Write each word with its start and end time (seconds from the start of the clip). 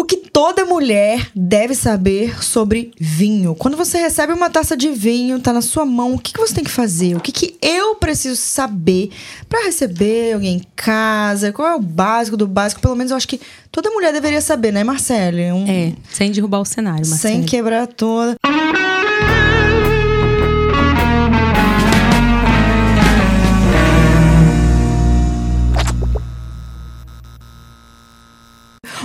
O 0.00 0.04
que 0.04 0.16
toda 0.16 0.64
mulher 0.64 1.30
deve 1.36 1.74
saber 1.74 2.42
sobre 2.42 2.90
vinho. 2.98 3.54
Quando 3.54 3.76
você 3.76 3.98
recebe 3.98 4.32
uma 4.32 4.48
taça 4.48 4.74
de 4.74 4.88
vinho, 4.88 5.38
tá 5.38 5.52
na 5.52 5.60
sua 5.60 5.84
mão, 5.84 6.14
o 6.14 6.18
que, 6.18 6.32
que 6.32 6.40
você 6.40 6.54
tem 6.54 6.64
que 6.64 6.70
fazer? 6.70 7.14
O 7.14 7.20
que, 7.20 7.30
que 7.30 7.54
eu 7.60 7.96
preciso 7.96 8.34
saber 8.34 9.10
para 9.46 9.62
receber 9.62 10.32
alguém 10.32 10.56
em 10.56 10.62
casa? 10.74 11.52
Qual 11.52 11.68
é 11.68 11.74
o 11.74 11.80
básico 11.80 12.34
do 12.34 12.46
básico? 12.46 12.80
Pelo 12.80 12.96
menos 12.96 13.10
eu 13.10 13.16
acho 13.18 13.28
que 13.28 13.38
toda 13.70 13.90
mulher 13.90 14.10
deveria 14.10 14.40
saber, 14.40 14.72
né, 14.72 14.82
Marcele? 14.82 15.52
Um... 15.52 15.66
É, 15.68 15.92
sem 16.10 16.32
derrubar 16.32 16.60
o 16.60 16.64
cenário, 16.64 17.06
Marcele. 17.06 17.34
Sem 17.34 17.42
quebrar 17.42 17.86
toda. 17.86 18.38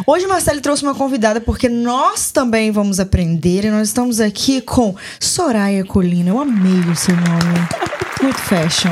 Hoje 0.08 0.28
Marcelo 0.28 0.62
trouxe 0.62 0.84
uma 0.84 0.94
convidada 0.94 1.42
porque 1.42 1.68
nós 1.68 2.32
também 2.32 2.70
vamos 2.72 3.00
aprender 3.00 3.66
e 3.66 3.72
nós 3.72 3.88
estamos 3.88 4.20
aqui 4.20 4.62
com 4.62 4.96
Soraya 5.20 5.84
Colina. 5.84 6.30
Eu 6.30 6.40
amei 6.40 6.80
o 6.92 6.96
seu 6.96 7.16
nome. 7.16 7.68
Muito 8.22 8.38
fashion. 8.40 8.92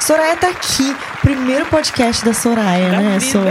Soraya 0.00 0.36
tá 0.36 0.48
aqui, 0.48 0.96
primeiro 1.20 1.66
podcast 1.66 2.24
da 2.24 2.32
Soraya, 2.32 2.90
Da 2.90 3.00
né. 3.02 3.20
Sor? 3.20 3.42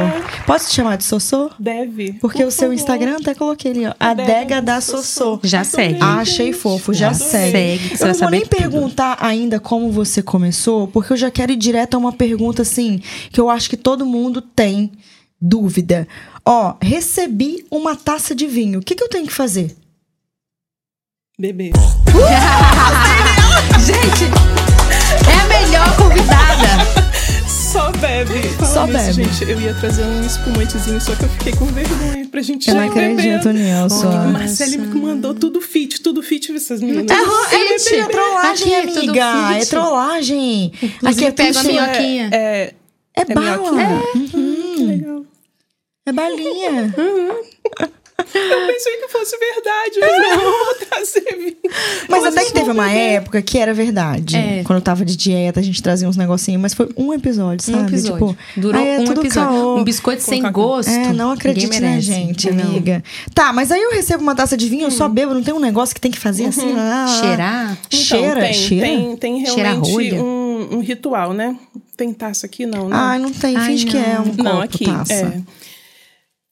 Posso 0.48 0.70
te 0.70 0.76
chamar 0.76 0.96
de 0.98 1.04
Sossô? 1.04 1.52
Deve. 1.60 2.14
Porque 2.14 2.40
por 2.40 2.48
o 2.48 2.52
seu 2.52 2.62
favor. 2.70 2.74
Instagram 2.74 3.18
até 3.22 3.36
coloquei 3.36 3.72
ali, 3.72 3.86
ó. 3.86 3.94
Adega 4.00 4.60
da 4.60 4.82
Sossô. 4.82 5.40
Já 5.44 5.64
segue. 5.64 6.00
Ah, 6.02 6.16
achei 6.22 6.54
fofo, 6.54 6.92
já 6.94 7.10
Adorei. 7.10 7.28
segue. 7.28 7.52
Segue, 7.90 8.02
Eu 8.02 8.08
não 8.08 8.14
vou 8.16 8.30
nem 8.32 8.42
tudo. 8.42 8.58
perguntar 8.58 9.18
ainda 9.22 9.60
como 9.60 9.92
você 9.92 10.24
começou, 10.24 10.88
porque 10.88 11.14
eu 11.14 11.18
já 11.18 11.30
quero 11.30 11.52
ir 11.52 11.58
direto 11.58 11.94
a 11.94 11.98
uma 12.00 12.14
pergunta 12.14 12.64
assim, 12.64 13.00
que 13.32 13.40
eu 13.40 13.48
acho 13.52 13.70
que 13.70 13.78
todo 13.78 14.04
mundo 14.04 14.42
tem 14.42 14.92
dúvida. 15.40 16.08
Ó, 16.50 16.76
recebi 16.82 17.66
uma 17.70 17.94
taça 17.96 18.34
de 18.34 18.48
vinho. 18.48 18.80
O 18.80 18.82
que, 18.82 18.96
que 18.96 19.04
eu 19.04 19.10
tenho 19.10 19.28
que 19.28 19.34
fazer? 19.34 19.76
Bebê. 21.40 21.72
Gente, 23.86 24.26
é 25.30 25.34
a 25.42 25.46
melhor 25.48 25.96
convidada. 25.98 26.68
Só 27.48 27.92
bebe. 27.92 28.42
Fala 28.58 28.74
Só 28.74 28.88
nisso, 28.88 29.06
bebe. 29.18 29.24
Gente, 29.24 29.44
eu 29.52 29.60
ia 29.62 29.74
trazer 29.76 30.04
um 30.04 30.26
espumantezinho, 30.26 31.00
só 31.02 31.14
que 31.16 31.24
eu 31.24 31.30
fiquei 31.30 31.54
com 31.54 31.66
vergonha 31.66 32.28
pra 32.30 32.42
gente 32.42 32.68
Eu 32.70 32.76
não 32.76 32.88
já 32.88 32.94
beber. 32.94 33.36
acredito 33.36 33.52
nisso. 33.52 34.08
O 34.08 34.32
Marcelo 34.32 34.80
me 34.80 34.88
mandou 35.02 35.34
tudo 35.36 35.60
fit, 35.62 36.02
tudo 36.02 36.24
fit, 36.24 36.52
essas 36.56 36.82
meninas. 36.82 37.06
É 37.52 37.58
mentira, 37.70 38.04
é 38.04 38.08
trollagem, 38.08 38.76
Aqui, 38.76 38.88
tudo 38.94 39.00
amiga. 39.10 39.48
fit. 39.50 39.62
É 39.62 39.66
trollagem. 39.66 40.72
Aqui 41.06 41.26
é 41.26 41.32
pega 41.32 41.54
tudo 41.54 41.60
a 41.60 41.64
cheio. 41.64 41.82
minhoquinha. 41.82 42.30
É, 42.32 42.74
É 43.16 43.22
é 43.22 43.26
bala. 43.26 43.58
minhoquinha? 43.58 44.02
Uhum. 44.16 44.74
que 44.76 44.84
legal. 44.84 45.17
É 46.08 46.12
balinha. 46.12 46.94
Eu 48.34 48.68
pensei 48.68 48.98
que 48.98 49.08
fosse 49.10 49.38
verdade, 49.38 50.00
mas 50.00 50.38
não, 50.38 50.66
vou 50.66 50.76
trazer. 50.90 51.58
Mas 52.10 52.24
até 52.26 52.46
que 52.46 52.52
teve 52.54 52.72
uma 52.72 52.88
beber. 52.88 52.98
época 52.98 53.42
que 53.44 53.58
era 53.60 53.74
verdade. 53.76 54.36
É. 54.36 54.64
Quando 54.64 54.78
eu 54.78 54.82
tava 54.84 55.06
de 55.06 55.16
dieta, 55.16 55.60
a 55.60 55.64
gente 55.64 55.82
trazia 55.84 56.10
uns 56.10 56.18
negocinhos, 56.18 56.60
mas 56.60 56.74
foi 56.74 56.90
um 56.98 57.14
episódio, 57.14 57.64
sabe? 57.64 57.78
Um 57.78 57.88
episódio. 57.88 58.28
Tipo, 58.30 58.38
Durou 58.60 58.82
é 58.82 58.98
um 59.00 59.04
episódio. 59.04 59.32
caô. 59.32 59.78
Um 59.78 59.84
biscoito 59.84 60.24
sem 60.24 60.42
Colocar- 60.42 60.52
gosto. 60.62 60.90
É, 60.90 61.14
não 61.14 61.30
acredite 61.32 61.80
na 61.80 61.88
merece. 61.90 62.08
gente, 62.08 62.52
Não. 62.52 62.66
amiga. 62.66 63.04
Tá, 63.36 63.54
mas 63.54 63.72
aí 63.72 63.82
eu 63.82 63.92
recebo 63.92 64.24
uma 64.24 64.36
taça 64.36 64.58
de 64.58 64.68
vinho, 64.68 64.86
eu 64.86 64.92
só 64.92 65.08
bebo, 65.08 65.34
não 65.36 65.44
tem 65.44 65.54
um 65.54 65.60
negócio 65.60 65.94
que 65.94 66.02
tem 66.02 66.12
que 66.12 66.20
fazer 66.20 66.46
assim? 66.48 66.74
Ah, 66.76 67.06
Cheirar. 67.22 67.78
Então, 67.88 68.00
cheira, 68.00 68.42
tem, 68.42 68.54
cheira. 68.54 68.88
Tem, 68.88 69.16
tem 69.18 69.38
realmente 69.44 70.16
um, 70.16 70.78
um 70.78 70.80
ritual, 70.80 71.34
né? 71.34 71.56
Tem 71.96 72.12
taça 72.14 72.48
aqui? 72.48 72.66
Não, 72.66 72.90
né? 72.90 72.96
Ai, 72.98 73.20
não 73.20 73.32
tem, 73.32 73.56
Ai, 73.56 73.68
finge 73.68 73.86
que 73.86 73.98
é 73.98 74.20
um 74.20 74.26
copo, 74.32 74.44
Não, 74.44 74.62
aqui. 74.62 74.86
taça. 74.86 75.14
É. 75.14 75.67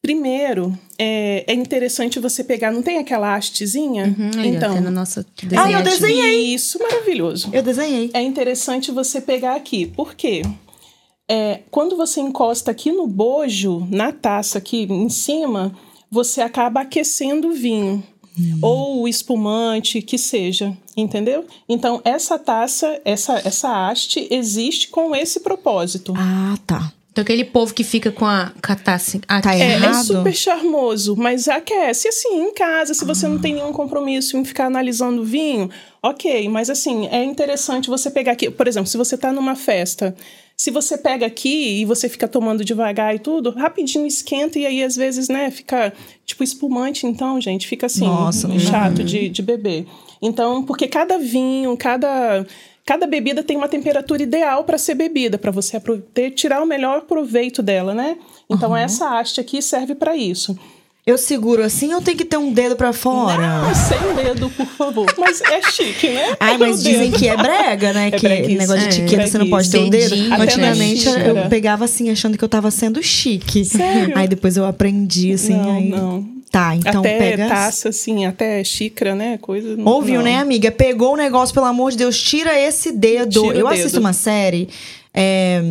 Primeiro, 0.06 0.78
é, 1.00 1.44
é 1.48 1.54
interessante 1.56 2.20
você 2.20 2.44
pegar. 2.44 2.72
Não 2.72 2.84
tem 2.84 3.00
aquela 3.00 3.36
hastezinha? 3.36 4.06
Hum, 4.06 4.30
ó, 4.38 4.42
então. 4.44 4.80
no 4.80 4.92
nosso 4.92 5.26
Ah, 5.58 5.72
eu 5.72 5.82
desenhei. 5.82 6.54
Isso, 6.54 6.78
maravilhoso. 6.78 7.50
Eu 7.52 7.64
desenhei. 7.64 8.12
É 8.14 8.22
interessante 8.22 8.92
você 8.92 9.20
pegar 9.20 9.56
aqui. 9.56 9.88
Por 9.88 10.14
quê? 10.14 10.44
É, 11.28 11.62
quando 11.72 11.98
você 11.98 12.22
encosta 12.22 12.70
aqui 12.70 12.92
no 12.92 13.08
bojo, 13.08 13.88
na 13.90 14.12
taça 14.12 14.60
aqui 14.60 14.84
em 14.84 15.10
cima, 15.10 15.76
você 16.12 16.40
acaba 16.40 16.82
aquecendo 16.82 17.48
o 17.48 17.54
vinho. 17.54 18.04
Ou 18.62 19.02
o 19.02 19.08
espumante, 19.08 20.04
que 20.04 20.20
seja, 20.20 20.78
entendeu? 20.96 21.46
Então, 21.68 22.02
essa 22.04 22.38
taça, 22.38 23.02
essa, 23.06 23.42
essa 23.44 23.90
haste, 23.90 24.28
existe 24.30 24.90
com 24.90 25.16
esse 25.16 25.40
propósito. 25.40 26.14
Ah, 26.16 26.56
tá. 26.68 26.94
Então 27.16 27.22
aquele 27.22 27.46
povo 27.46 27.74
que 27.74 27.86
fica 27.86 28.12
com 28.12 28.26
a. 28.26 28.52
Ah, 29.26 29.42
Tá 29.42 29.56
É, 29.56 29.76
é 29.76 29.94
super 30.04 30.36
charmoso, 30.36 31.16
mas 31.16 31.48
aquece 31.48 32.10
assim, 32.10 32.42
em 32.42 32.54
casa, 32.54 32.94
se 32.94 33.06
você 33.06 33.26
não 33.26 33.40
tem 33.40 33.54
nenhum 33.54 33.72
compromisso 33.72 34.36
em 34.36 34.44
ficar 34.44 34.66
analisando 34.66 35.22
o 35.22 35.24
vinho, 35.24 35.70
ok, 36.04 36.50
mas 36.50 36.70
assim, 36.70 37.08
é 37.08 37.24
interessante 37.24 37.90
você 37.90 38.12
pegar 38.12 38.34
aqui, 38.34 38.52
por 38.52 38.68
exemplo, 38.68 38.90
se 38.90 38.98
você 38.98 39.18
tá 39.18 39.32
numa 39.32 39.56
festa, 39.56 40.14
se 40.58 40.70
você 40.70 40.98
pega 40.98 41.26
aqui 41.26 41.80
e 41.80 41.86
você 41.86 42.10
fica 42.10 42.28
tomando 42.28 42.66
devagar 42.66 43.16
e 43.16 43.20
tudo, 43.20 43.52
rapidinho 43.52 44.06
esquenta 44.06 44.60
e 44.60 44.66
aí 44.66 44.84
às 44.84 44.98
vezes, 44.98 45.30
né, 45.30 45.50
fica 45.52 45.94
tipo 46.26 46.44
espumante, 46.44 47.08
então, 47.08 47.40
gente, 47.40 47.66
fica 47.66 47.86
assim, 47.86 48.08
Nossa, 48.08 48.50
chato 48.60 49.06
de, 49.06 49.30
de 49.30 49.42
beber. 49.42 49.88
Então, 50.22 50.64
porque 50.64 50.86
cada 50.86 51.18
vinho, 51.18 51.78
cada. 51.78 52.46
Cada 52.86 53.08
bebida 53.08 53.44
tem 53.44 53.58
uma 53.58 53.68
temperatura 53.68 54.22
ideal 54.22 54.64
para 54.64 54.78
ser 54.78 54.94
bebida, 54.94 55.40
para 55.40 55.50
você 55.50 55.82
ter, 56.14 56.30
tirar 56.32 56.62
o 56.62 56.68
melhor 56.68 57.02
proveito 57.02 57.64
dela, 57.64 57.96
né? 57.96 58.16
Então, 58.48 58.78
essa 58.78 59.18
haste 59.18 59.42
aqui 59.42 59.60
serve 59.60 59.96
para 59.96 60.16
isso. 60.16 60.56
Eu 61.06 61.20
seguro 61.20 61.64
assim 61.64 61.94
ou 61.94 62.02
tem 62.02 62.16
que 62.16 62.26
ter 62.26 62.38
um 62.38 62.52
dedo 62.52 62.76
pra 62.76 62.92
fora? 62.92 63.68
Ah, 63.70 63.74
sem 63.76 64.16
dedo, 64.16 64.50
por 64.50 64.66
favor. 64.66 65.06
Mas 65.18 65.40
é 65.42 65.62
chique, 65.70 66.10
né? 66.10 66.36
Ai, 66.40 66.58
mas 66.58 66.82
dizem 66.82 67.12
dedo. 67.12 67.20
que 67.20 67.28
é 67.28 67.38
brega, 67.38 67.94
né? 67.94 68.08
É 68.10 68.12
que 68.12 68.28
breguice. 68.28 68.58
negócio 68.58 68.90
de 68.90 69.02
É, 69.02 69.04
etiqueta, 69.04 69.28
você 69.28 69.38
não 69.38 69.50
pode 69.50 69.70
ter 69.70 69.78
um 69.80 69.90
dedo. 69.90 70.16
Na 70.30 70.44
Antigamente 70.44 71.08
eu 71.08 71.48
pegava 71.48 71.86
assim, 71.86 72.10
achando 72.10 72.38
que 72.38 72.44
eu 72.44 72.50
tava 72.50 72.72
sendo 72.72 73.04
chique. 73.04 73.64
Sério? 73.66 74.18
Aí 74.18 74.28
depois 74.28 74.58
eu 74.58 74.66
aprendi, 74.66 75.32
assim. 75.32 75.54
Não, 75.54 75.76
aí... 75.76 75.90
não. 75.90 76.35
Tá, 76.52 76.76
então 76.76 77.02
até 77.02 77.18
pega. 77.18 77.48
taça, 77.50 77.90
assim, 77.90 78.26
até 78.26 78.64
xícara, 78.64 79.14
né? 79.14 79.38
Coisa. 79.42 79.76
Ouviu, 79.84 80.18
não. 80.18 80.24
né, 80.24 80.38
amiga? 80.38 80.72
Pegou 80.72 81.14
o 81.14 81.18
negócio, 81.18 81.54
pelo 81.54 81.66
amor 81.66 81.92
de 81.92 81.98
Deus, 81.98 82.22
tira 82.22 82.58
esse 82.60 82.92
dedo. 82.92 83.42
Tira 83.42 83.58
eu 83.58 83.68
dedo. 83.68 83.68
assisto 83.68 84.00
uma 84.00 84.14
série. 84.14 84.70
é, 85.14 85.62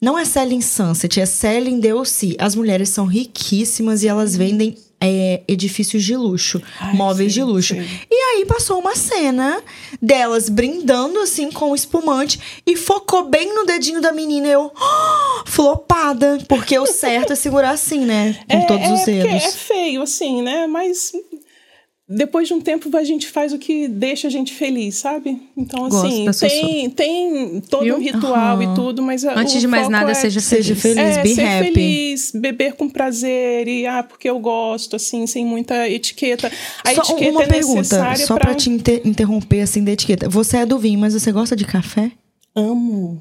Não 0.00 0.18
é 0.18 0.24
Selling 0.24 0.60
Sunset, 0.62 1.20
é 1.20 1.26
Selling 1.26 1.80
DLC. 1.80 2.34
As 2.38 2.54
mulheres 2.54 2.88
são 2.88 3.04
riquíssimas 3.06 4.02
e 4.02 4.08
elas 4.08 4.36
vendem 4.36 4.76
é, 5.00 5.42
edifícios 5.46 6.02
de 6.04 6.16
luxo, 6.16 6.60
Ai, 6.80 6.94
móveis 6.94 7.32
sei, 7.34 7.42
de 7.42 7.50
luxo. 7.50 7.74
sei. 7.74 7.86
E 8.10 8.14
aí 8.14 8.46
passou 8.46 8.78
uma 8.78 8.96
cena 8.96 9.62
delas 10.00 10.48
brindando 10.48 11.18
assim 11.20 11.50
com 11.50 11.74
espumante 11.74 12.40
e 12.66 12.76
focou 12.76 13.28
bem 13.28 13.54
no 13.54 13.64
dedinho 13.66 14.00
da 14.00 14.12
menina. 14.12 14.46
Eu, 14.48 14.72
"Ah!" 14.76 15.42
flopada, 15.46 16.38
porque 16.48 16.78
o 16.78 16.86
certo 16.86 17.32
é 17.32 17.36
segurar 17.36 17.70
assim, 17.70 18.00
né? 18.00 18.38
Com 18.50 18.56
É, 18.56 18.66
todos 18.66 18.86
é 18.86 18.92
os 18.94 19.04
dedos. 19.04 19.44
É 19.44 19.50
feio, 19.52 20.02
assim, 20.02 20.42
né? 20.42 20.66
Mas 20.66 21.12
depois 22.08 22.46
de 22.46 22.54
um 22.54 22.60
tempo 22.60 22.94
a 22.96 23.02
gente 23.02 23.26
faz 23.28 23.52
o 23.52 23.58
que 23.58 23.88
deixa 23.88 24.28
a 24.28 24.30
gente 24.30 24.54
feliz, 24.54 24.94
sabe? 24.94 25.42
Então, 25.56 25.86
assim, 25.86 26.24
tem, 26.38 26.90
tem 26.90 27.60
todo 27.68 27.82
Viu? 27.82 27.96
um 27.96 27.98
ritual 28.00 28.56
Aham. 28.56 28.62
e 28.72 28.74
tudo, 28.76 29.02
mas 29.02 29.24
a- 29.24 29.34
Antes 29.36 29.60
de 29.60 29.66
mais 29.66 29.88
nada, 29.88 30.12
é, 30.12 30.14
seja 30.14 30.38
Seja 30.40 30.76
feliz. 30.76 30.98
feliz, 30.98 31.16
é, 31.16 31.22
be 31.22 31.34
ser 31.34 31.42
happy. 31.44 31.64
feliz, 31.72 32.30
beber 32.32 32.74
com 32.74 32.88
prazer 32.88 33.66
e 33.66 33.86
ah, 33.86 34.04
porque 34.04 34.30
eu 34.30 34.38
gosto, 34.38 34.94
assim, 34.96 35.26
sem 35.26 35.44
muita 35.44 35.88
etiqueta. 35.88 36.50
A 36.84 36.94
Só 36.94 37.02
etiqueta 37.02 37.30
uma 37.32 37.42
é 37.42 37.46
pergunta, 37.48 38.16
só 38.18 38.36
pra 38.36 38.54
te 38.54 38.70
inter- 38.70 39.02
interromper 39.04 39.62
assim 39.62 39.82
da 39.82 39.90
etiqueta. 39.90 40.28
Você 40.28 40.58
é 40.58 40.66
do 40.66 40.78
vinho, 40.78 41.00
mas 41.00 41.12
você 41.14 41.32
gosta 41.32 41.56
de 41.56 41.64
café? 41.64 42.12
Amo. 42.54 43.20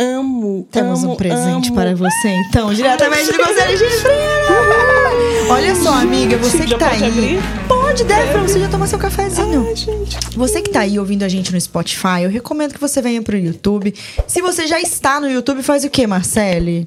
Amo. 0.00 0.68
Temos 0.70 1.02
amo, 1.02 1.14
um 1.14 1.16
presente 1.16 1.66
amo. 1.70 1.74
para 1.74 1.92
você, 1.96 2.28
então, 2.48 2.72
diretamente 2.72 3.32
do 3.32 3.38
Conselho 3.38 3.76
de. 3.76 3.84
Olha 5.50 5.74
só, 5.74 5.94
amiga, 5.94 6.36
você 6.38 6.64
que 6.64 6.78
tá 6.78 6.90
aí. 6.90 7.02
abrir? 7.04 7.38
Pode, 7.88 8.04
deve, 8.04 8.32
pra 8.32 8.42
você 8.42 8.60
já 8.60 8.68
tomar 8.68 8.86
seu 8.86 8.98
cafezinho. 8.98 9.64
Ai, 9.66 9.74
gente. 9.74 10.18
Você 10.36 10.60
que 10.60 10.68
tá 10.68 10.80
aí 10.80 10.98
ouvindo 10.98 11.22
a 11.22 11.28
gente 11.28 11.50
no 11.50 11.58
Spotify, 11.58 12.22
eu 12.22 12.28
recomendo 12.28 12.74
que 12.74 12.80
você 12.80 13.00
venha 13.00 13.22
pro 13.22 13.34
YouTube. 13.34 13.94
Se 14.26 14.42
você 14.42 14.66
já 14.66 14.78
está 14.78 15.18
no 15.18 15.26
YouTube, 15.26 15.62
faz 15.62 15.84
o 15.84 15.88
quê, 15.88 16.06
Marcele? 16.06 16.86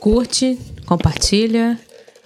Curte, 0.00 0.58
compartilha, 0.86 1.78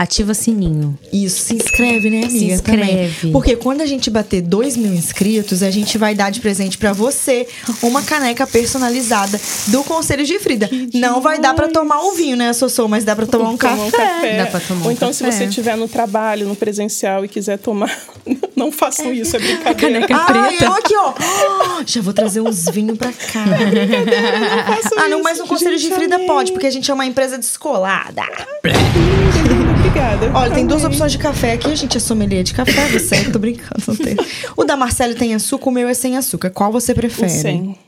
ativa 0.02 0.34
sininho. 0.34 0.99
Isso, 1.12 1.43
se 1.44 1.54
inscreve, 1.54 2.10
né, 2.10 2.19
amiga? 2.25 2.31
Se 2.31 2.44
inscreve. 2.46 3.14
Também. 3.16 3.32
Porque 3.32 3.56
quando 3.56 3.81
a 3.81 3.87
gente 3.87 4.10
bater 4.10 4.40
2 4.43 4.76
mil 4.76 4.93
inscritos, 4.93 5.62
a 5.62 5.70
gente 5.70 5.96
vai 5.99 6.14
dar 6.14 6.31
de 6.31 6.40
presente 6.40 6.76
pra 6.78 6.93
você 6.93 7.46
uma 7.82 8.02
caneca 8.02 8.46
personalizada 8.46 9.40
do 9.69 9.82
Conselho 9.84 10.25
de 10.25 10.38
Frida. 10.38 10.69
Não 10.94 11.20
vai 11.20 11.38
dar 11.40 11.54
pra 11.54 11.69
tomar 11.69 12.00
um 12.02 12.14
vinho, 12.14 12.37
né, 12.37 12.52
Sossô? 12.52 12.87
Mas 12.88 13.04
dá 13.04 13.14
pra 13.16 13.26
tomar 13.26 13.50
um 13.50 13.56
Tomar 13.56 13.90
café. 13.90 14.37
Dá 14.38 14.46
pra 14.46 14.60
tomar 14.60 14.82
Ou 14.84 14.88
um 14.90 14.93
então, 14.93 15.12
se 15.12 15.22
você 15.25 15.44
estiver 15.44 15.76
no 15.76 15.87
trabalho, 15.88 16.46
no 16.46 16.56
presencial 16.56 17.25
e 17.25 17.28
quiser 17.28 17.58
tomar, 17.58 17.96
não 18.56 18.70
façam 18.72 19.12
isso, 19.12 19.37
é 19.37 19.38
brincadeira. 19.38 19.75
caneca 20.06 20.16
Ah, 20.16 20.25
preta. 20.48 20.64
eu 20.64 20.72
aqui, 20.72 20.94
ó. 20.96 21.12
Já 21.87 22.00
vou 22.00 22.12
trazer 22.12 22.40
uns 22.40 22.64
vinhos 22.70 22.96
pra 22.98 23.10
cá. 23.12 23.44
façam 24.82 24.98
Ah, 24.98 25.08
não, 25.08 25.19
isso. 25.19 25.25
mas 25.25 25.38
no 25.38 25.46
Conselho 25.46 25.76
de 25.78 25.90
Frida 25.90 26.14
amei. 26.16 26.26
pode, 26.26 26.52
porque 26.52 26.66
a 26.66 26.70
gente 26.70 26.90
é 26.90 26.94
uma 26.94 27.06
empresa 27.06 27.38
descolada. 27.38 28.22
Obrigada. 29.93 30.33
Olha, 30.35 30.55
tem 30.55 30.67
duas 30.67 30.85
opções 30.85 31.12
de 31.12 31.19
café 31.19 31.53
aqui. 31.53 31.71
A 31.71 31.75
gente 31.75 31.99
é 31.99 32.00
sommelier 32.00 32.43
de 32.43 32.55
café, 32.55 32.89
você. 32.89 33.31
Tô 33.31 33.39
brincando, 33.39 33.83
não 33.87 33.94
tem. 33.94 34.17
O 34.56 34.65
da 34.65 34.75
Marcele 34.75 35.15
tem 35.15 35.35
açúcar, 35.35 35.69
o 35.69 35.71
meu 35.71 35.87
é 35.87 35.93
sem 35.93 36.17
açúcar. 36.17 36.49
Qual 36.49 36.73
você 36.73 36.93
O 36.93 36.94
prefere? 36.94 37.29
100. 37.29 37.79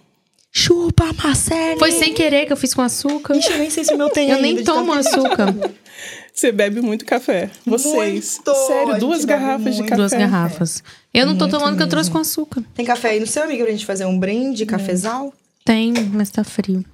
Chupa, 0.52 1.10
Marcele! 1.14 1.78
Foi 1.78 1.90
sem 1.92 2.12
querer 2.12 2.44
que 2.44 2.52
eu 2.52 2.58
fiz 2.58 2.74
com 2.74 2.82
açúcar. 2.82 3.34
Ixi, 3.34 3.50
eu 3.52 3.58
nem 3.58 3.70
sei 3.70 3.84
se 3.84 3.94
o 3.94 3.96
meu 3.96 4.10
tem 4.10 4.28
Eu 4.28 4.36
ainda, 4.36 4.46
nem 4.46 4.56
de 4.56 4.64
tomo 4.64 4.92
açúcar. 4.92 5.46
Você 6.32 6.52
bebe 6.52 6.82
muito 6.82 7.06
café. 7.06 7.48
Vocês. 7.64 8.38
Muito! 8.44 8.66
Sério, 8.66 8.98
duas 8.98 9.24
garrafas 9.24 9.72
de 9.72 9.78
muito. 9.78 9.88
café. 9.88 9.96
Duas 9.96 10.12
garrafas. 10.12 10.84
Eu 11.12 11.24
não 11.24 11.36
tô 11.38 11.46
Muito 11.46 11.58
tomando 11.58 11.76
que 11.78 11.82
eu 11.82 11.88
trouxe 11.88 12.10
com 12.10 12.18
açúcar. 12.18 12.62
Tem 12.74 12.84
café 12.84 13.10
aí 13.10 13.20
no 13.20 13.26
seu 13.26 13.42
amigo 13.44 13.62
pra 13.62 13.72
gente 13.72 13.86
fazer 13.86 14.04
um 14.04 14.18
brinde, 14.18 14.66
cafezal? 14.66 15.32
Tem, 15.64 15.94
mas 16.12 16.28
tá 16.28 16.44
frio. 16.44 16.84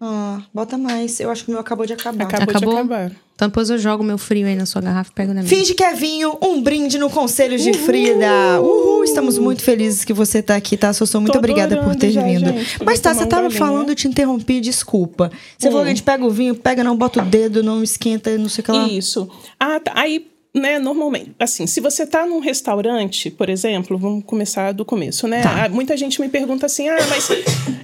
Ah, 0.00 0.40
bota 0.54 0.78
mais. 0.78 1.18
Eu 1.20 1.30
acho 1.30 1.44
que 1.44 1.50
o 1.50 1.52
meu 1.52 1.60
acabou 1.60 1.84
de 1.84 1.92
acabar. 1.92 2.24
Acabou, 2.24 2.48
Acabou? 2.56 2.74
de 2.74 2.80
acabar. 2.80 3.12
Então 3.34 3.48
depois 3.48 3.70
eu 3.70 3.78
jogo 3.78 4.02
meu 4.02 4.18
frio 4.18 4.46
aí 4.46 4.56
na 4.56 4.66
sua 4.66 4.80
garrafa 4.82 5.10
e 5.10 5.14
pego 5.14 5.28
na 5.32 5.42
minha. 5.42 5.48
Finge 5.48 5.72
que 5.74 5.82
é 5.84 5.94
vinho, 5.94 6.36
um 6.42 6.60
brinde 6.60 6.98
no 6.98 7.08
Conselhos 7.08 7.62
de 7.62 7.72
Frida. 7.72 8.60
Uhul, 8.60 9.04
estamos 9.04 9.38
muito 9.38 9.62
felizes 9.62 10.04
que 10.04 10.12
você 10.12 10.42
tá 10.42 10.56
aqui, 10.56 10.76
tá? 10.76 10.92
Sossô, 10.92 11.20
muito 11.20 11.32
Tô 11.32 11.38
obrigada 11.38 11.76
por 11.82 11.94
ter 11.94 12.10
já, 12.10 12.22
vindo. 12.22 12.46
gente. 12.52 12.82
Mas 12.84 12.98
tá, 12.98 13.14
você 13.14 13.24
um 13.24 13.28
tava 13.28 13.42
golinho. 13.42 13.58
falando, 13.58 13.88
eu 13.90 13.94
te 13.94 14.08
interrompi, 14.08 14.60
desculpa. 14.60 15.30
Você 15.56 15.68
Hum. 15.68 15.70
falou 15.70 15.84
que 15.84 15.90
a 15.92 15.94
gente 15.94 16.02
pega 16.02 16.24
o 16.24 16.30
vinho, 16.30 16.54
pega, 16.56 16.82
não 16.82 16.96
bota 16.96 17.22
o 17.22 17.24
dedo, 17.24 17.62
não 17.62 17.80
esquenta, 17.82 18.36
não 18.36 18.48
sei 18.48 18.62
o 18.62 18.64
que 18.64 18.72
lá. 18.72 18.88
Isso. 18.88 19.28
Ah, 19.58 19.78
tá. 19.78 19.92
Aí, 19.94 20.26
né, 20.58 20.78
normalmente, 20.78 21.32
assim, 21.38 21.66
se 21.66 21.80
você 21.80 22.06
tá 22.06 22.26
num 22.26 22.38
restaurante, 22.40 23.30
por 23.30 23.48
exemplo, 23.48 23.96
vamos 23.98 24.24
começar 24.24 24.72
do 24.72 24.84
começo, 24.84 25.26
né? 25.28 25.42
Tá. 25.42 25.64
Ah, 25.64 25.68
Muita 25.68 25.96
gente 25.96 26.20
me 26.20 26.28
pergunta 26.28 26.66
assim, 26.66 26.88
ah, 26.88 26.96
mas 27.08 27.28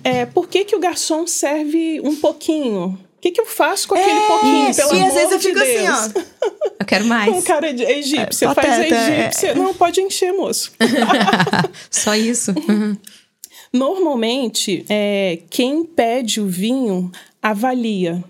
é, 0.03 0.27
por 0.27 0.49
que 0.49 0.65
que 0.65 0.77
o 0.77 0.81
garçom 0.81 1.27
serve 1.27 2.01
um 2.03 2.17
pouquinho? 2.17 2.99
O 3.17 3.21
que 3.25 3.31
que 3.31 3.41
eu 3.41 3.47
faço 3.47 3.89
com 3.89 3.95
aquele 3.95 4.21
pouquinho, 4.27 4.69
Isso, 4.71 4.81
pelo 4.87 4.97
e 5.01 5.03
às 5.03 5.15
vezes 5.15 5.33
eu 5.33 5.39
de 5.39 5.49
fico 5.49 5.59
Deus? 5.59 5.89
assim, 5.89 6.19
ó. 6.19 6.49
Eu 6.81 6.87
quero 6.87 7.05
Com 7.09 7.09
mais. 7.09 7.45
cara 7.45 7.73
de 7.73 7.83
egípcia, 7.83 8.49
É, 8.49 8.55
faz 8.55 8.69
é. 8.81 8.89
egípcia. 9.23 9.55
Não, 9.55 9.73
pode 9.73 10.01
encher, 10.03 10.33
moço. 10.35 10.73
Só 11.91 12.15
isso. 12.15 12.53
Uhum. 12.69 12.97
Normalmente, 13.73 14.85
é, 14.89 15.39
quem 15.51 15.85
pede 15.85 16.41
o 16.41 16.47
vinho 16.47 17.11
avalia. 17.43 18.23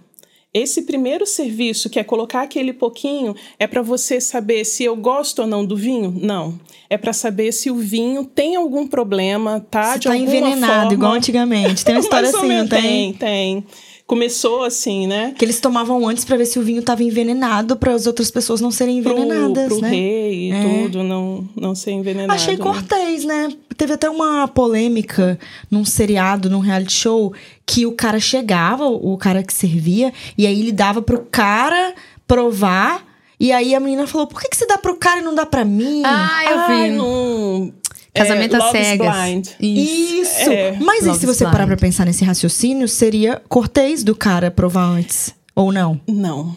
Esse 0.55 0.83
primeiro 0.83 1.27
serviço, 1.27 1.91
que 1.91 1.99
é 1.99 2.05
colocar 2.05 2.43
aquele 2.43 2.73
pouquinho, 2.73 3.35
é 3.59 3.67
para 3.67 3.83
você 3.83 4.21
saber 4.21 4.65
se 4.65 4.85
eu 4.85 4.95
gosto 4.95 5.41
ou 5.41 5.49
não 5.49 5.67
do 5.67 5.77
vinho? 5.77 6.17
Não. 6.17 6.57
É 6.89 6.97
para 6.97 7.13
saber 7.13 7.51
se 7.51 7.73
o 7.73 7.75
vinho 7.75 8.25
tem 8.25 8.55
algum 8.55 8.87
problema, 8.87 9.67
tá? 9.69 9.95
Você 9.95 9.99
de 9.99 10.09
tá 10.09 10.17
envenenado, 10.17 10.75
forma. 10.75 10.93
igual 10.93 11.13
antigamente. 11.15 11.85
Tem 11.85 11.97
uma 11.97 12.01
história 12.07 12.29
assim, 12.29 12.47
não 12.47 12.69
tem? 12.69 12.83
Tem, 12.83 13.13
tem. 13.15 13.65
Começou 14.07 14.65
assim, 14.65 15.07
né? 15.07 15.35
Que 15.39 15.45
eles 15.45 15.61
tomavam 15.61 16.07
antes 16.07 16.27
pra 16.27 16.37
ver 16.37 16.45
se 16.45 16.59
o 16.59 16.63
vinho 16.63 16.83
tava 16.83 17.03
envenenado, 17.03 17.75
para 17.75 17.93
as 17.93 18.07
outras 18.07 18.31
pessoas 18.31 18.61
não 18.61 18.71
serem 18.71 19.03
Pro, 19.03 19.17
envenenadas, 19.17 19.67
pro 19.69 19.81
né? 19.81 19.89
rei 19.89 20.51
e 20.51 20.53
É. 20.53 20.83
tudo, 20.83 21.03
não, 21.03 21.49
não 21.57 21.75
ser 21.75 21.93
envenenado. 21.93 22.33
Achei 22.33 22.57
né? 22.57 22.63
cortês, 22.63 23.25
né? 23.25 23.49
Teve 23.79 23.95
até 23.95 24.11
uma 24.11 24.47
polêmica 24.47 25.39
num 25.71 25.87
seriado, 25.87 26.51
num 26.51 26.59
reality 26.61 26.93
show, 26.93 27.33
que 27.65 27.87
o 27.87 27.93
cara 27.93 28.21
chegava, 28.21 28.85
o 28.87 29.17
cara 29.17 29.43
que 29.43 29.55
servia, 29.55 30.13
e 30.37 30.47
aí 30.47 30.61
ele 30.61 30.73
dava 30.73 31.01
pro 31.01 31.27
cara 31.31 31.95
provar. 32.27 33.05
E 33.41 33.53
aí 33.53 33.75
a 33.75 33.81
menina 33.81 34.07
falou: 34.07 34.27
por 34.27 34.41
que, 34.41 34.49
que 34.49 34.57
você 34.57 34.67
dá 34.67 34.77
pro 34.79 34.97
cara 34.97 35.21
e 35.21 35.25
não 35.25 35.35
dá 35.35 35.47
pra 35.47 35.65
mim? 35.65 36.03
Ah, 36.05 36.41
eu 36.51 36.59
Ai, 36.59 36.91
vi. 36.91 37.73
Casamento 38.15 38.55
é, 38.55 38.59
às 38.59 38.71
cegas. 38.71 39.17
Blind. 39.17 39.49
Isso! 39.61 40.51
É. 40.51 40.77
Mas 40.81 41.05
Love 41.05 41.19
se 41.19 41.27
você 41.27 41.45
parar 41.45 41.67
blind. 41.67 41.69
pra 41.69 41.77
pensar 41.77 42.05
nesse 42.05 42.25
raciocínio, 42.25 42.89
seria 42.89 43.43
cortês 43.49 44.05
do 44.05 44.15
cara 44.15 44.51
provar 44.51 44.85
antes. 44.85 45.35
Ou 45.55 45.73
não? 45.73 46.01
Não. 46.09 46.57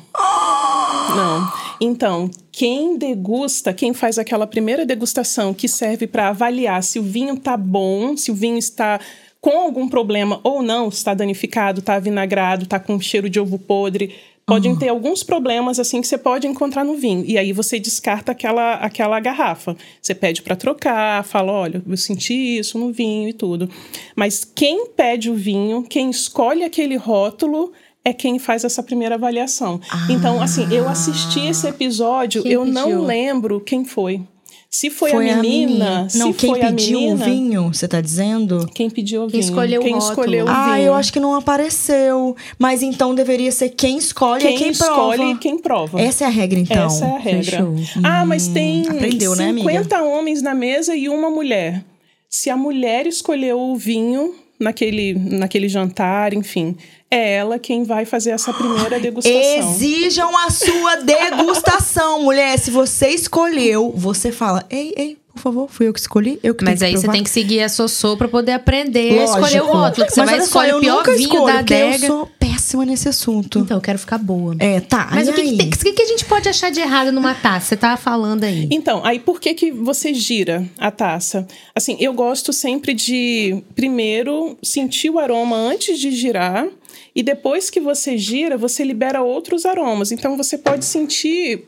Não. 1.16 1.52
Então, 1.80 2.30
quem 2.52 2.98
degusta, 2.98 3.74
quem 3.74 3.94
faz 3.94 4.18
aquela 4.18 4.48
primeira 4.48 4.86
degustação 4.86 5.54
que 5.54 5.68
serve 5.68 6.08
para 6.08 6.30
avaliar 6.30 6.82
se 6.84 7.00
o 7.00 7.04
vinho 7.04 7.38
tá 7.38 7.56
bom, 7.56 8.18
se 8.18 8.32
o 8.32 8.36
vinho 8.36 8.58
está 8.58 9.00
com 9.40 9.60
algum 9.60 9.88
problema 9.88 10.40
ou 10.44 10.64
não, 10.64 10.90
está 10.90 11.14
danificado, 11.14 11.80
está 11.80 12.00
vinagrado, 12.00 12.64
está 12.64 12.80
com 12.80 13.00
cheiro 13.00 13.30
de 13.30 13.40
ovo 13.40 13.60
podre, 13.60 14.16
podem 14.48 14.74
ter 14.78 14.88
alguns 14.88 15.24
problemas 15.24 15.78
assim 15.78 16.00
que 16.00 16.08
você 16.08 16.18
pode 16.18 16.48
encontrar 16.48 16.86
no 16.86 16.96
vinho. 16.96 17.26
E 17.28 17.38
aí 17.38 17.52
você 17.52 17.78
descarta 17.78 18.32
aquela 18.32 18.76
aquela 18.76 19.20
garrafa. 19.20 19.76
Você 20.02 20.16
pede 20.16 20.42
para 20.42 20.56
trocar, 20.56 21.24
fala, 21.26 21.52
olha, 21.52 21.84
eu 21.86 21.98
senti 21.98 22.58
isso 22.58 22.80
no 22.80 22.94
vinho 22.94 23.28
e 23.28 23.34
tudo. 23.34 23.70
Mas 24.16 24.46
quem 24.46 24.88
pede 24.88 25.30
o 25.30 25.36
vinho, 25.36 25.84
quem 25.84 26.10
escolhe 26.10 26.64
aquele 26.64 26.96
rótulo 26.96 27.74
é 28.06 28.14
quem 28.14 28.40
faz 28.40 28.64
essa 28.64 28.82
primeira 28.82 29.16
avaliação. 29.16 29.82
Então, 30.10 30.42
assim, 30.42 30.74
eu 30.74 30.88
assisti 30.88 31.42
esse 31.42 31.68
episódio, 31.68 32.42
Quem 32.42 32.54
eu 32.54 32.64
não 32.64 32.86
pediu? 32.86 33.04
lembro 33.04 33.60
quem 33.60 33.84
foi. 33.84 34.22
Se 34.70 34.90
foi, 34.90 35.12
a 35.30 35.38
menina, 35.38 36.10
se 36.10 36.18
Não, 36.20 36.34
quem 36.34 36.50
foi 36.50 36.62
a 36.62 36.68
pediu 36.68 37.00
menina, 37.00 37.14
o 37.16 37.18
vinho, 37.18 37.74
você 37.74 37.88
tá 37.88 38.02
dizendo? 38.02 38.70
quem 38.76 38.90
pediu 38.90 39.24
o 39.24 39.28
Quem 39.28 39.40
vinho, 39.40 39.50
escolheu 39.50 39.80
o 39.82 39.84
quem 39.84 39.94
rótulo. 39.94 40.12
escolheu 40.12 40.46
o 40.46 40.50
Ah, 40.50 40.74
vinho. 40.76 40.88
eu 40.88 40.94
acho 40.94 41.14
que 41.14 41.20
não 41.22 41.34
apareceu. 41.34 42.36
Mas 42.60 42.84
então 42.84 43.16
deveria 43.16 43.52
ser 43.52 43.70
quem 43.70 43.98
escolhe 43.98 44.42
quem 44.42 44.56
é 44.56 44.58
quem 44.58 44.70
escolhe 44.72 45.18
prova. 45.18 45.40
quem 45.40 45.58
prova. 45.58 46.02
Essa 46.02 46.26
é 46.26 46.28
a 46.28 46.30
regra, 46.30 46.60
então. 46.60 46.86
Essa 46.86 47.06
é 47.06 47.16
a 47.16 47.18
regra. 47.18 47.44
Fechou. 47.44 47.76
Ah, 48.04 48.26
mas 48.26 48.48
tem 48.50 48.88
aprendeu, 48.90 49.36
né, 49.36 49.50
amiga? 49.50 49.70
50 49.70 50.02
homens 50.04 50.42
na 50.42 50.54
mesa 50.54 50.96
e 50.96 51.08
uma 51.08 51.30
mulher. 51.30 51.84
Se 52.30 52.50
a 52.50 52.58
mulher 52.58 53.08
escolheu 53.08 53.58
o 53.60 53.76
vinho 53.78 54.36
naquele, 54.60 55.14
naquele 55.14 55.70
jantar, 55.70 56.34
enfim, 56.34 56.76
é 57.10 57.36
ela 57.36 57.58
quem 57.58 57.84
vai 57.84 58.06
fazer 58.06 58.32
essa 58.32 58.54
primeira 58.54 59.00
degustação. 59.00 59.40
Exijam 59.40 60.38
a 60.38 60.50
sua 60.50 60.96
degustação, 60.98 62.24
mulher. 62.24 62.58
Se 62.60 62.70
você 62.72 63.10
escolheu, 63.10 63.94
você 63.96 64.32
fala: 64.32 64.66
Ei, 64.70 64.94
ei, 64.98 65.18
por 65.38 65.44
favor, 65.44 65.70
fui 65.70 65.88
eu 65.88 65.94
que 65.94 66.00
escolhi, 66.00 66.40
eu 66.44 66.54
que 66.54 66.64
Mas 66.66 66.80
tenho 66.80 66.88
aí 66.90 66.94
que 66.94 67.00
você 67.00 67.04
provar." 67.06 67.14
tem 67.16 67.24
que 67.24 67.30
seguir 67.30 67.62
a 67.62 67.70
Sossô 67.70 68.18
pra 68.18 68.28
poder 68.28 68.52
aprender 68.52 69.20
a 69.20 69.22
Lógico. 69.22 69.40
escolher 69.46 69.62
o 69.62 69.66
rótulo. 69.68 70.06
Que 70.08 70.14
você 70.14 70.20
Mas 70.22 70.30
vai 70.32 70.40
escolher 70.40 70.76
o 70.76 70.80
pior 70.80 71.04
vinho 71.06 71.18
escolho, 71.20 71.46
da 71.46 71.60
adega. 71.60 72.06
Eu 72.06 72.08
sou 72.08 72.30
péssima 72.40 72.86
nesse 72.86 73.08
assunto. 73.08 73.60
Então, 73.60 73.78
eu 73.78 73.82
quero 73.82 73.98
ficar 74.00 74.18
boa. 74.18 74.56
É, 74.60 74.80
tá. 74.82 75.08
Mas 75.12 75.28
e 75.28 75.32
o 75.32 75.34
que, 75.34 75.42
aí? 75.42 75.52
que, 75.52 75.58
tem- 75.58 75.68
o 75.70 75.72
que 75.78 75.94
que 75.94 76.02
a 76.02 76.06
gente 76.06 76.26
pode 76.26 76.50
achar 76.50 76.70
de 76.72 76.80
errado 76.80 77.12
numa 77.12 77.34
taça? 77.34 77.68
Você 77.68 77.78
tava 77.78 77.96
falando 77.98 78.44
aí. 78.44 78.68
Então, 78.72 79.06
aí 79.06 79.20
por 79.20 79.40
que 79.40 79.54
que 79.54 79.72
você 79.72 80.14
gira 80.14 80.68
a 80.78 80.92
taça? 80.92 81.48
Assim, 81.76 81.96
eu 82.00 82.12
gosto 82.14 82.52
sempre 82.52 82.94
de 82.94 83.62
primeiro 83.76 84.58
sentir 84.64 85.10
o 85.10 85.20
aroma 85.20 85.56
antes 85.56 86.00
de 86.00 86.12
girar 86.12 86.68
e 87.16 87.24
depois 87.24 87.70
que 87.70 87.80
você 87.80 88.18
gira, 88.18 88.58
você 88.58 88.84
libera 88.84 89.22
outros 89.22 89.66
aromas. 89.66 90.12
Então 90.12 90.36
você 90.38 90.58
pode 90.58 90.86
sentir 90.86 91.66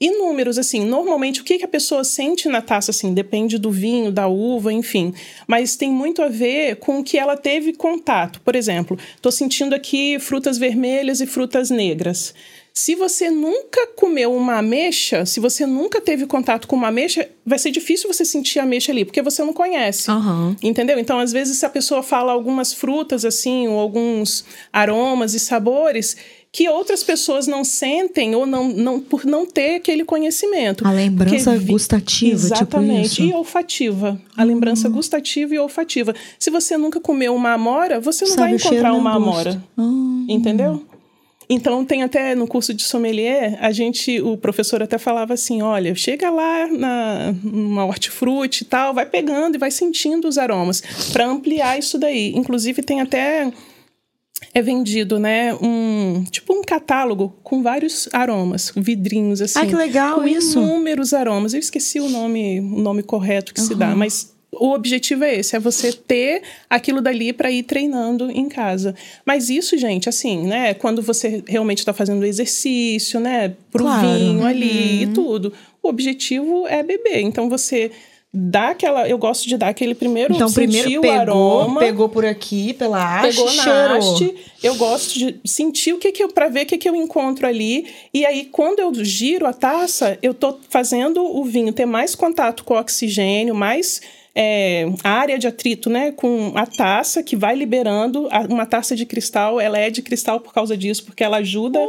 inúmeros 0.00 0.58
assim. 0.58 0.84
Normalmente 0.84 1.40
o 1.40 1.44
que 1.44 1.58
que 1.58 1.64
a 1.64 1.68
pessoa 1.68 2.04
sente 2.04 2.48
na 2.48 2.60
taça 2.60 2.90
assim, 2.90 3.14
depende 3.14 3.58
do 3.58 3.70
vinho, 3.70 4.12
da 4.12 4.26
uva, 4.28 4.72
enfim, 4.72 5.14
mas 5.46 5.76
tem 5.76 5.90
muito 5.90 6.22
a 6.22 6.28
ver 6.28 6.76
com 6.76 7.00
o 7.00 7.04
que 7.04 7.18
ela 7.18 7.36
teve 7.36 7.72
contato. 7.72 8.40
Por 8.40 8.54
exemplo, 8.54 8.98
estou 9.14 9.32
sentindo 9.32 9.74
aqui 9.74 10.18
frutas 10.18 10.58
vermelhas 10.58 11.20
e 11.20 11.26
frutas 11.26 11.70
negras. 11.70 12.34
Se 12.78 12.94
você 12.94 13.30
nunca 13.30 13.86
comeu 13.96 14.34
uma 14.36 14.58
ameixa, 14.58 15.24
se 15.24 15.40
você 15.40 15.64
nunca 15.64 15.98
teve 15.98 16.26
contato 16.26 16.68
com 16.68 16.76
uma 16.76 16.88
ameixa, 16.88 17.26
vai 17.44 17.58
ser 17.58 17.70
difícil 17.70 18.06
você 18.12 18.22
sentir 18.22 18.58
a 18.58 18.64
ameixa 18.64 18.92
ali, 18.92 19.02
porque 19.02 19.22
você 19.22 19.42
não 19.42 19.54
conhece. 19.54 20.10
Aham. 20.10 20.54
Entendeu? 20.62 20.98
Então, 20.98 21.18
às 21.18 21.32
vezes, 21.32 21.56
se 21.56 21.64
a 21.64 21.70
pessoa 21.70 22.02
fala 22.02 22.32
algumas 22.32 22.74
frutas, 22.74 23.24
assim, 23.24 23.66
ou 23.66 23.78
alguns 23.78 24.44
aromas 24.70 25.32
e 25.32 25.40
sabores 25.40 26.18
que 26.56 26.70
outras 26.70 27.04
pessoas 27.04 27.46
não 27.46 27.62
sentem 27.62 28.34
ou 28.34 28.46
não, 28.46 28.66
não 28.66 28.98
por 28.98 29.26
não 29.26 29.44
ter 29.44 29.74
aquele 29.74 30.06
conhecimento. 30.06 30.88
A 30.88 30.90
lembrança 30.90 31.52
Porque 31.52 31.66
gustativa, 31.70 32.32
Exatamente. 32.32 33.10
tipo 33.10 33.22
isso. 33.22 33.22
E 33.24 33.34
olfativa. 33.34 34.18
A 34.34 34.42
lembrança 34.42 34.88
gustativa 34.88 35.54
e 35.54 35.58
olfativa. 35.58 36.14
Se 36.38 36.48
você 36.48 36.78
nunca 36.78 36.98
comeu 36.98 37.34
uma 37.34 37.52
amora, 37.52 38.00
você 38.00 38.24
não 38.24 38.32
Sabe 38.32 38.42
vai 38.42 38.54
encontrar 38.54 38.94
uma 38.94 39.16
amora. 39.16 39.62
Ah. 39.76 40.24
Entendeu? 40.26 40.82
Então 41.46 41.84
tem 41.84 42.02
até 42.02 42.34
no 42.34 42.46
curso 42.46 42.72
de 42.72 42.84
sommelier, 42.84 43.58
a 43.60 43.70
gente, 43.70 44.18
o 44.22 44.38
professor 44.38 44.82
até 44.82 44.96
falava 44.96 45.34
assim, 45.34 45.60
olha, 45.60 45.94
chega 45.94 46.30
lá 46.30 46.66
na 46.68 47.34
numa 47.44 47.84
hortifruti 47.84 48.62
e 48.62 48.64
tal, 48.64 48.94
vai 48.94 49.04
pegando 49.04 49.56
e 49.56 49.58
vai 49.58 49.70
sentindo 49.70 50.26
os 50.26 50.38
aromas 50.38 50.82
para 51.12 51.26
ampliar 51.26 51.78
isso 51.78 51.98
daí. 51.98 52.32
Inclusive 52.34 52.82
tem 52.82 53.02
até 53.02 53.52
é 54.56 54.62
vendido, 54.62 55.18
né, 55.18 55.52
um 55.60 56.24
tipo 56.30 56.54
um 56.54 56.62
catálogo 56.62 57.36
com 57.42 57.62
vários 57.62 58.08
aromas, 58.10 58.72
vidrinhos 58.74 59.42
assim. 59.42 59.58
Ai, 59.58 59.66
que 59.66 59.74
legal 59.74 60.14
com 60.20 60.26
isso. 60.26 60.58
Inúmeros 60.58 61.12
aromas. 61.12 61.52
Eu 61.52 61.60
esqueci 61.60 62.00
o 62.00 62.08
nome, 62.08 62.58
o 62.60 62.80
nome 62.80 63.02
correto 63.02 63.52
que 63.52 63.60
se 63.60 63.74
dá, 63.74 63.94
mas 63.94 64.34
o 64.50 64.72
objetivo 64.72 65.24
é 65.24 65.34
esse, 65.34 65.54
é 65.54 65.58
você 65.58 65.92
ter 65.92 66.42
aquilo 66.70 67.02
dali 67.02 67.34
para 67.34 67.50
ir 67.50 67.64
treinando 67.64 68.30
em 68.30 68.48
casa. 68.48 68.94
Mas 69.26 69.50
isso, 69.50 69.76
gente, 69.76 70.08
assim, 70.08 70.46
né? 70.46 70.72
Quando 70.72 71.02
você 71.02 71.44
realmente 71.46 71.80
está 71.80 71.92
fazendo 71.92 72.24
exercício, 72.24 73.20
né? 73.20 73.52
Pro 73.70 73.84
Claro. 73.84 74.08
vinho 74.08 74.46
ali 74.46 75.02
e 75.02 75.06
tudo. 75.08 75.52
O 75.82 75.88
objetivo 75.90 76.66
é 76.66 76.82
beber. 76.82 77.20
Então 77.20 77.50
você 77.50 77.90
dá 78.38 78.68
aquela. 78.70 79.08
Eu 79.08 79.16
gosto 79.16 79.48
de 79.48 79.56
dar 79.56 79.68
aquele 79.68 79.94
primeiro 79.94 80.34
Então, 80.34 80.48
sentir 80.48 80.82
primeiro 80.82 80.98
o 80.98 81.00
pegou, 81.02 81.60
aroma. 81.60 81.80
pegou 81.80 82.08
por 82.08 82.24
aqui, 82.26 82.74
pela 82.74 82.98
haste, 83.20 83.36
Pegou 83.36 83.54
na 83.54 83.96
haste, 83.96 84.34
eu 84.62 84.74
gosto 84.74 85.18
de 85.18 85.40
sentir 85.44 85.94
o 85.94 85.98
que 85.98 86.12
que 86.12 86.22
eu 86.22 86.28
para 86.28 86.48
ver 86.48 86.64
o 86.64 86.66
que 86.66 86.76
que 86.76 86.88
eu 86.88 86.94
encontro 86.94 87.46
ali. 87.46 87.86
E 88.12 88.26
aí 88.26 88.44
quando 88.44 88.80
eu 88.80 88.92
giro 89.02 89.46
a 89.46 89.52
taça, 89.52 90.18
eu 90.22 90.34
tô 90.34 90.58
fazendo 90.68 91.24
o 91.24 91.42
vinho 91.44 91.72
ter 91.72 91.86
mais 91.86 92.14
contato 92.14 92.62
com 92.64 92.74
o 92.74 92.78
oxigênio, 92.78 93.54
mais 93.54 94.00
é, 94.38 94.86
área 95.02 95.38
de 95.38 95.46
atrito, 95.46 95.88
né, 95.88 96.12
com 96.12 96.52
a 96.54 96.66
taça 96.66 97.22
que 97.22 97.34
vai 97.34 97.56
liberando 97.56 98.28
A- 98.30 98.40
uma 98.50 98.66
taça 98.66 98.94
de 98.94 99.06
cristal. 99.06 99.58
Ela 99.58 99.78
é 99.78 99.88
de 99.88 100.02
cristal 100.02 100.40
por 100.40 100.52
causa 100.52 100.76
disso, 100.76 101.04
porque 101.06 101.24
ela 101.24 101.38
ajuda 101.38 101.80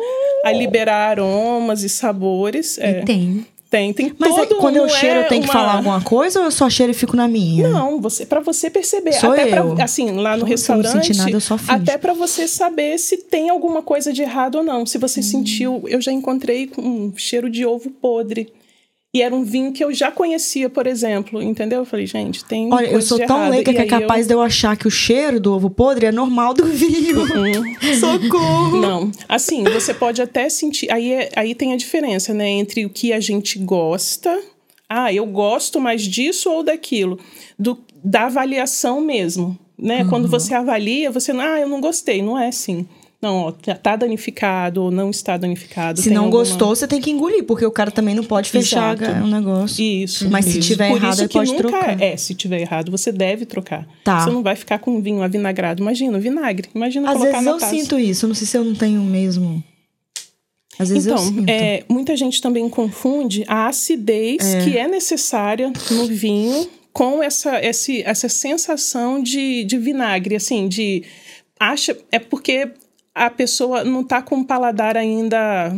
a 0.46 0.52
liberar 0.54 1.10
aromas 1.10 1.84
e 1.84 1.90
sabores. 1.90 2.78
É, 2.78 3.02
E 3.02 3.06
tem. 3.06 3.46
Tem, 3.70 3.92
tem 3.94 4.14
Mas 4.18 4.34
todo. 4.36 4.56
quando 4.58 4.78
eu 4.78 4.84
não 4.84 4.90
cheiro, 4.90 5.20
é 5.20 5.24
eu 5.24 5.28
tenho 5.28 5.42
que 5.44 5.48
uma- 5.50 5.54
falar 5.54 5.74
alguma 5.76 6.02
coisa 6.02 6.40
ou 6.40 6.46
eu 6.46 6.52
só 6.52 6.70
cheiro 6.70 6.92
e 6.92 6.96
fico 6.96 7.16
na 7.16 7.28
minha? 7.28 7.68
não, 7.68 8.00
você 8.00 8.26
para 8.26 8.40
você 8.40 8.70
perceber, 8.70 9.14
Sou 9.14 9.32
até 9.32 9.46
pra- 9.48 9.58
eu. 9.62 9.76
assim, 9.82 10.12
lá 10.12 10.36
no 10.38 10.44
eu 10.44 10.48
restaurante, 10.48 11.16
nada, 11.16 11.32
eu 11.32 11.42
só 11.42 11.58
finjo. 11.58 11.72
até 11.72 11.98
para 11.98 12.14
você 12.14 12.48
saber 12.48 12.98
se 12.98 13.18
tem 13.18 13.50
alguma 13.50 13.82
coisa 13.82 14.12
de 14.14 14.22
errado 14.22 14.56
ou 14.56 14.64
não. 14.64 14.86
Se 14.86 14.98
Hum. 14.98 15.02
você 15.02 15.22
sentiu, 15.22 15.84
eu 15.88 16.02
já 16.02 16.12
encontrei 16.12 16.72
um 16.78 17.12
cheiro 17.16 17.50
de 17.50 17.66
ovo 17.66 17.90
podre. 17.90 18.52
E 19.18 19.22
era 19.24 19.36
um 19.36 19.44
vinho 19.44 19.72
que 19.72 19.84
eu 19.84 19.92
já 19.92 20.12
conhecia, 20.12 20.70
por 20.70 20.86
exemplo, 20.86 21.42
entendeu? 21.42 21.80
Eu 21.80 21.86
falei, 21.86 22.06
gente, 22.06 22.46
tem 22.46 22.72
Olha, 22.72 22.86
eu 22.86 23.02
sou 23.02 23.18
tão 23.18 23.52
E 23.52 23.64
que 23.64 23.72
é 23.72 23.86
capaz 23.88 24.28
de 24.28 24.34
eu 24.36 24.40
achar 24.40 24.78
que 24.78 24.88
o 24.88 24.92
cheiro 24.92 25.40
do 25.40 25.56
ovo 25.56 25.72
podre 25.72 26.06
é 26.06 26.12
normal 26.12 26.54
do 26.54 26.66
vinho. 26.66 27.26
Socorro! 28.00 28.80
Não, 28.80 29.12
assim, 29.28 29.64
você 29.64 29.92
pode 29.92 30.22
até 30.22 30.48
sentir. 30.50 30.92
Aí, 30.92 31.14
é- 31.14 31.32
aí 31.36 31.56
tem 31.56 31.74
a 31.74 31.78
diferença, 31.78 32.32
né? 32.32 32.48
Entre 32.48 32.86
o 32.86 32.92
que 32.92 33.12
a 33.12 33.20
gente 33.20 33.58
gosta. 33.58 34.40
Ah, 34.88 35.12
eu 35.12 35.26
gosto 35.26 35.82
mais 35.82 36.04
disso 36.04 36.52
ou 36.52 36.62
daquilo. 36.62 37.18
Do, 37.58 37.76
da 38.04 38.26
avaliação 38.26 39.02
mesmo. 39.02 39.58
Né? 39.76 40.04
Uhum. 40.04 40.10
Quando 40.10 40.28
você 40.28 40.54
avalia, 40.54 41.10
você. 41.10 41.32
Ah, 41.32 41.60
eu 41.60 41.68
não 41.68 41.82
gostei. 41.82 42.22
Não 42.22 42.38
é 42.38 42.50
assim. 42.50 42.88
Não, 43.20 43.36
ó, 43.36 43.52
tá- 43.52 43.74
tá 43.74 43.96
danificado 43.96 44.84
ou 44.84 44.92
não 44.92 45.10
está 45.10 45.38
danificado. 45.38 46.00
Se 46.00 46.10
não 46.12 46.26
alguma- 46.26 46.44
gostou, 46.44 46.76
você 46.76 46.88
tem 46.88 47.02
que 47.02 47.10
engolir, 47.10 47.44
porque 47.46 47.66
o 47.66 47.72
cara 47.72 47.90
também 47.90 48.14
não 48.14 48.24
pode 48.24 48.50
fechar 48.52 48.96
o 49.24 49.28
negócio. 49.28 49.84
Isso. 49.84 50.30
Mas 50.30 50.46
se 50.46 50.60
isso. 50.60 50.68
tiver 50.70 50.90
Por 50.90 50.98
errado, 50.98 51.20
ele 51.22 51.30
pode 51.30 51.52
nunca 51.52 51.68
trocar. 51.68 52.02
É, 52.02 52.16
se 52.16 52.36
tiver 52.36 52.62
errado, 52.62 52.92
você 52.92 53.12
deve 53.12 53.46
trocar. 53.48 53.88
Tá. 54.04 54.24
Você 54.24 54.30
não 54.30 54.44
vai 54.44 54.56
ficar 54.56 54.78
com 54.78 55.02
vinho 55.02 55.24
avinagrado. 55.24 55.82
Imagina, 55.82 56.20
vinagre. 56.20 56.70
Imagina 56.76 57.08
Às 57.10 57.18
colocar 57.18 57.32
vezes 57.40 57.48
eu 57.48 57.58
taça. 57.58 57.76
sinto 57.76 57.98
isso, 58.00 58.26
eu 58.26 58.28
não 58.28 58.36
sei 58.36 58.46
se 58.48 58.56
eu 58.58 58.64
não 58.64 58.76
tenho 58.76 59.02
mesmo. 59.02 59.64
Às 60.78 60.90
vezes 60.90 61.08
eu 61.08 61.14
Então, 61.16 61.26
sinto. 61.26 61.50
é, 61.50 61.84
muita 61.90 62.16
gente 62.16 62.40
também 62.40 62.70
confunde 62.70 63.44
a 63.48 63.68
acidez 63.68 64.44
que 64.64 64.78
é 64.78 64.88
necessária 64.88 65.74
no 65.90 66.06
vinho 66.06 66.70
com 66.94 67.24
essa, 67.24 67.60
esse, 67.66 68.04
essa 68.04 68.30
sensação 68.30 69.22
de, 69.24 69.64
de 69.64 69.76
vinagre, 69.80 70.36
assim, 70.36 70.68
de 70.68 71.04
acha 71.60 71.98
é 72.12 72.20
porque 72.20 72.70
a 73.26 73.30
pessoa 73.30 73.84
não 73.84 74.04
tá 74.04 74.22
com 74.22 74.40
o 74.40 74.46
paladar 74.46 74.96
ainda 74.96 75.76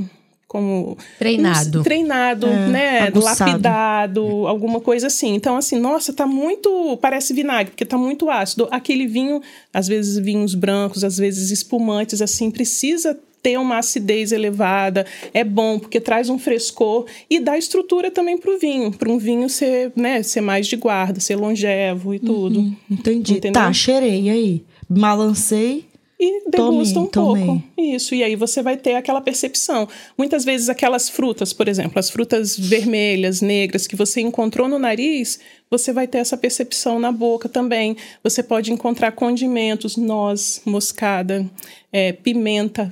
como 0.48 0.98
Treinado. 1.20 1.84
treinado, 1.84 2.48
né, 2.48 3.02
aguçado. 3.02 3.52
lapidado, 3.52 4.48
alguma 4.48 4.82
coisa 4.82 5.06
assim. 5.06 5.36
Então 5.36 5.56
assim, 5.56 5.80
nossa, 5.80 6.12
tá 6.12 6.26
muito, 6.26 6.98
parece 6.98 7.34
vinagre, 7.34 7.72
porque 7.72 7.86
tá 7.86 7.98
muito 7.98 8.30
ácido. 8.32 8.68
Aquele 8.72 9.06
vinho, 9.06 9.42
às 9.72 9.88
vezes 9.88 10.18
vinhos 10.18 10.56
brancos, 10.56 11.04
às 11.04 11.18
vezes 11.18 11.52
espumantes 11.52 12.20
assim, 12.20 12.50
precisa 12.50 13.18
ter 13.44 13.58
uma 13.58 13.78
acidez 13.78 14.32
elevada, 14.32 15.06
é 15.34 15.44
bom 15.44 15.80
porque 15.80 16.02
traz 16.02 16.30
um 16.30 16.38
frescor 16.38 17.06
e 17.30 17.40
dá 17.40 17.58
estrutura 17.58 18.12
também 18.12 18.38
para 18.38 18.52
o 18.52 18.60
vinho, 18.60 18.92
para 18.92 19.10
um 19.10 19.18
vinho 19.18 19.48
ser, 19.50 19.92
né, 19.96 20.24
ser 20.24 20.42
mais 20.42 20.68
de 20.68 20.76
guarda, 20.76 21.20
ser 21.20 21.36
longevo 21.36 22.14
e 22.14 22.20
tudo. 22.20 22.76
Entendi. 22.90 23.34
entendeu? 23.34 23.62
Tá, 23.62 23.72
cheirei. 23.72 24.24
E 24.24 24.30
aí? 24.30 24.64
Balancei. 24.90 25.89
E 26.20 26.50
degusta 26.50 27.00
um 27.00 27.08
tomei. 27.08 27.46
pouco. 27.46 27.64
Isso, 27.78 28.14
e 28.14 28.24
aí 28.24 28.36
você 28.36 28.62
vai 28.62 28.76
ter 28.76 28.96
aquela 28.96 29.22
percepção. 29.22 29.88
Muitas 30.18 30.44
vezes 30.44 30.68
aquelas 30.68 31.08
frutas, 31.08 31.54
por 31.54 31.70
exemplo, 31.70 31.98
as 31.98 32.10
frutas 32.10 32.60
vermelhas, 32.60 33.40
negras 33.40 33.88
que 33.88 33.96
você 33.96 34.20
encontrou 34.20 34.68
no 34.68 34.78
nariz, 34.78 35.40
você 35.72 35.94
vai 35.94 36.08
ter 36.08 36.18
essa 36.18 36.36
percepção 36.36 37.00
na 37.00 37.10
boca 37.10 37.48
também. 37.48 37.96
Você 38.22 38.44
pode 38.44 38.74
encontrar 38.74 39.14
condimentos, 39.14 39.96
noz, 39.96 40.62
moscada, 40.66 41.50
é, 41.90 42.12
pimenta. 42.12 42.92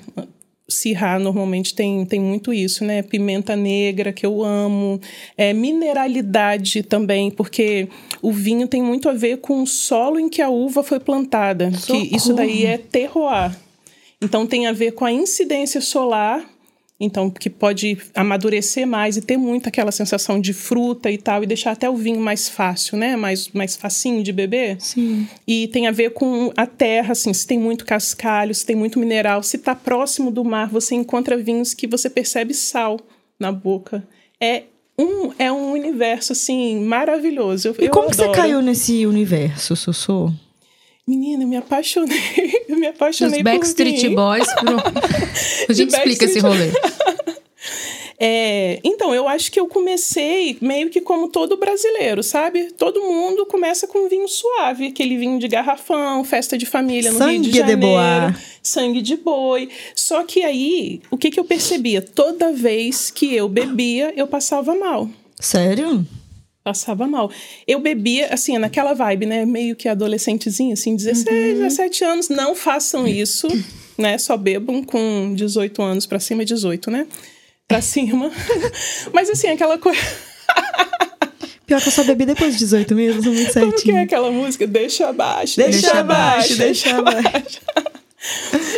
Sirá 0.69 1.17
normalmente 1.17 1.73
tem, 1.73 2.05
tem 2.05 2.19
muito 2.19 2.53
isso, 2.53 2.83
né? 2.83 3.01
Pimenta 3.01 3.55
negra, 3.55 4.11
que 4.11 4.25
eu 4.25 4.43
amo. 4.43 4.99
É, 5.37 5.53
mineralidade 5.53 6.83
também, 6.83 7.31
porque 7.31 7.87
o 8.21 8.31
vinho 8.31 8.67
tem 8.67 8.81
muito 8.81 9.07
a 9.07 9.13
ver 9.13 9.37
com 9.37 9.63
o 9.63 9.67
solo 9.67 10.19
em 10.19 10.27
que 10.27 10.41
a 10.41 10.49
uva 10.49 10.83
foi 10.83 10.99
plantada. 10.99 11.71
Que 11.85 12.15
isso 12.15 12.33
daí 12.33 12.65
é 12.65 12.77
terroir. 12.77 13.55
Então 14.21 14.45
tem 14.45 14.67
a 14.67 14.73
ver 14.73 14.91
com 14.91 15.05
a 15.05 15.11
incidência 15.11 15.79
solar, 15.79 16.43
então 16.99 17.29
que 17.29 17.49
pode 17.49 17.97
amadurecer 18.15 18.87
mais 18.87 19.17
e 19.17 19.21
ter 19.21 19.37
muito 19.37 19.69
aquela 19.69 19.91
sensação 19.91 20.39
de 20.39 20.51
fruta 20.53 21.11
e 21.11 21.17
tal 21.17 21.43
e 21.43 21.47
deixar 21.47 21.71
até 21.71 21.89
o 21.89 21.95
vinho 21.95 22.19
mais 22.19 22.49
fácil, 22.49 22.97
né? 22.97 23.15
Mais 23.15 23.49
mais 23.49 23.75
facinho 23.75 24.23
de 24.23 24.31
beber. 24.31 24.77
Sim. 24.79 25.27
E 25.47 25.67
tem 25.67 25.87
a 25.87 25.91
ver 25.91 26.11
com 26.11 26.51
a 26.57 26.65
terra, 26.65 27.11
assim, 27.11 27.33
se 27.33 27.45
tem 27.45 27.59
muito 27.59 27.85
cascalho, 27.85 28.53
se 28.53 28.65
tem 28.65 28.75
muito 28.75 28.99
mineral, 28.99 29.43
se 29.43 29.57
está 29.57 29.75
próximo 29.75 30.31
do 30.31 30.43
mar, 30.43 30.69
você 30.69 30.95
encontra 30.95 31.37
vinhos 31.37 31.73
que 31.73 31.87
você 31.87 32.09
percebe 32.09 32.53
sal 32.53 32.99
na 33.39 33.51
boca. 33.51 34.07
É 34.41 34.63
um, 34.99 35.31
é 35.37 35.51
um 35.51 35.73
universo, 35.73 36.31
assim, 36.33 36.83
maravilhoso. 36.83 37.67
Eu, 37.67 37.75
E 37.79 37.85
eu 37.85 37.91
como 37.91 38.09
que 38.09 38.15
você 38.15 38.31
caiu 38.31 38.61
nesse 38.61 39.05
universo, 39.05 39.75
Sossô? 39.75 40.31
Menina, 41.07 41.43
eu 41.43 41.47
me 41.47 41.55
apaixonei. 41.55 42.17
Eu 42.67 42.75
me 42.77 42.87
apaixonei 42.87 43.41
por 43.41 43.51
Backstreet 43.51 44.01
vinho. 44.01 44.15
Boys 44.15 44.53
pro... 44.55 44.75
A 45.69 45.73
gente 45.73 45.93
explica 45.93 46.25
esse 46.25 46.39
rolê. 46.39 46.69
É, 48.19 48.79
então, 48.83 49.13
eu 49.13 49.27
acho 49.27 49.51
que 49.51 49.59
eu 49.59 49.67
comecei 49.67 50.57
meio 50.59 50.89
que 50.89 50.99
como 50.99 51.29
todo 51.29 51.55
brasileiro, 51.55 52.23
sabe? 52.23 52.71
Todo 52.71 52.99
mundo 53.01 53.45
começa 53.45 53.87
com 53.87 54.09
vinho 54.09 54.27
suave, 54.27 54.87
aquele 54.87 55.17
vinho 55.17 55.37
de 55.39 55.47
garrafão, 55.47 56.23
festa 56.23 56.57
de 56.57 56.65
família 56.65 57.11
no 57.11 57.19
Rio 57.19 57.27
Sangue 57.27 57.39
de 57.41 57.51
de 57.51 57.57
Janeiro. 57.59 57.79
boa. 57.79 58.35
Sangue 58.63 59.01
de 59.01 59.15
boi. 59.17 59.69
Só 59.95 60.23
que 60.23 60.43
aí, 60.43 60.99
o 61.11 61.17
que, 61.17 61.29
que 61.29 61.39
eu 61.39 61.45
percebia? 61.45 62.01
Toda 62.01 62.51
vez 62.51 63.11
que 63.11 63.33
eu 63.35 63.47
bebia, 63.47 64.11
eu 64.17 64.25
passava 64.27 64.73
mal. 64.75 65.07
Sério? 65.39 66.03
Passava 66.67 67.07
mal. 67.07 67.31
Eu 67.65 67.79
bebia, 67.79 68.27
assim, 68.33 68.57
naquela 68.57 68.93
vibe, 68.93 69.25
né? 69.25 69.45
Meio 69.45 69.73
que 69.73 69.87
adolescentezinha, 69.87 70.73
assim, 70.73 70.97
16, 70.97 71.59
17 71.59 72.03
anos. 72.03 72.27
Não 72.27 72.53
façam 72.53 73.07
isso, 73.07 73.47
né? 73.97 74.17
Só 74.17 74.35
bebam 74.35 74.83
com 74.83 75.33
18 75.33 75.81
anos 75.81 76.05
pra 76.05 76.19
cima, 76.19 76.43
18, 76.43 76.91
né? 76.91 77.07
Pra 77.69 77.81
cima. 77.81 78.29
Mas, 79.13 79.29
assim, 79.29 79.47
aquela 79.47 79.77
coisa. 79.77 80.01
Pior 81.65 81.81
que 81.81 81.87
eu 81.87 81.91
só 81.93 82.03
bebi 82.03 82.25
depois 82.25 82.51
de 82.51 82.59
18 82.59 82.93
mesmo, 82.93 83.23
sou 83.23 83.31
muito 83.31 83.53
Como 83.53 83.63
que 83.63 83.69
é 83.69 83.73
certinho. 83.75 84.03
aquela 84.03 84.29
música? 84.29 84.67
Deixa 84.67 85.07
abaixo, 85.07 85.55
Deixa 85.55 85.71
deixa, 85.71 85.99
abaixo, 85.99 86.53
abaixo, 86.53 86.57
deixa 86.57 86.83
deixa 86.83 86.97
abaixo. 86.99 87.61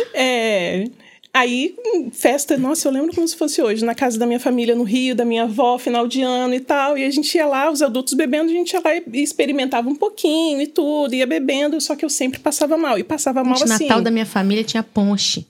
é. 0.14 0.84
Aí, 1.32 1.76
hum, 1.86 2.10
festa, 2.12 2.58
nossa, 2.58 2.88
eu 2.88 2.92
lembro 2.92 3.14
como 3.14 3.26
se 3.26 3.36
fosse 3.36 3.62
hoje, 3.62 3.84
na 3.84 3.94
casa 3.94 4.18
da 4.18 4.26
minha 4.26 4.40
família 4.40 4.74
no 4.74 4.82
Rio, 4.82 5.14
da 5.14 5.24
minha 5.24 5.44
avó, 5.44 5.78
final 5.78 6.08
de 6.08 6.22
ano 6.22 6.54
e 6.54 6.60
tal. 6.60 6.98
E 6.98 7.04
a 7.04 7.10
gente 7.10 7.32
ia 7.36 7.46
lá, 7.46 7.70
os 7.70 7.82
adultos 7.82 8.14
bebendo, 8.14 8.50
a 8.50 8.52
gente 8.52 8.72
ia 8.72 8.80
lá 8.80 8.96
e 8.96 9.22
experimentava 9.22 9.88
um 9.88 9.94
pouquinho 9.94 10.60
e 10.60 10.66
tudo, 10.66 11.14
ia 11.14 11.26
bebendo, 11.26 11.80
só 11.80 11.94
que 11.94 12.04
eu 12.04 12.10
sempre 12.10 12.40
passava 12.40 12.76
mal. 12.76 12.98
E 12.98 13.04
passava 13.04 13.44
mal 13.44 13.56
Gente, 13.56 13.72
assim. 13.72 13.84
Natal 13.84 14.02
da 14.02 14.10
minha 14.10 14.26
família 14.26 14.64
tinha 14.64 14.82
ponche. 14.82 15.46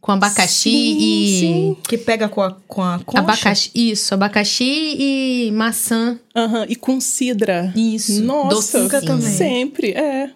Com 0.00 0.12
abacaxi 0.12 0.70
Sim, 0.70 0.98
e. 1.00 1.40
sim. 1.40 1.76
Que 1.88 1.98
pega 1.98 2.28
com 2.28 2.40
a, 2.40 2.52
com 2.68 2.80
a 2.80 3.00
concha? 3.00 3.18
Abacaxi, 3.18 3.70
isso, 3.74 4.14
abacaxi 4.14 4.94
e 4.96 5.50
maçã. 5.52 6.20
Aham, 6.36 6.66
e 6.68 6.76
com 6.76 7.00
cidra. 7.00 7.72
Isso. 7.74 8.22
Nossa, 8.22 8.78
docinho. 8.78 9.04
também. 9.04 9.32
sempre, 9.32 9.90
é. 9.90 10.30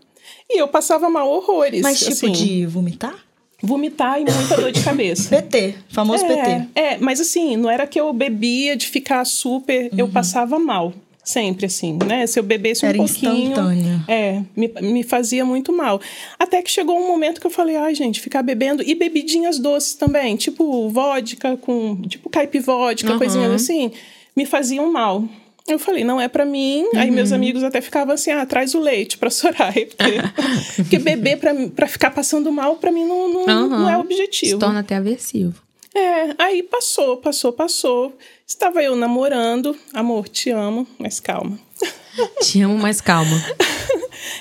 E 0.50 0.60
eu 0.60 0.66
passava 0.66 1.08
mal 1.08 1.30
horrores. 1.30 1.82
Mas 1.82 2.00
tipo 2.00 2.10
assim, 2.10 2.32
de 2.32 2.66
vomitar? 2.66 3.29
Vomitar 3.62 4.20
e 4.20 4.24
muita 4.24 4.56
dor 4.56 4.72
de 4.72 4.82
cabeça. 4.82 5.28
PT, 5.36 5.74
famoso 5.90 6.26
PT. 6.26 6.40
É, 6.74 6.80
é, 6.94 6.98
mas 6.98 7.20
assim, 7.20 7.56
não 7.56 7.68
era 7.70 7.86
que 7.86 8.00
eu 8.00 8.12
bebia 8.12 8.76
de 8.76 8.86
ficar 8.86 9.24
super, 9.24 9.90
eu 9.96 10.08
passava 10.08 10.58
mal. 10.58 10.92
Sempre 11.22 11.66
assim, 11.66 11.98
né? 12.06 12.26
Se 12.26 12.40
eu 12.40 12.42
bebesse 12.42 12.84
um 12.84 12.88
Era 12.88 12.96
pouquinho. 12.96 13.50
instantâneo. 13.50 14.02
É, 14.08 14.40
me, 14.56 14.68
me 14.80 15.02
fazia 15.02 15.44
muito 15.44 15.70
mal. 15.72 16.00
Até 16.38 16.62
que 16.62 16.70
chegou 16.70 16.98
um 16.98 17.06
momento 17.06 17.40
que 17.40 17.46
eu 17.46 17.50
falei, 17.50 17.76
ai, 17.76 17.94
gente, 17.94 18.20
ficar 18.20 18.42
bebendo. 18.42 18.82
E 18.82 18.94
bebidinhas 18.94 19.58
doces 19.58 19.94
também, 19.94 20.34
tipo 20.36 20.88
vodka 20.88 21.56
com. 21.58 21.96
Tipo 22.08 22.30
caipivódica, 22.30 23.12
Uhum. 23.12 23.18
coisinhas 23.18 23.52
assim, 23.52 23.92
me 24.34 24.46
faziam 24.46 24.90
mal. 24.90 25.22
Eu 25.68 25.78
falei, 25.78 26.02
não 26.02 26.20
é 26.20 26.26
pra 26.28 26.44
mim. 26.44 26.86
Aí 26.96 27.08
Uhum. 27.08 27.14
meus 27.14 27.30
amigos 27.32 27.62
até 27.62 27.80
ficavam 27.80 28.14
assim, 28.14 28.30
ah, 28.32 28.44
traz 28.44 28.74
o 28.74 28.80
leite 28.80 29.16
pra 29.18 29.30
Soraya. 29.30 29.86
Porque, 29.96 30.82
porque 30.82 30.98
beber 30.98 31.38
pra, 31.38 31.54
pra 31.74 31.86
ficar 31.86 32.10
passando 32.10 32.50
mal, 32.50 32.76
pra 32.76 32.90
mim, 32.90 33.04
não, 33.04 33.32
não, 33.46 33.68
não 33.68 33.88
é 33.88 33.96
objetivo. 33.98 34.52
Se 34.52 34.58
torna 34.58 34.80
até 34.80 34.96
aversivo. 34.96 35.54
É, 35.94 36.34
aí 36.38 36.62
passou, 36.62 37.16
passou, 37.18 37.52
passou. 37.52 38.16
Estava 38.46 38.82
eu 38.82 38.94
namorando. 38.96 39.76
Amor, 39.92 40.28
te 40.28 40.50
amo, 40.50 40.86
mas 40.98 41.20
calma. 41.20 41.58
Te 42.42 42.60
amo, 42.62 42.76
mas 42.78 43.00
calma. 43.00 43.36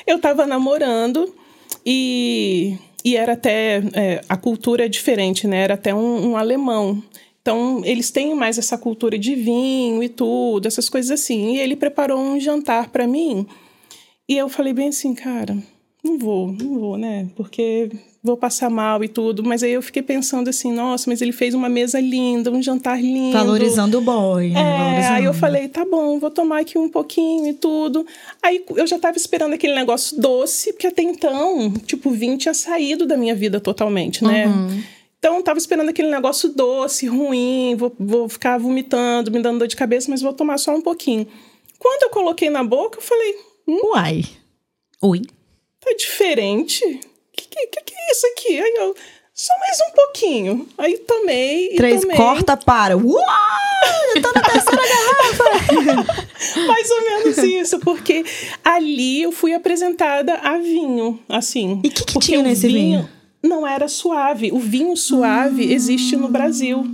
eu 0.05 0.19
tava 0.19 0.45
namorando 0.45 1.33
e, 1.85 2.75
e 3.05 3.15
era 3.15 3.33
até. 3.33 3.81
é, 3.93 4.21
a 4.27 4.35
cultura 4.35 4.85
é 4.85 4.87
diferente, 4.89 5.47
né? 5.47 5.61
Era 5.63 5.73
até 5.75 5.93
um, 5.93 6.31
um 6.31 6.37
alemão. 6.37 7.01
Então, 7.41 7.81
eles 7.85 8.11
têm 8.11 8.35
mais 8.35 8.57
essa 8.57 8.77
cultura 8.77 9.17
de 9.17 9.35
vinho 9.35 10.03
e 10.03 10.09
tudo, 10.09 10.67
essas 10.67 10.89
coisas 10.89 11.11
assim. 11.11 11.55
E 11.55 11.59
ele 11.59 11.75
preparou 11.75 12.19
um 12.19 12.39
jantar 12.39 12.89
para 12.89 13.07
mim. 13.07 13.45
E 14.27 14.37
eu 14.37 14.47
falei 14.49 14.73
bem 14.73 14.89
assim, 14.89 15.15
cara, 15.15 15.57
não 16.03 16.17
vou, 16.17 16.51
não 16.51 16.79
vou, 16.79 16.97
né? 16.97 17.27
Porque 17.35 17.89
vou 18.23 18.37
passar 18.37 18.69
mal 18.69 19.03
e 19.03 19.07
tudo. 19.07 19.43
Mas 19.43 19.63
aí 19.63 19.71
eu 19.71 19.81
fiquei 19.81 20.01
pensando 20.01 20.49
assim, 20.49 20.71
nossa, 20.71 21.09
mas 21.09 21.21
ele 21.21 21.31
fez 21.31 21.53
uma 21.53 21.67
mesa 21.67 21.99
linda, 21.99 22.51
um 22.51 22.61
jantar 22.61 23.01
lindo. 23.01 23.33
Valorizando 23.37 23.97
o 23.97 24.01
boy, 24.01 24.49
né? 24.49 24.99
É, 25.01 25.07
aí 25.07 25.25
eu 25.25 25.33
falei, 25.33 25.67
tá 25.67 25.85
bom, 25.85 26.19
vou 26.19 26.29
tomar 26.29 26.59
aqui 26.59 26.77
um 26.77 26.89
pouquinho 26.89 27.47
e 27.47 27.53
tudo. 27.53 28.05
Aí 28.43 28.63
eu 28.75 28.85
já 28.85 28.99
tava 28.99 29.17
esperando 29.17 29.53
aquele 29.53 29.73
negócio 29.73 30.19
doce, 30.21 30.73
porque 30.73 30.87
até 30.87 31.01
então, 31.01 31.71
tipo, 31.85 32.11
vinho 32.11 32.37
tinha 32.37 32.53
saído 32.53 33.05
da 33.05 33.17
minha 33.17 33.33
vida 33.33 33.59
totalmente, 33.59 34.23
né? 34.23 34.45
Então, 35.19 35.35
eu 35.35 35.43
tava 35.43 35.59
esperando 35.59 35.89
aquele 35.89 36.09
negócio 36.09 36.49
doce, 36.49 37.05
ruim, 37.05 37.75
vou, 37.77 37.93
vou 37.99 38.29
ficar 38.29 38.57
vomitando, 38.57 39.29
me 39.31 39.41
dando 39.41 39.59
dor 39.59 39.67
de 39.67 39.75
cabeça, 39.75 40.09
mas 40.09 40.21
vou 40.21 40.31
tomar 40.33 40.57
só 40.57 40.71
um 40.73 40.81
pouquinho. 40.81 41.27
Quando 41.77 42.03
eu 42.03 42.09
coloquei 42.09 42.49
na 42.49 42.63
boca, 42.63 42.99
eu 42.99 43.01
falei, 43.03 43.35
Uai. 43.67 44.23
Oi. 45.01 45.21
tá 45.79 45.93
diferente? 45.97 46.81
Que 47.35 47.47
que, 47.47 47.67
que 47.67 47.81
que 47.83 47.93
é 47.93 48.11
isso 48.11 48.27
aqui? 48.27 48.59
Aí 48.61 48.73
eu, 48.77 48.95
só 49.33 49.53
mais 49.59 49.77
um 49.89 49.93
pouquinho. 49.93 50.67
Aí 50.77 50.97
tomei 50.99 51.73
e 51.73 51.75
Três, 51.75 52.01
tomei. 52.01 52.17
corta, 52.17 52.57
para. 52.57 52.97
Uau! 52.97 53.23
Eu 54.15 54.21
tô 54.21 54.31
na 54.33 54.41
terceira 54.41 54.81
garrafa. 56.03 56.27
Mais 56.67 56.91
ou 56.91 57.01
menos 57.03 57.37
isso, 57.37 57.79
porque 57.79 58.25
ali 58.63 59.21
eu 59.21 59.31
fui 59.31 59.53
apresentada 59.53 60.33
a 60.35 60.57
vinho, 60.57 61.19
assim. 61.29 61.79
E 61.83 61.87
o 61.87 61.91
que, 61.91 62.05
que 62.05 62.19
tinha 62.19 62.39
o 62.39 62.43
nesse 62.43 62.67
vinho? 62.67 63.07
Não 63.41 63.65
era 63.67 63.87
suave. 63.87 64.51
O 64.51 64.59
vinho 64.59 64.95
suave 64.97 65.63
Ah. 65.63 65.73
existe 65.73 66.15
no 66.15 66.27
Brasil. 66.29 66.85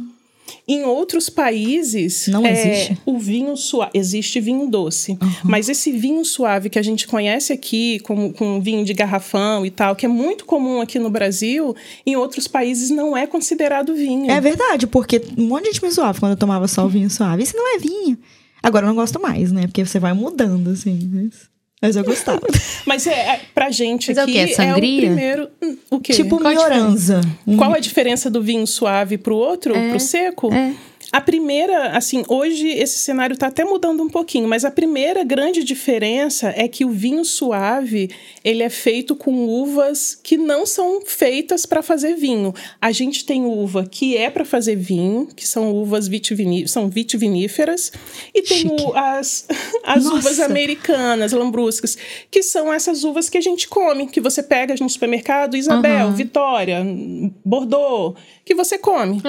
Em 0.68 0.84
outros 0.84 1.30
países. 1.30 2.28
Não 2.28 2.46
é, 2.46 2.52
existe? 2.52 2.98
O 3.06 3.18
vinho 3.18 3.56
suave. 3.58 3.92
Existe 3.96 4.40
vinho 4.40 4.68
doce. 4.68 5.18
Mas 5.44 5.70
esse 5.70 5.92
vinho 5.92 6.24
suave 6.24 6.70
que 6.70 6.78
a 6.78 6.84
gente 6.84 7.08
conhece 7.08 7.52
aqui, 7.52 8.00
com, 8.02 8.32
com 8.32 8.62
vinho 8.62 8.86
de 8.86 8.94
garrafão 8.94 9.66
e 9.66 9.72
tal, 9.72 9.96
que 9.96 10.06
é 10.06 10.10
muito 10.10 10.46
comum 10.46 10.82
aqui 10.82 11.00
no 11.00 11.10
Brasil, 11.10 11.75
em 12.06 12.16
outros 12.16 12.48
países 12.48 12.90
não 12.90 13.16
é 13.18 13.25
considerado 13.28 13.96
vinho. 13.96 14.30
É 14.30 14.40
verdade, 14.40 14.86
porque 14.88 15.22
um 15.38 15.48
monte 15.48 15.64
de 15.66 15.72
gente 15.72 15.84
me 15.84 15.90
zoava 15.92 16.20
quando 16.20 16.32
eu 16.34 16.38
tomava 16.38 16.68
só 16.68 16.86
o 16.86 16.90
vinho 16.90 17.10
suave. 17.10 17.44
Isso 17.44 17.56
não 17.58 17.75
é 17.75 17.80
vinho. 17.80 18.18
Agora 18.62 18.86
eu 18.86 18.90
não 18.90 18.96
gosto 18.96 19.20
mais, 19.22 19.52
né? 19.52 19.64
Porque 19.68 19.86
você 19.86 20.00
vai 20.00 20.14
mudando, 20.14 20.70
assim. 20.72 21.10
Mas, 21.12 21.34
mas 21.86 21.96
eu 21.96 22.04
gostava. 22.04 22.42
Mas 22.86 23.08
é, 23.08 23.12
é, 23.13 23.39
pra 23.54 23.72
gente 23.72 24.10
Mas 24.10 24.18
é 24.18 24.22
o 24.22 24.24
aqui 24.24 24.34
quê? 24.34 24.54
Sangria? 24.54 24.98
o 25.00 25.06
primeiro. 25.08 25.50
Hum, 25.62 25.77
O 25.89 26.00
quê? 26.00 26.13
tipo 26.13 26.38
Qual 26.39 26.54
mioranza. 26.54 27.22
Qual 27.58 27.74
a 27.74 27.80
diferença 27.80 28.30
do 28.30 28.42
vinho 28.44 28.65
suave 28.68 29.18
pro 29.18 29.36
outro, 29.36 29.74
pro 29.89 30.00
seco? 30.00 30.54
é. 30.54 30.74
A 31.15 31.22
primeira, 31.22 31.91
assim, 31.91 32.25
hoje 32.27 32.67
esse 32.67 33.00
cenário 33.00 33.36
está 33.36 33.48
até 33.48 33.63
mudando 33.63 34.03
um 34.03 34.10
pouquinho, 34.10 34.50
mas 34.50 34.65
a 34.65 34.69
primeira 34.69 35.24
grande 35.24 35.63
diferença 35.63 36.53
é 36.57 36.67
que 36.67 36.84
o 36.84 36.89
vinho 36.89 37.24
suave, 37.24 38.10
ele 38.43 38.62
é 38.62 38.69
feito 38.69 39.15
com 39.15 39.48
uvas 39.48 40.13
que 40.22 40.36
não 40.36 40.65
são 40.65 41.00
feitas 41.05 41.65
para 41.65 41.81
fazer 41.81 42.15
vinho. 42.15 42.53
A 42.81 42.91
gente 42.91 43.24
tem 43.24 43.45
uva 43.45 43.86
que 43.89 44.17
é 44.17 44.29
para 44.29 44.43
fazer 44.43 44.75
vinho, 44.75 45.29
que 45.34 45.48
são 45.48 45.74
uvas 45.74 46.10
vitivini 46.10 46.67
são 46.67 46.89
vitiviníferas, 46.89 47.93
e 48.34 48.41
tem 48.41 48.57
Chique. 48.57 48.91
as, 48.93 49.48
as 49.86 50.03
Nossa. 50.03 50.17
uvas 50.17 50.39
americanas, 50.41 51.31
lambruscas, 51.31 51.98
que 52.29 52.43
são 52.43 52.74
essas 52.74 53.05
uvas 53.05 53.29
que 53.29 53.38
a 53.38 53.41
gente 53.41 53.69
come, 53.69 54.07
que 54.07 54.19
você 54.19 54.43
pega 54.43 54.75
no 54.81 54.89
supermercado, 54.89 55.55
Isabel, 55.55 56.12
Vitória, 56.12 56.86
Bordeaux, 57.45 58.19
que 58.43 58.53
você 58.53 58.77
come. 58.77 59.22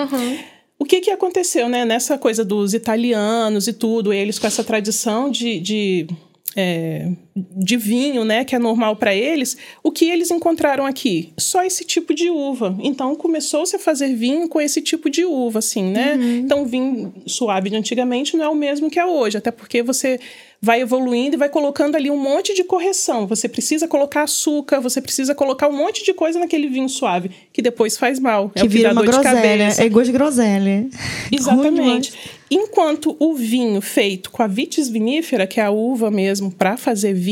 O 0.78 0.84
que, 0.84 1.00
que 1.00 1.10
aconteceu, 1.10 1.68
né? 1.68 1.84
Nessa 1.84 2.18
coisa 2.18 2.44
dos 2.44 2.74
italianos 2.74 3.66
e 3.66 3.72
tudo, 3.72 4.12
eles 4.12 4.38
com 4.38 4.46
essa 4.46 4.62
tradição 4.62 5.30
de, 5.30 5.58
de, 5.58 6.06
é, 6.54 7.10
de 7.36 7.76
vinho, 7.76 8.24
né? 8.24 8.44
Que 8.44 8.54
é 8.54 8.58
normal 8.58 8.96
para 8.96 9.14
eles. 9.14 9.56
O 9.82 9.92
que 9.92 10.08
eles 10.08 10.30
encontraram 10.30 10.86
aqui? 10.86 11.32
Só 11.38 11.62
esse 11.62 11.84
tipo 11.84 12.14
de 12.14 12.30
uva. 12.30 12.76
Então, 12.80 13.14
começou-se 13.14 13.76
a 13.76 13.78
fazer 13.78 14.14
vinho 14.14 14.48
com 14.48 14.60
esse 14.60 14.80
tipo 14.80 15.10
de 15.10 15.24
uva, 15.24 15.58
assim, 15.58 15.84
né? 15.84 16.16
Então, 16.38 16.62
o 16.62 16.66
vinho 16.66 17.12
suave 17.26 17.68
de 17.68 17.76
antigamente 17.76 18.36
não 18.36 18.44
é 18.44 18.48
o 18.48 18.54
mesmo 18.54 18.90
que 18.90 18.98
é 18.98 19.04
hoje. 19.04 19.36
Até 19.36 19.50
porque 19.50 19.82
você 19.82 20.18
vai 20.60 20.80
evoluindo 20.80 21.36
e 21.36 21.38
vai 21.38 21.48
colocando 21.48 21.96
ali 21.96 22.10
um 22.10 22.16
monte 22.16 22.54
de 22.54 22.64
correção. 22.64 23.26
Você 23.26 23.48
precisa 23.48 23.86
colocar 23.86 24.22
açúcar, 24.22 24.80
você 24.80 25.00
precisa 25.00 25.34
colocar 25.34 25.68
um 25.68 25.76
monte 25.76 26.04
de 26.04 26.12
coisa 26.14 26.38
naquele 26.38 26.68
vinho 26.68 26.88
suave, 26.88 27.30
que 27.52 27.60
depois 27.60 27.96
faz 27.96 28.18
mal. 28.18 28.50
é 28.54 28.60
Que 28.60 28.66
o 28.66 28.70
vira 28.70 28.92
uma 28.92 29.02
groselha. 29.02 29.68
É 29.78 29.88
gosto 29.88 30.06
de 30.06 30.12
groselha. 30.12 30.80
Ruim 30.80 30.90
Exatamente. 31.30 32.12
Enquanto 32.50 33.16
o 33.18 33.34
vinho 33.34 33.80
feito 33.80 34.30
com 34.30 34.40
a 34.42 34.46
vitis 34.46 34.88
vinífera, 34.88 35.46
que 35.46 35.58
é 35.58 35.64
a 35.64 35.70
uva 35.70 36.10
mesmo 36.10 36.50
para 36.50 36.76
fazer 36.76 37.12
vinho, 37.12 37.25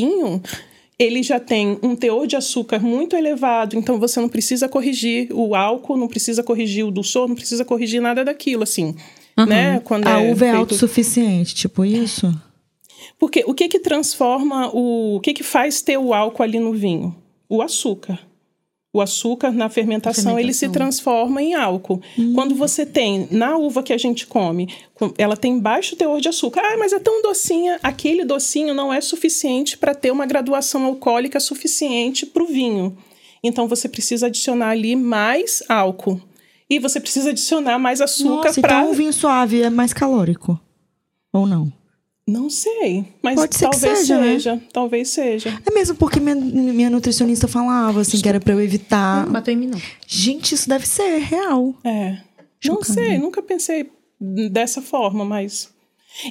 ele 0.99 1.23
já 1.23 1.41
tem 1.41 1.79
um 1.83 1.97
teor 1.97 2.27
de 2.27 2.37
açúcar 2.37 2.79
muito 2.81 3.17
elevado, 3.17 3.77
então 3.77 3.99
você 3.99 4.21
não 4.21 4.29
precisa 4.29 4.69
corrigir 4.69 5.29
o 5.33 5.55
álcool, 5.55 5.97
não 5.97 6.07
precisa 6.09 6.43
corrigir 6.43 6.85
o 6.87 6.91
dulçor, 6.91 7.27
não 7.29 7.35
precisa 7.35 7.65
corrigir 7.65 8.01
nada 8.01 8.25
daquilo, 8.25 8.63
assim. 8.63 8.95
Né? 9.37 9.81
Quando 9.81 10.07
A 10.07 10.21
é 10.21 10.31
uva 10.31 10.45
é 10.45 10.49
feito- 10.51 10.61
autossuficiente, 10.61 11.55
tipo 11.55 11.85
isso? 11.85 12.33
Porque 13.19 13.43
o 13.47 13.53
que 13.55 13.69
que 13.69 13.81
transforma 13.81 14.71
o... 14.73 15.17
O 15.17 15.21
que 15.21 15.35
que 15.35 15.43
faz 15.43 15.83
ter 15.83 15.99
o 15.99 16.15
álcool 16.15 16.43
ali 16.45 16.59
no 16.61 16.73
vinho? 16.73 17.15
O 17.49 17.61
açúcar. 17.61 18.19
O 18.95 19.01
açúcar, 19.01 19.51
na 19.51 19.69
fermentação, 19.69 20.39
ele 20.39 20.53
se 20.55 20.69
transforma 20.73 21.43
em 21.43 21.53
álcool. 21.55 22.01
Quando 22.33 22.55
você 22.55 22.87
tem, 22.87 23.27
na 23.29 23.57
uva 23.57 23.83
que 23.83 23.93
a 23.93 23.99
gente 23.99 24.25
come, 24.25 24.73
com- 24.95 25.13
ela 25.19 25.37
tem 25.37 25.59
baixo 25.59 25.97
teor 25.97 26.21
de 26.21 26.29
açúcar. 26.29 26.63
Ah, 26.65 26.77
mas 26.79 26.93
é 26.93 27.01
tão 27.01 27.21
docinha. 27.21 27.81
Aquele 27.83 28.25
docinho 28.25 28.73
não 28.73 28.93
é 28.93 29.01
suficiente 29.01 29.77
para 29.77 29.97
ter 29.97 30.13
uma 30.13 30.25
graduação 30.27 30.85
alcoólica 30.85 31.41
suficiente 31.41 32.25
para 32.25 32.45
o 32.45 32.47
vinho. 32.47 32.97
Então, 33.43 33.67
você 33.67 33.89
precisa 33.89 34.29
adicionar 34.29 34.69
ali 34.71 34.95
mais 34.95 35.61
álcool. 35.69 36.21
E 36.71 36.79
você 36.79 37.01
precisa 37.01 37.31
adicionar 37.31 37.79
mais 37.81 38.01
açúcar 38.01 38.55
para... 38.61 38.79
então 38.81 38.91
o 38.93 38.95
vinho 38.95 39.13
suave 39.13 39.61
é 39.61 39.71
mais 39.71 39.93
calórico. 39.93 40.59
Ou 41.33 41.47
não? 41.49 41.73
Não 42.27 42.49
sei, 42.49 43.05
mas 43.23 43.35
Pode 43.35 43.55
ser 43.55 43.69
que 43.69 43.71
talvez 43.73 43.99
seja, 43.99 44.19
né? 44.19 44.33
seja. 44.33 44.63
Talvez 44.73 45.09
seja. 45.11 45.61
É 45.67 45.75
mesmo 45.75 45.95
porque 45.97 46.19
minha, 46.19 46.35
minha 46.35 46.89
nutricionista 46.89 47.47
falava, 47.47 48.01
assim, 48.01 48.19
que 48.19 48.27
era 48.29 48.41
pra 48.41 48.55
eu 48.55 48.61
evitar. 48.63 49.27
Não 49.27 49.33
bateu 49.33 49.53
em 49.53 49.59
mim, 49.59 49.67
não. 49.67 49.81
Gente, 50.07 50.55
isso 50.55 50.67
deve 50.67 50.87
ser 50.89 51.19
real. 51.19 51.75
É. 51.85 52.13
Não 52.65 52.77
Chocante. 52.77 52.93
sei, 52.93 53.19
nunca 53.19 53.43
pensei 53.43 53.91
dessa 54.51 54.81
forma, 54.81 55.23
mas. 55.23 55.69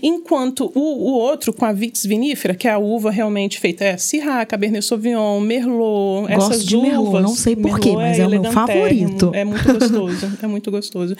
Enquanto 0.01 0.71
o, 0.73 0.79
o 0.79 1.11
outro, 1.13 1.51
com 1.53 1.65
a 1.65 1.73
vitis 1.73 2.05
vinífera, 2.05 2.55
que 2.55 2.67
é 2.67 2.71
a 2.71 2.77
uva 2.79 3.11
realmente 3.11 3.59
feita, 3.59 3.83
é 3.83 3.97
Syrah, 3.97 4.45
Cabernet 4.45 4.83
Sauvignon, 4.83 5.41
Merlot, 5.41 6.27
Gosto 6.33 6.51
essas 6.53 6.65
de 6.65 6.77
Merlot, 6.77 7.09
uvas. 7.09 7.21
não 7.21 7.35
sei 7.35 7.55
por 7.55 7.79
quê, 7.79 7.89
Merlot 7.89 8.01
mas 8.01 8.17
é 8.19 8.25
o 8.25 8.29
meu 8.29 8.43
favorito. 8.51 9.31
É 9.35 9.43
muito 9.43 9.73
gostoso, 9.77 10.37
é 10.41 10.47
muito 10.47 10.71
gostoso. 10.71 11.15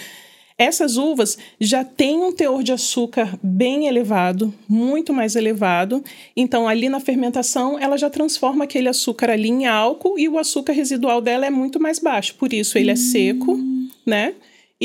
Essas 0.58 0.98
uvas 0.98 1.38
já 1.60 1.84
têm 1.84 2.24
um 2.24 2.32
teor 2.32 2.64
de 2.64 2.72
açúcar 2.72 3.38
bem 3.42 3.88
elevado, 3.88 4.54
muito 4.68 5.14
mais 5.14 5.36
elevado. 5.36 6.04
Então, 6.36 6.68
ali 6.68 6.90
na 6.90 7.00
fermentação, 7.00 7.80
ela 7.80 7.98
já 7.98 8.10
transforma 8.10 8.64
aquele 8.64 8.88
açúcar 8.88 9.32
ali 9.32 9.50
em 9.50 9.66
álcool 9.66 10.18
e 10.18 10.30
o 10.30 10.38
açúcar 10.38 10.74
residual 10.74 11.22
dela 11.22 11.46
é 11.46 11.50
muito 11.50 11.80
mais 11.80 12.00
baixo. 12.00 12.36
Por 12.36 12.54
isso, 12.54 12.78
ele 12.78 12.92
é 12.92 12.96
seco, 12.96 13.60
né? 14.06 14.34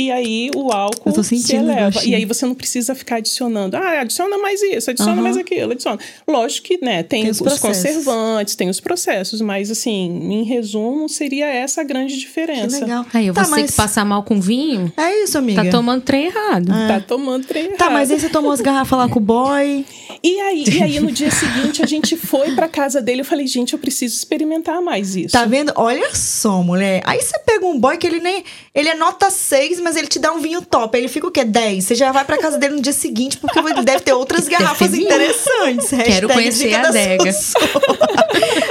E 0.01 0.13
aí 0.13 0.49
o 0.55 0.71
álcool 0.71 1.25
se 1.25 1.57
eleva. 1.57 2.05
E 2.05 2.15
aí 2.15 2.25
você 2.25 2.47
não 2.47 2.55
precisa 2.55 2.95
ficar 2.95 3.17
adicionando. 3.17 3.77
Ah, 3.77 4.01
adiciona 4.03 4.39
mais 4.39 4.63
isso, 4.63 4.91
adiciona 4.91 5.15
Aham. 5.15 5.23
mais 5.23 5.37
aquilo, 5.37 5.73
adiciona. 5.73 5.99
Lógico 6.25 6.69
que, 6.69 6.79
né, 6.81 7.03
tem, 7.03 7.23
Tem 7.23 7.31
os 7.33 7.41
os, 7.41 7.59
conservantes, 7.59 8.55
tem 8.55 8.69
os 8.69 8.79
processos, 8.79 9.41
mas 9.41 9.73
assim, 9.73 10.07
em 10.31 10.45
resumo, 10.45 11.09
seria 11.09 11.47
essa 11.47 11.81
a 11.81 11.85
grande 11.85 12.15
Que 12.15 12.21
diferença. 12.21 12.79
legal. 12.79 13.05
Aí, 13.13 13.33
tá, 13.33 13.43
você 13.45 13.51
mas... 13.51 13.71
que 13.73 13.77
passar 13.77 14.05
mal 14.05 14.23
com 14.23 14.41
vinho, 14.41 14.93
É 14.97 15.25
isso, 15.25 15.37
amiga. 15.37 15.65
tá 15.65 15.71
tomando 15.71 16.03
trem 16.03 16.27
errado. 16.27 16.67
Tá 16.69 17.01
tomando 17.01 17.45
trem 17.45 17.71
Tá, 17.73 17.87
errado. 17.87 17.93
mas 17.95 18.11
aí 18.13 18.21
você 18.21 18.29
tomou 18.29 18.53
as 18.53 18.61
garrafas 18.61 18.97
lá 18.97 19.09
com 19.09 19.19
o 19.19 19.23
boy. 19.23 19.85
E 20.23 20.41
aí, 20.41 20.65
e 20.69 20.83
aí, 20.83 21.01
no 21.01 21.11
dia 21.11 21.31
seguinte, 21.31 21.83
a 21.83 21.87
gente 21.87 22.17
foi 22.17 22.53
pra 22.55 22.69
casa 22.69 23.01
dele. 23.03 23.21
Eu 23.23 23.25
falei, 23.25 23.47
gente, 23.47 23.73
eu 23.73 23.79
preciso 23.81 24.15
experimentar 24.17 24.81
mais 24.81 25.17
isso. 25.17 25.33
Tá 25.33 25.45
vendo? 25.45 25.73
Olha 25.75 26.15
só, 26.15 26.63
mulher. 26.63 27.03
Aí 27.05 27.21
você 27.21 27.39
pega 27.41 27.67
um 27.67 27.79
boy 27.79 27.97
que 27.97 28.07
ele 28.07 28.21
nem. 28.21 28.45
Ele 28.75 28.89
é 28.89 28.95
nota 28.95 29.31
6, 29.31 29.81
mas 29.81 29.88
ele 29.97 30.07
te 30.07 30.19
dá 30.19 30.33
um 30.33 30.41
vinho 30.41 30.63
top. 30.63 30.97
Aí 30.97 31.03
ele 31.03 31.09
fica 31.09 31.27
o 31.27 31.31
quê? 31.31 31.45
10. 31.45 31.85
Você 31.85 31.95
já 31.95 32.13
vai 32.13 32.25
pra 32.25 32.39
casa 32.39 32.59
dele 32.59 32.77
no 32.77 32.83
dia 32.83 32.93
seguinte, 32.93 33.39
porque 33.39 33.59
ele 33.59 33.83
deve 33.83 34.01
ter 34.01 34.13
outras 34.13 34.49
garrafas 34.49 34.95
interessantes. 34.95 35.91
Quero 36.05 36.29
conhecer 36.29 36.75
a 36.75 36.89
adega. 36.89 37.31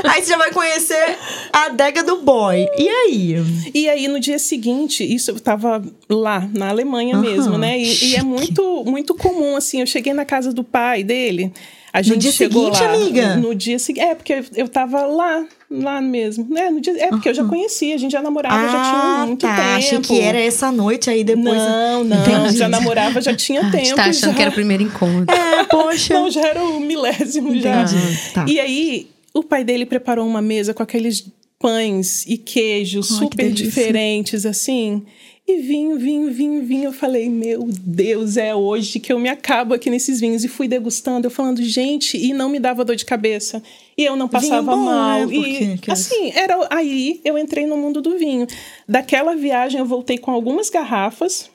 Aí 0.03 0.21
você 0.21 0.29
já 0.29 0.37
vai 0.37 0.51
conhecer 0.51 1.17
a 1.51 1.65
adega 1.65 2.03
do 2.03 2.17
boy. 2.17 2.67
E 2.77 2.89
aí? 2.89 3.35
E 3.73 3.89
aí, 3.89 4.07
no 4.07 4.19
dia 4.19 4.39
seguinte, 4.39 5.03
isso 5.03 5.31
eu 5.31 5.39
tava 5.39 5.81
lá, 6.09 6.47
na 6.53 6.69
Alemanha 6.69 7.15
Aham, 7.15 7.21
mesmo, 7.21 7.57
né? 7.57 7.77
E, 7.79 8.11
e 8.11 8.15
é 8.15 8.23
muito, 8.23 8.83
muito 8.85 9.13
comum, 9.15 9.55
assim. 9.55 9.81
Eu 9.81 9.87
cheguei 9.87 10.13
na 10.13 10.25
casa 10.25 10.51
do 10.51 10.63
pai 10.63 11.03
dele. 11.03 11.51
A 11.97 12.01
gente 12.03 12.19
dia 12.19 12.31
chegou 12.31 12.71
seguinte, 12.71 12.83
lá. 12.83 12.93
amiga? 12.93 13.35
No 13.37 13.55
dia 13.55 13.79
seguinte. 13.79 14.03
É, 14.05 14.13
porque 14.13 14.43
eu, 14.55 14.67
tava 14.67 15.03
lá, 15.07 15.43
lá 15.69 15.99
mesmo. 15.99 16.47
Né? 16.47 16.69
No 16.69 16.79
dia, 16.79 16.95
é, 16.95 17.07
porque 17.07 17.29
eu 17.29 17.33
já 17.33 17.43
conhecia, 17.43 17.95
a 17.95 17.97
gente 17.97 18.11
já 18.11 18.21
namorava, 18.21 18.69
já 18.69 18.81
tinha 18.83 19.25
muito 19.25 19.41
tá. 19.41 19.55
tempo. 19.55 19.77
Achei 19.77 19.99
que 19.99 20.21
era 20.21 20.39
essa 20.39 20.71
noite 20.71 21.09
aí 21.09 21.23
depois. 21.23 21.57
Não, 21.57 22.03
não. 22.03 22.21
Entendi. 22.21 22.57
Já 22.57 22.69
namorava, 22.69 23.19
já 23.19 23.35
tinha 23.35 23.61
A 23.65 23.71
tempo. 23.71 23.83
gente 23.83 23.95
tá 23.95 24.03
achando 24.03 24.29
já. 24.29 24.35
que 24.35 24.41
era 24.43 24.51
o 24.51 24.53
primeiro 24.53 24.83
encontro. 24.83 25.35
É, 25.35 25.63
poxa. 25.65 26.13
Não, 26.13 26.29
já 26.29 26.45
era 26.47 26.63
o 26.63 26.79
milésimo 26.79 27.59
já. 27.59 27.81
Entendi, 27.81 28.31
tá. 28.31 28.45
E 28.47 28.59
aí, 28.59 29.07
o 29.33 29.41
pai 29.41 29.63
dele 29.63 29.85
preparou 29.85 30.27
uma 30.27 30.41
mesa 30.41 30.75
com 30.75 30.83
aqueles 30.83 31.25
pães 31.59 32.25
e 32.27 32.37
queijos 32.37 33.11
Ai, 33.11 33.17
que 33.17 33.23
super 33.23 33.37
delícia. 33.45 33.65
diferentes, 33.65 34.45
assim. 34.45 35.03
E 35.49 35.61
vinho, 35.61 35.97
vinho, 35.97 36.29
vinho, 36.29 36.61
vinho. 36.63 36.83
Eu 36.85 36.91
falei, 36.93 37.29
meu 37.29 37.67
Deus, 37.69 38.35
é 38.35 38.53
hoje 38.53 38.99
que 38.99 39.13
eu 39.13 39.17
me 39.17 39.29
acabo 39.29 39.73
aqui 39.73 39.89
nesses 39.89 40.19
vinhos. 40.19 40.43
E 40.43 40.47
fui 40.49 40.67
degustando, 40.67 41.25
eu 41.25 41.31
falando, 41.31 41.63
gente, 41.63 42.17
e 42.17 42.33
não 42.33 42.49
me 42.49 42.59
dava 42.59 42.83
dor 42.83 42.97
de 42.97 43.05
cabeça. 43.05 43.63
E 43.97 44.03
eu 44.03 44.17
não 44.17 44.27
passava 44.27 44.75
bom, 44.75 44.83
mal. 44.83 45.25
né? 45.25 45.33
E 45.33 45.77
que- 45.77 45.89
assim, 45.89 46.31
era 46.35 46.67
aí 46.69 47.21
eu 47.23 47.37
entrei 47.37 47.65
no 47.65 47.77
mundo 47.77 48.01
do 48.01 48.17
vinho. 48.17 48.45
Daquela 48.89 49.37
viagem 49.37 49.79
eu 49.79 49.85
voltei 49.85 50.17
com 50.17 50.31
algumas 50.31 50.69
garrafas 50.69 51.49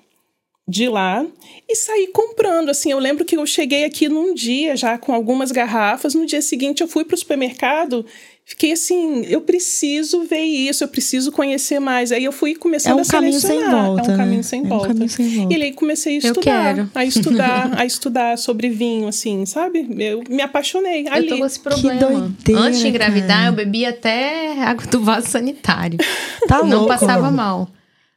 de 0.67 0.88
lá 0.88 1.27
e 1.69 1.77
saí 1.77 2.07
comprando. 2.15 2.71
Assim, 2.71 2.91
eu 2.93 2.99
lembro 2.99 3.27
que 3.27 3.37
eu 3.37 3.45
cheguei 3.45 3.85
aqui 3.85 4.09
num 4.09 4.33
dia 4.33 4.75
já 4.75 4.97
com 4.97 5.12
algumas 5.12 5.53
garrafas. 5.53 6.15
No 6.15 6.25
dia 6.25 6.41
seguinte 6.41 6.81
eu 6.81 6.88
fui 6.88 7.05
para 7.05 7.15
o 7.15 7.19
supermercado. 7.19 8.07
Fiquei 8.44 8.72
assim, 8.72 9.22
eu 9.28 9.40
preciso 9.40 10.24
ver 10.24 10.42
isso, 10.42 10.83
eu 10.83 10.88
preciso 10.88 11.31
conhecer 11.31 11.78
mais. 11.78 12.11
Aí 12.11 12.24
eu 12.24 12.33
fui 12.33 12.55
começando 12.57 12.92
É 12.92 12.96
um 12.96 13.00
a 13.00 13.05
caminho 13.07 13.33
sem 13.40 13.50
selecionar. 13.50 13.87
volta, 13.87 14.11
É 14.11 14.14
um 14.14 14.16
caminho 14.16 14.37
né? 14.38 14.42
sem 14.42 14.61
É 14.61 14.62
um 14.64 14.68
volta. 14.68 14.88
caminho 14.88 15.09
sem 15.09 15.28
volta. 15.38 15.55
E 15.55 15.62
aí 15.62 15.72
comecei 15.72 16.12
a 16.14 16.16
Eu 16.16 16.18
estudar, 16.33 16.74
quero. 16.74 16.90
a 16.94 17.05
estudar, 17.05 17.70
a 17.81 17.87
estudar 17.87 18.38
sobre 18.38 18.68
vinho, 18.68 19.07
assim, 19.09 19.46
sabe? 19.46 19.87
Eu 19.98 20.24
me 20.28 20.42
apaixonei 20.42 21.07
ali. 21.09 21.26
Eu 21.28 21.35
tô 21.35 21.38
com 21.38 21.46
esse 21.46 21.61
problema. 21.61 22.00
doideira, 22.00 22.61
Antes 22.62 22.81
de 22.81 22.88
engravidar, 22.88 23.28
cara. 23.38 23.48
eu 23.48 23.52
bebia 23.52 23.90
até 23.90 24.61
água 24.64 24.87
do 24.87 25.02
vaso 25.02 25.28
sanitário. 25.28 25.98
Tá 26.48 26.59
não 26.64 26.78
louco. 26.78 26.88
passava 26.88 27.31
mal. 27.31 27.70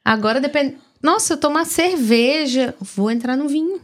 Agora 0.03 0.41
depende. 0.41 0.75
Nossa, 1.03 1.33
eu 1.33 1.37
tomar 1.37 1.65
cerveja, 1.65 2.73
vou 2.81 3.11
entrar 3.11 3.37
no 3.37 3.47
vinho. 3.47 3.79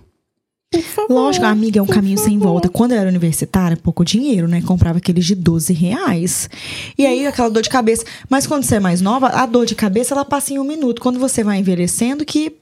Por 0.72 0.82
favor. 0.82 1.14
Lógico, 1.14 1.46
amiga, 1.46 1.80
é 1.80 1.82
um 1.82 1.88
caminho 1.88 2.18
sem 2.18 2.38
volta. 2.38 2.70
Quando 2.70 2.94
eu 2.94 2.98
era 2.98 3.10
universitária, 3.10 3.76
pouco 3.76 4.06
dinheiro, 4.06 4.48
né? 4.48 4.62
Comprava 4.62 5.00
aqueles 5.00 5.26
de 5.26 5.36
12 5.36 5.74
reais. 5.74 6.50
E 6.98 7.06
aí, 7.06 7.28
aquela 7.28 7.50
dor 7.50 7.62
de 7.62 7.70
cabeça. 7.70 8.06
Mas 8.30 8.48
quando 8.48 8.64
você 8.64 8.76
é 8.76 8.80
mais 8.80 9.02
nova, 9.02 9.28
a 9.28 9.46
dor 9.46 9.66
de 9.66 9.76
cabeça, 9.76 10.14
ela 10.14 10.24
passa 10.24 10.54
em 10.54 10.60
um 10.60 10.64
minuto. 10.64 11.02
Quando 11.02 11.20
você 11.20 11.44
vai 11.44 11.60
envelhecendo, 11.60 12.24
que... 12.24 12.56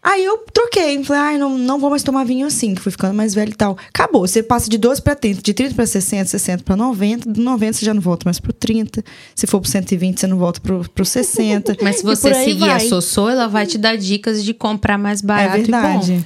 Aí 0.00 0.24
eu 0.24 0.38
troquei. 0.52 1.02
Falei, 1.02 1.22
ai, 1.22 1.38
não, 1.38 1.58
não 1.58 1.80
vou 1.80 1.90
mais 1.90 2.04
tomar 2.04 2.24
vinho 2.24 2.46
assim, 2.46 2.74
que 2.74 2.80
fui 2.80 2.92
ficando 2.92 3.14
mais 3.14 3.34
velho 3.34 3.50
e 3.50 3.56
tal. 3.56 3.76
Acabou. 3.88 4.24
Você 4.24 4.40
passa 4.40 4.70
de 4.70 4.78
12 4.78 5.02
pra 5.02 5.16
30, 5.16 5.42
de 5.42 5.52
30 5.52 5.74
pra 5.74 5.86
60, 5.86 6.26
60 6.26 6.62
pra 6.62 6.76
90. 6.76 7.28
Do 7.28 7.40
90 7.40 7.72
você 7.72 7.86
já 7.86 7.92
não 7.94 8.02
volta 8.02 8.22
mais 8.24 8.38
pro 8.38 8.52
30. 8.52 9.02
Se 9.34 9.48
for 9.48 9.60
pro 9.60 9.68
120, 9.68 10.20
você 10.20 10.26
não 10.28 10.36
volta 10.38 10.60
pro, 10.60 10.88
pro 10.90 11.04
60. 11.04 11.76
Mas 11.82 11.96
se 11.96 12.02
você 12.04 12.32
seguir 12.34 12.64
a 12.64 12.76
vai. 12.76 12.86
Sossô, 12.86 13.30
ela 13.30 13.48
vai 13.48 13.66
te 13.66 13.78
dar 13.78 13.96
dicas 13.96 14.44
de 14.44 14.54
comprar 14.54 14.96
mais 14.96 15.22
É 15.22 15.26
barato 15.26 15.58
e 15.58 15.70
bom. 15.72 16.22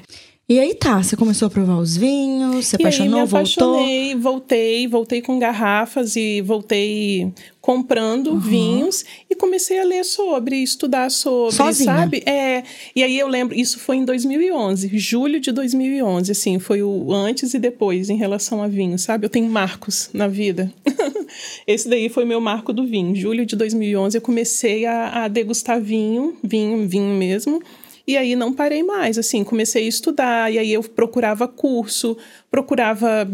E 0.50 0.58
aí 0.58 0.74
tá, 0.74 1.02
você 1.02 1.14
começou 1.14 1.46
a 1.46 1.50
provar 1.50 1.76
os 1.76 1.94
vinhos, 1.94 2.68
se 2.68 2.76
E 2.80 2.86
aí 2.86 3.06
me 3.08 3.20
apaixonou, 3.20 3.26
voltou. 3.26 3.74
apaixonei, 3.74 4.14
voltei, 4.14 4.88
voltei 4.88 5.20
com 5.20 5.38
garrafas 5.38 6.16
e 6.16 6.40
voltei 6.40 7.30
comprando 7.60 8.28
Uhum. 8.30 8.38
vinhos 8.40 9.04
e 9.28 9.34
comecei 9.34 9.78
a 9.78 9.84
ler 9.84 10.02
sobre, 10.06 10.56
estudar 10.56 11.10
sobre, 11.10 11.54
Sozinha? 11.54 11.94
sabe? 11.94 12.22
É, 12.24 12.62
e 12.96 13.02
aí 13.02 13.18
eu 13.18 13.28
lembro, 13.28 13.54
isso 13.54 13.78
foi 13.78 13.96
em 13.96 14.06
2011, 14.06 14.88
julho 14.98 15.38
de 15.38 15.52
2011, 15.52 16.32
assim, 16.32 16.58
foi 16.58 16.82
o 16.82 17.12
antes 17.12 17.52
e 17.52 17.58
depois 17.58 18.08
em 18.08 18.16
relação 18.16 18.62
a 18.62 18.68
vinho, 18.68 18.98
sabe? 18.98 19.26
Eu 19.26 19.30
tenho 19.30 19.50
marcos 19.50 20.08
na 20.14 20.28
vida. 20.28 20.72
Esse 21.66 21.90
daí 21.90 22.08
foi 22.08 22.24
meu 22.24 22.40
marco 22.40 22.72
do 22.72 22.86
vinho. 22.86 23.14
Julho 23.14 23.44
de 23.44 23.54
2011 23.54 24.16
eu 24.16 24.22
comecei 24.22 24.86
a, 24.86 25.24
a 25.24 25.28
degustar 25.28 25.78
vinho, 25.78 26.38
vinho, 26.42 26.88
vinho 26.88 27.14
mesmo. 27.14 27.60
E 28.08 28.16
aí 28.16 28.34
não 28.34 28.54
parei 28.54 28.82
mais, 28.82 29.18
assim, 29.18 29.44
comecei 29.44 29.84
a 29.84 29.88
estudar, 29.88 30.50
e 30.50 30.58
aí 30.58 30.72
eu 30.72 30.82
procurava 30.82 31.46
curso, 31.46 32.16
procurava 32.50 33.30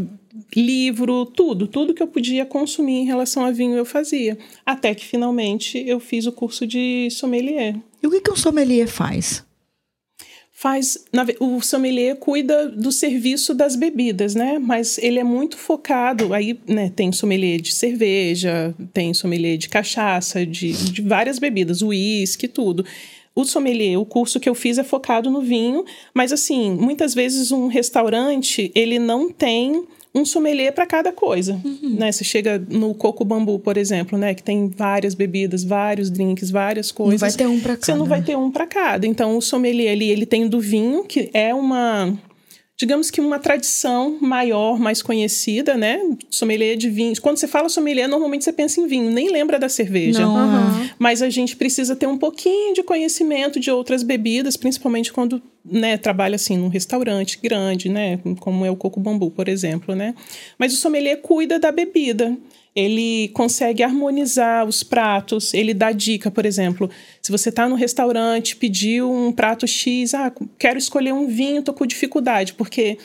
livro, 0.56 1.26
tudo, 1.26 1.68
tudo 1.68 1.94
que 1.94 2.02
eu 2.02 2.08
podia 2.08 2.44
consumir 2.44 2.94
em 2.94 3.04
relação 3.04 3.44
a 3.44 3.52
vinho 3.52 3.76
eu 3.76 3.84
fazia. 3.84 4.36
Até 4.66 4.92
que 4.92 5.06
finalmente 5.06 5.78
eu 5.86 6.00
fiz 6.00 6.26
o 6.26 6.32
curso 6.32 6.66
de 6.66 7.08
sommelier. 7.12 7.76
E 8.02 8.06
o 8.08 8.10
que, 8.10 8.20
que 8.20 8.32
um 8.32 8.36
sommelier 8.36 8.88
faz? 8.88 9.44
Faz, 10.50 11.04
na 11.12 11.24
o 11.38 11.60
sommelier 11.60 12.16
cuida 12.16 12.68
do 12.68 12.90
serviço 12.90 13.54
das 13.54 13.76
bebidas, 13.76 14.34
né? 14.34 14.58
Mas 14.58 14.98
ele 14.98 15.20
é 15.20 15.24
muito 15.24 15.56
focado. 15.56 16.34
Aí, 16.34 16.58
né, 16.66 16.90
tem 16.94 17.12
sommelier 17.12 17.60
de 17.60 17.72
cerveja, 17.74 18.74
tem 18.92 19.14
sommelier 19.14 19.56
de 19.56 19.68
cachaça, 19.68 20.44
de, 20.44 20.72
de 20.72 21.02
várias 21.02 21.38
bebidas, 21.38 21.82
uísque, 21.82 22.48
tudo. 22.48 22.84
O 23.36 23.44
sommelier, 23.44 23.98
o 23.98 24.06
curso 24.06 24.38
que 24.38 24.48
eu 24.48 24.54
fiz 24.54 24.78
é 24.78 24.84
focado 24.84 25.28
no 25.30 25.40
vinho, 25.40 25.84
mas 26.14 26.32
assim, 26.32 26.72
muitas 26.72 27.14
vezes 27.14 27.50
um 27.50 27.66
restaurante, 27.66 28.70
ele 28.74 28.98
não 28.98 29.28
tem 29.30 29.84
um 30.14 30.24
sommelier 30.24 30.72
para 30.72 30.86
cada 30.86 31.10
coisa, 31.10 31.60
né? 31.82 32.12
Você 32.12 32.22
chega 32.22 32.64
no 32.70 32.94
Coco 32.94 33.24
Bambu, 33.24 33.58
por 33.58 33.76
exemplo, 33.76 34.16
né, 34.16 34.32
que 34.32 34.44
tem 34.44 34.68
várias 34.68 35.12
bebidas, 35.12 35.64
vários 35.64 36.08
drinks, 36.08 36.50
várias 36.50 36.92
coisas. 36.92 37.20
Não 37.20 37.28
vai 37.28 37.36
ter 37.36 37.46
um 37.48 37.58
Você 37.58 37.76
cada. 37.78 37.98
não 37.98 38.06
vai 38.06 38.22
ter 38.22 38.36
um 38.36 38.50
para 38.52 38.66
cada. 38.66 39.04
Então, 39.08 39.36
o 39.36 39.42
sommelier 39.42 39.92
ali, 39.92 40.08
ele 40.08 40.24
tem 40.24 40.46
do 40.46 40.60
vinho, 40.60 41.02
que 41.02 41.30
é 41.34 41.52
uma, 41.52 42.16
digamos 42.76 43.10
que 43.10 43.20
uma 43.20 43.38
tradição 43.38 44.18
maior, 44.20 44.78
mais 44.78 45.00
conhecida, 45.00 45.76
né? 45.76 46.00
Sommelier 46.28 46.76
de 46.76 46.90
vinho. 46.90 47.20
Quando 47.20 47.36
você 47.36 47.46
fala 47.46 47.68
sommelier, 47.68 48.08
normalmente 48.08 48.44
você 48.44 48.52
pensa 48.52 48.80
em 48.80 48.86
vinho, 48.86 49.10
nem 49.10 49.30
lembra 49.30 49.58
da 49.58 49.68
cerveja. 49.68 50.24
Aham. 50.24 50.90
Mas 50.98 51.22
a 51.22 51.30
gente 51.30 51.56
precisa 51.56 51.94
ter 51.94 52.06
um 52.06 52.18
pouquinho 52.18 52.74
de 52.74 52.82
conhecimento 52.82 53.60
de 53.60 53.70
outras 53.70 54.02
bebidas, 54.02 54.56
principalmente 54.56 55.12
quando 55.12 55.40
né, 55.64 55.96
trabalha 55.96 56.34
assim 56.34 56.56
num 56.58 56.68
restaurante 56.68 57.38
grande, 57.42 57.88
né, 57.88 58.18
como 58.40 58.66
é 58.66 58.70
o 58.70 58.76
Coco 58.76 59.00
Bambu, 59.00 59.30
por 59.30 59.48
exemplo, 59.48 59.94
né? 59.94 60.14
Mas 60.58 60.74
o 60.74 60.76
sommelier 60.76 61.20
cuida 61.22 61.58
da 61.58 61.70
bebida. 61.70 62.36
Ele 62.74 63.28
consegue 63.28 63.82
harmonizar 63.82 64.66
os 64.66 64.82
pratos, 64.82 65.54
ele 65.54 65.72
dá 65.72 65.92
dica, 65.92 66.30
por 66.30 66.44
exemplo, 66.44 66.90
se 67.22 67.30
você 67.30 67.50
está 67.50 67.68
no 67.68 67.76
restaurante, 67.76 68.56
pediu 68.56 69.12
um 69.12 69.30
prato 69.30 69.66
X, 69.66 70.12
ah, 70.12 70.32
quero 70.58 70.76
escolher 70.76 71.12
um 71.12 71.28
vinho, 71.28 71.62
tô 71.62 71.72
com 71.72 71.86
dificuldade, 71.86 72.54
porque 72.54 72.98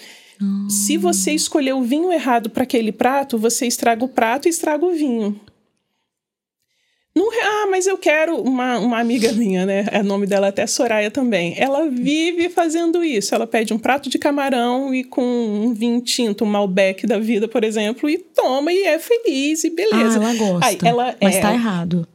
se 0.69 0.97
você 0.97 1.33
escolher 1.33 1.73
o 1.73 1.83
vinho 1.83 2.11
errado 2.11 2.49
para 2.49 2.63
aquele 2.63 2.91
prato, 2.93 3.37
você 3.37 3.67
estraga 3.67 4.05
o 4.05 4.07
prato 4.07 4.47
e 4.47 4.49
estraga 4.49 4.85
o 4.85 4.93
vinho. 4.93 5.39
Não, 7.19 7.29
ah, 7.33 7.67
mas 7.69 7.85
eu 7.85 7.97
quero 7.97 8.37
uma, 8.41 8.79
uma 8.79 8.97
amiga 8.97 9.33
minha, 9.33 9.65
né? 9.65 9.85
O 9.99 10.03
nome 10.03 10.25
dela 10.25 10.45
é 10.45 10.49
até 10.51 10.65
Soraya 10.65 11.11
também. 11.11 11.53
Ela 11.57 11.89
vive 11.89 12.47
fazendo 12.47 13.03
isso. 13.03 13.35
Ela 13.35 13.45
pede 13.45 13.73
um 13.73 13.77
prato 13.77 14.09
de 14.09 14.17
camarão 14.17 14.95
e 14.95 15.03
com 15.03 15.21
um 15.21 15.73
vinho 15.73 15.99
tinto, 15.99 16.45
um 16.45 16.47
Malbec 16.47 17.05
da 17.05 17.19
vida, 17.19 17.45
por 17.45 17.65
exemplo, 17.65 18.09
e 18.09 18.17
toma 18.17 18.71
e 18.71 18.83
é 18.83 18.97
feliz 18.97 19.65
e 19.65 19.67
Ah, 19.67 19.75
beleza. 19.75 20.17
ela 20.17 20.33
gosta. 20.35 20.65
Aí, 20.65 20.77
ela 20.81 21.13
mas 21.21 21.35
é, 21.35 21.41
tá 21.41 21.53
errado. 21.53 22.07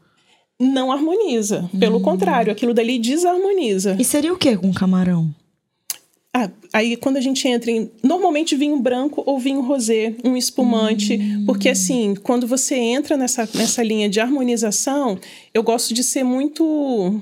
não 0.58 0.90
harmoniza. 0.90 1.68
Pelo 1.78 2.00
contrário, 2.00 2.50
aquilo 2.50 2.72
dali 2.72 2.98
desarmoniza. 2.98 3.96
E 3.98 4.04
seria 4.04 4.32
o 4.32 4.38
que 4.38 4.56
com 4.56 4.72
camarão? 4.72 5.34
Ah, 6.36 6.50
aí 6.72 6.96
quando 6.96 7.16
a 7.16 7.20
gente 7.20 7.46
entra 7.46 7.70
em 7.70 7.88
normalmente 8.02 8.56
vinho 8.56 8.76
branco 8.80 9.22
ou 9.24 9.38
vinho 9.38 9.60
rosé, 9.60 10.16
um 10.24 10.36
espumante, 10.36 11.16
porque 11.46 11.68
assim, 11.68 12.16
quando 12.16 12.44
você 12.44 12.74
entra 12.74 13.16
nessa, 13.16 13.48
nessa 13.54 13.84
linha 13.84 14.08
de 14.08 14.18
harmonização, 14.18 15.16
eu 15.54 15.62
gosto 15.62 15.94
de 15.94 16.02
ser 16.02 16.24
muito 16.24 17.20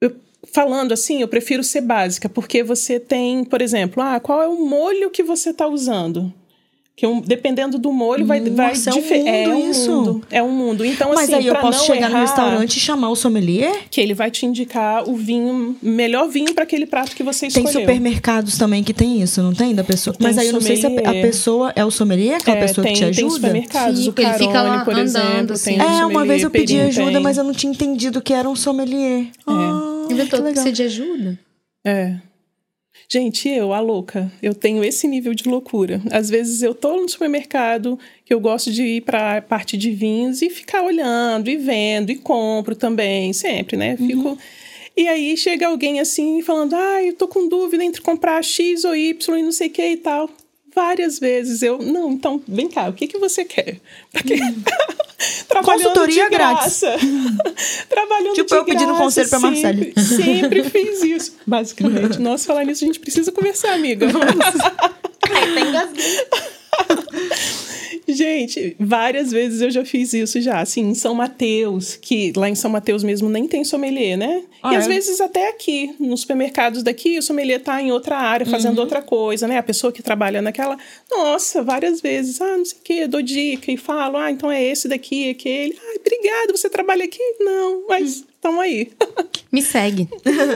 eu- 0.00 0.16
falando 0.52 0.90
assim, 0.92 1.20
eu 1.20 1.28
prefiro 1.28 1.62
ser 1.62 1.82
básica, 1.82 2.28
porque 2.28 2.64
você 2.64 2.98
tem, 2.98 3.44
por 3.44 3.62
exemplo, 3.62 4.02
ah, 4.02 4.18
qual 4.18 4.42
é 4.42 4.48
o 4.48 4.66
molho 4.66 5.08
que 5.10 5.22
você 5.22 5.50
está 5.50 5.68
usando? 5.68 6.32
Que 6.98 7.06
um- 7.06 7.20
dependendo 7.20 7.78
do 7.78 7.92
molho 7.92 8.24
vai, 8.24 8.40
vai 8.40 8.72
é 8.72 8.94
um 8.94 9.26
é 9.26 9.46
mundo 9.46 9.54
um 9.66 9.70
isso. 9.70 9.90
mundo, 9.92 10.22
é 10.30 10.42
um 10.42 10.50
mundo. 10.50 10.82
Então 10.82 11.10
Mas 11.10 11.24
assim, 11.24 11.34
aí 11.34 11.46
eu 11.46 11.54
posso 11.56 11.84
chegar 11.84 12.08
no 12.08 12.16
errar, 12.16 12.20
restaurante 12.22 12.76
e 12.78 12.80
chamar 12.80 13.10
o 13.10 13.14
sommelier? 13.14 13.80
que 13.90 14.00
ele 14.00 14.14
vai 14.14 14.30
te 14.30 14.46
indicar 14.46 15.06
o 15.06 15.14
vinho, 15.14 15.76
melhor 15.82 16.26
vinho 16.26 16.54
para 16.54 16.62
aquele 16.64 16.86
prato 16.86 17.14
que 17.14 17.22
você 17.22 17.48
Tem 17.48 17.62
escolheu. 17.64 17.80
supermercados 17.82 18.56
também 18.56 18.82
que 18.82 18.94
tem 18.94 19.20
isso, 19.20 19.42
não 19.42 19.52
tem? 19.52 19.74
Da 19.74 19.84
pessoa. 19.84 20.16
Tem 20.16 20.26
Mas 20.26 20.38
aí 20.38 20.46
eu 20.46 20.54
não 20.54 20.60
sei 20.62 20.76
se 20.76 20.86
a, 20.86 20.90
pessoa 21.20 21.70
é 21.76 21.84
o 21.84 21.90
sommelier, 21.90 22.36
aquela 22.38 22.56
É, 22.56 22.60
pessoa 22.62 22.82
tem, 22.82 22.94
que 22.94 22.98
te 23.00 23.14
tem 23.14 23.26
ajuda? 23.26 23.34
supermercados, 23.34 24.00
Sim, 24.00 24.08
o 24.08 24.12
que 24.14 24.22
ele 24.22 24.32
fica 24.32 24.52
Carone, 24.52 24.76
lá 24.78 24.84
por 24.86 24.94
andando, 24.94 25.06
exemplo. 25.06 25.52
assim. 25.52 25.76
Tem 25.78 25.86
É, 26.00 26.06
uma 26.06 26.24
vez 26.24 26.42
eu 26.42 26.50
pedi 26.50 26.76
Perim 26.76 26.88
ajuda, 26.88 27.12
tem. 27.12 27.20
mas 27.20 27.36
eu 27.36 27.44
não 27.44 27.52
tinha 27.52 27.70
entendido 27.70 28.22
que 28.22 28.32
era 28.32 28.48
um 28.48 28.56
sommelier. 28.56 29.26
Ah, 29.46 30.06
Inventou 30.10 30.42
que 30.42 30.52
que 30.62 30.72
de 30.72 30.82
ajuda. 30.84 31.38
É. 31.84 32.16
Gente, 33.08 33.48
eu, 33.48 33.72
a 33.72 33.78
louca, 33.78 34.30
eu 34.42 34.52
tenho 34.52 34.82
esse 34.82 35.06
nível 35.06 35.32
de 35.32 35.48
loucura. 35.48 36.02
Às 36.10 36.28
vezes 36.28 36.60
eu 36.62 36.74
tô 36.74 36.96
no 36.96 37.08
supermercado, 37.08 37.96
que 38.24 38.34
eu 38.34 38.40
gosto 38.40 38.72
de 38.72 38.82
ir 38.82 39.02
para 39.02 39.36
a 39.36 39.42
parte 39.42 39.76
de 39.76 39.92
vinhos 39.92 40.42
e 40.42 40.50
ficar 40.50 40.82
olhando 40.82 41.48
e 41.48 41.56
vendo 41.56 42.10
e 42.10 42.16
compro 42.16 42.74
também, 42.74 43.32
sempre, 43.32 43.76
né? 43.76 43.96
Fico. 43.96 44.36
E 44.96 45.06
aí 45.06 45.36
chega 45.36 45.68
alguém 45.68 46.00
assim 46.00 46.42
falando: 46.42 46.74
"Ah, 46.74 47.02
eu 47.04 47.12
tô 47.12 47.28
com 47.28 47.48
dúvida 47.48 47.84
entre 47.84 48.00
comprar 48.00 48.42
X 48.42 48.84
ou 48.84 48.96
Y 48.96 49.38
e 49.38 49.42
não 49.42 49.52
sei 49.52 49.68
o 49.68 49.70
que 49.70 49.86
e 49.86 49.96
tal". 49.98 50.28
Várias 50.76 51.18
vezes 51.18 51.62
eu, 51.62 51.78
não, 51.78 52.12
então, 52.12 52.38
vem 52.46 52.68
cá, 52.68 52.86
o 52.86 52.92
que 52.92 53.06
que 53.06 53.16
você 53.16 53.46
quer? 53.46 53.80
Porque 54.12 54.36
trabalhando 55.48 55.84
Consultoria 55.84 56.24
de 56.24 56.30
graça. 56.30 56.96
trabalhando 57.88 58.34
Tipo 58.34 58.48
de 58.50 58.54
eu 58.56 58.64
pedindo 58.66 58.88
graça, 58.88 59.02
conselho 59.02 59.28
pra 59.30 59.38
Marcele. 59.38 59.94
sempre, 59.96 60.02
Sempre 60.04 60.64
fiz 60.68 61.02
isso, 61.02 61.36
basicamente. 61.46 62.20
Nossa, 62.20 62.44
falar 62.46 62.64
nisso, 62.64 62.84
a 62.84 62.88
gente 62.88 63.00
precisa 63.00 63.32
conversar, 63.32 63.72
amiga. 63.72 64.06
Gente, 68.08 68.76
várias 68.78 69.32
vezes 69.32 69.60
eu 69.60 69.70
já 69.70 69.84
fiz 69.84 70.12
isso 70.12 70.40
já. 70.40 70.60
Assim, 70.60 70.82
em 70.82 70.94
São 70.94 71.14
Mateus, 71.14 71.96
que 71.96 72.32
lá 72.36 72.48
em 72.48 72.54
São 72.54 72.70
Mateus 72.70 73.02
mesmo 73.02 73.28
nem 73.28 73.46
tem 73.46 73.64
sommelier, 73.64 74.16
né? 74.16 74.44
Ah, 74.62 74.72
e 74.72 74.76
às 74.76 74.84
é? 74.84 74.88
vezes 74.88 75.20
até 75.20 75.48
aqui, 75.48 75.94
nos 75.98 76.20
supermercados 76.20 76.82
daqui, 76.82 77.18
o 77.18 77.22
sommelier 77.22 77.60
tá 77.60 77.80
em 77.82 77.90
outra 77.90 78.16
área, 78.16 78.46
fazendo 78.46 78.78
outra 78.78 79.02
coisa, 79.02 79.48
né? 79.48 79.58
A 79.58 79.62
pessoa 79.62 79.92
que 79.92 80.02
trabalha 80.02 80.40
naquela. 80.40 80.76
Nossa, 81.10 81.62
várias 81.62 82.00
vezes. 82.00 82.40
Ah, 82.40 82.56
não 82.56 82.64
sei 82.64 82.78
o 82.78 82.82
quê, 82.82 83.06
dou 83.06 83.22
dica 83.22 83.72
e 83.72 83.76
falo, 83.76 84.16
ah, 84.16 84.30
então 84.30 84.50
é 84.50 84.62
esse 84.62 84.88
daqui, 84.88 85.30
aquele. 85.30 85.76
Ah, 85.78 85.98
obrigado, 86.00 86.56
você 86.56 86.70
trabalha 86.70 87.04
aqui? 87.04 87.22
Não, 87.40 87.86
mas 87.88 88.24
estão 88.48 88.60
aí. 88.60 88.90
Me 89.52 89.62
segue. 89.62 90.08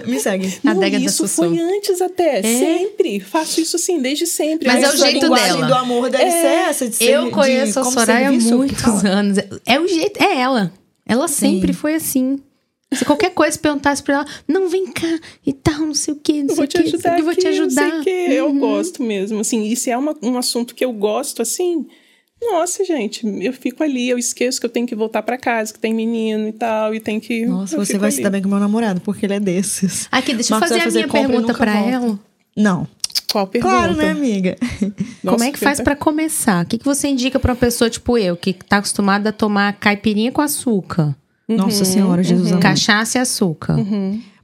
Me 0.07 0.19
segue. 0.21 0.47
A 0.47 0.51
Não, 0.75 0.83
adega 0.83 0.99
da 0.99 1.05
isso 1.07 1.27
foi 1.29 1.59
antes 1.59 2.01
até, 2.03 2.43
sempre. 2.43 3.21
Faço 3.21 3.61
isso 3.61 3.77
assim, 3.77 4.01
desde 4.01 4.27
sempre. 4.27 4.67
Mas 4.69 4.79
é 4.83 4.87
Mas 4.87 4.95
o 4.95 4.99
Sua 4.99 5.07
jeito 5.11 5.31
dela. 5.31 5.67
do 5.67 5.75
amor 5.75 6.11
deve 6.11 6.31
ser 6.31 6.47
essa 6.47 6.89
de 6.89 6.97
ser 6.97 7.11
Eu 7.11 7.25
de 7.27 7.31
conheço 7.31 7.79
a 7.79 7.83
como 7.83 7.95
Soraya 7.99 8.29
há 8.29 8.33
muitos 8.33 9.05
anos. 9.05 9.39
É 9.65 9.81
o 9.81 9.87
jeito, 9.87 10.23
é 10.23 10.39
ela. 10.41 10.73
Ela 11.07 11.29
sempre 11.29 11.73
foi 11.73 11.95
assim. 11.95 12.39
Se 12.93 13.05
qualquer 13.05 13.31
coisa 13.31 13.57
perguntasse 13.57 14.03
pra 14.03 14.15
ela, 14.17 14.27
não, 14.49 14.69
vem 14.69 14.87
cá 14.89 15.21
e 15.47 15.53
tal, 15.53 15.79
não 15.81 15.95
sei 15.95 16.13
o 16.13 16.17
que, 16.17 16.43
não 16.43 16.51
Eu 16.51 16.57
sei 16.57 16.57
vou 16.57 16.65
o 16.65 16.87
ajudar 16.89 17.19
eu 17.19 17.25
vou 17.25 17.35
te 17.35 17.47
aqui, 17.47 17.61
não 17.61 17.71
sei 17.71 17.85
ajudar. 17.85 18.01
o 18.01 18.05
quê. 18.05 18.27
Eu 18.31 18.47
Uhum. 18.49 18.59
gosto 18.59 19.03
mesmo, 19.03 19.39
assim. 19.41 19.63
E 19.63 19.77
se 19.77 19.91
é 19.91 19.97
uma- 19.97 20.17
um 20.21 20.37
assunto 20.37 20.75
que 20.75 20.85
eu 20.85 20.93
gosto, 20.93 21.41
assim... 21.41 21.87
Nossa, 22.43 22.85
gente, 22.85 23.27
eu 23.45 23.53
fico 23.53 23.83
ali, 23.83 24.09
eu 24.09 24.19
esqueço 24.19 24.59
que 24.59 24.67
eu 24.67 24.71
tenho 24.71 24.87
que 24.87 24.95
voltar 24.95 25.23
pra 25.23 25.37
casa, 25.37 25.73
que 25.73 25.79
tem 25.79 25.93
menino 25.95 26.49
e 26.49 26.53
tal, 26.53 26.95
e 26.95 26.99
tem 27.01 27.21
que... 27.21 27.45
Nossa, 27.47 27.77
eu 27.77 27.85
você 27.85 27.99
vai 27.99 28.09
ali. 28.09 28.17
se 28.17 28.23
dar 28.23 28.31
bem 28.31 28.41
com 28.43 28.49
meu 28.49 28.59
namorado, 28.59 29.01
porque 29.01 29.27
ele 29.27 29.35
é 29.35 29.41
desses. 29.41 30.09
Aqui, 30.11 30.33
deixa 30.35 30.55
eu 30.55 30.59
Marcos 30.59 30.71
fazer 30.77 30.91
vai 30.91 31.03
a 31.03 31.07
minha 31.07 31.09
pergunta 31.09 31.53
volta. 31.53 31.71
ela. 31.71 32.19
Não. 32.57 32.89
Qual 33.31 33.47
pergunta? 33.47 33.75
Claro, 33.75 33.95
né, 33.97 34.11
amiga? 34.11 34.57
Nossa, 35.23 35.37
Como 35.37 35.45
é 35.45 35.53
que 35.53 35.59
faz 35.59 35.81
pra 35.81 35.95
começar? 35.95 36.65
O 36.65 36.69
que, 36.69 36.79
que 36.79 36.85
você 36.85 37.09
indica 37.09 37.39
pra 37.39 37.53
uma 37.53 37.59
pessoa 37.59 37.89
tipo 37.91 38.17
eu, 38.19 38.37
que 38.37 38.53
tá 38.55 38.79
acostumada 38.79 39.29
a 39.29 39.33
tomar 39.33 39.75
caipirinha 39.75 40.33
com 40.33 40.41
açúcar, 40.41 41.15
Nossa 41.47 41.85
Senhora, 41.85 42.23
Jesus 42.23 42.49
amado. 42.49 42.63
cachaça 42.63 43.19
e 43.19 43.21
açúcar, 43.21 43.77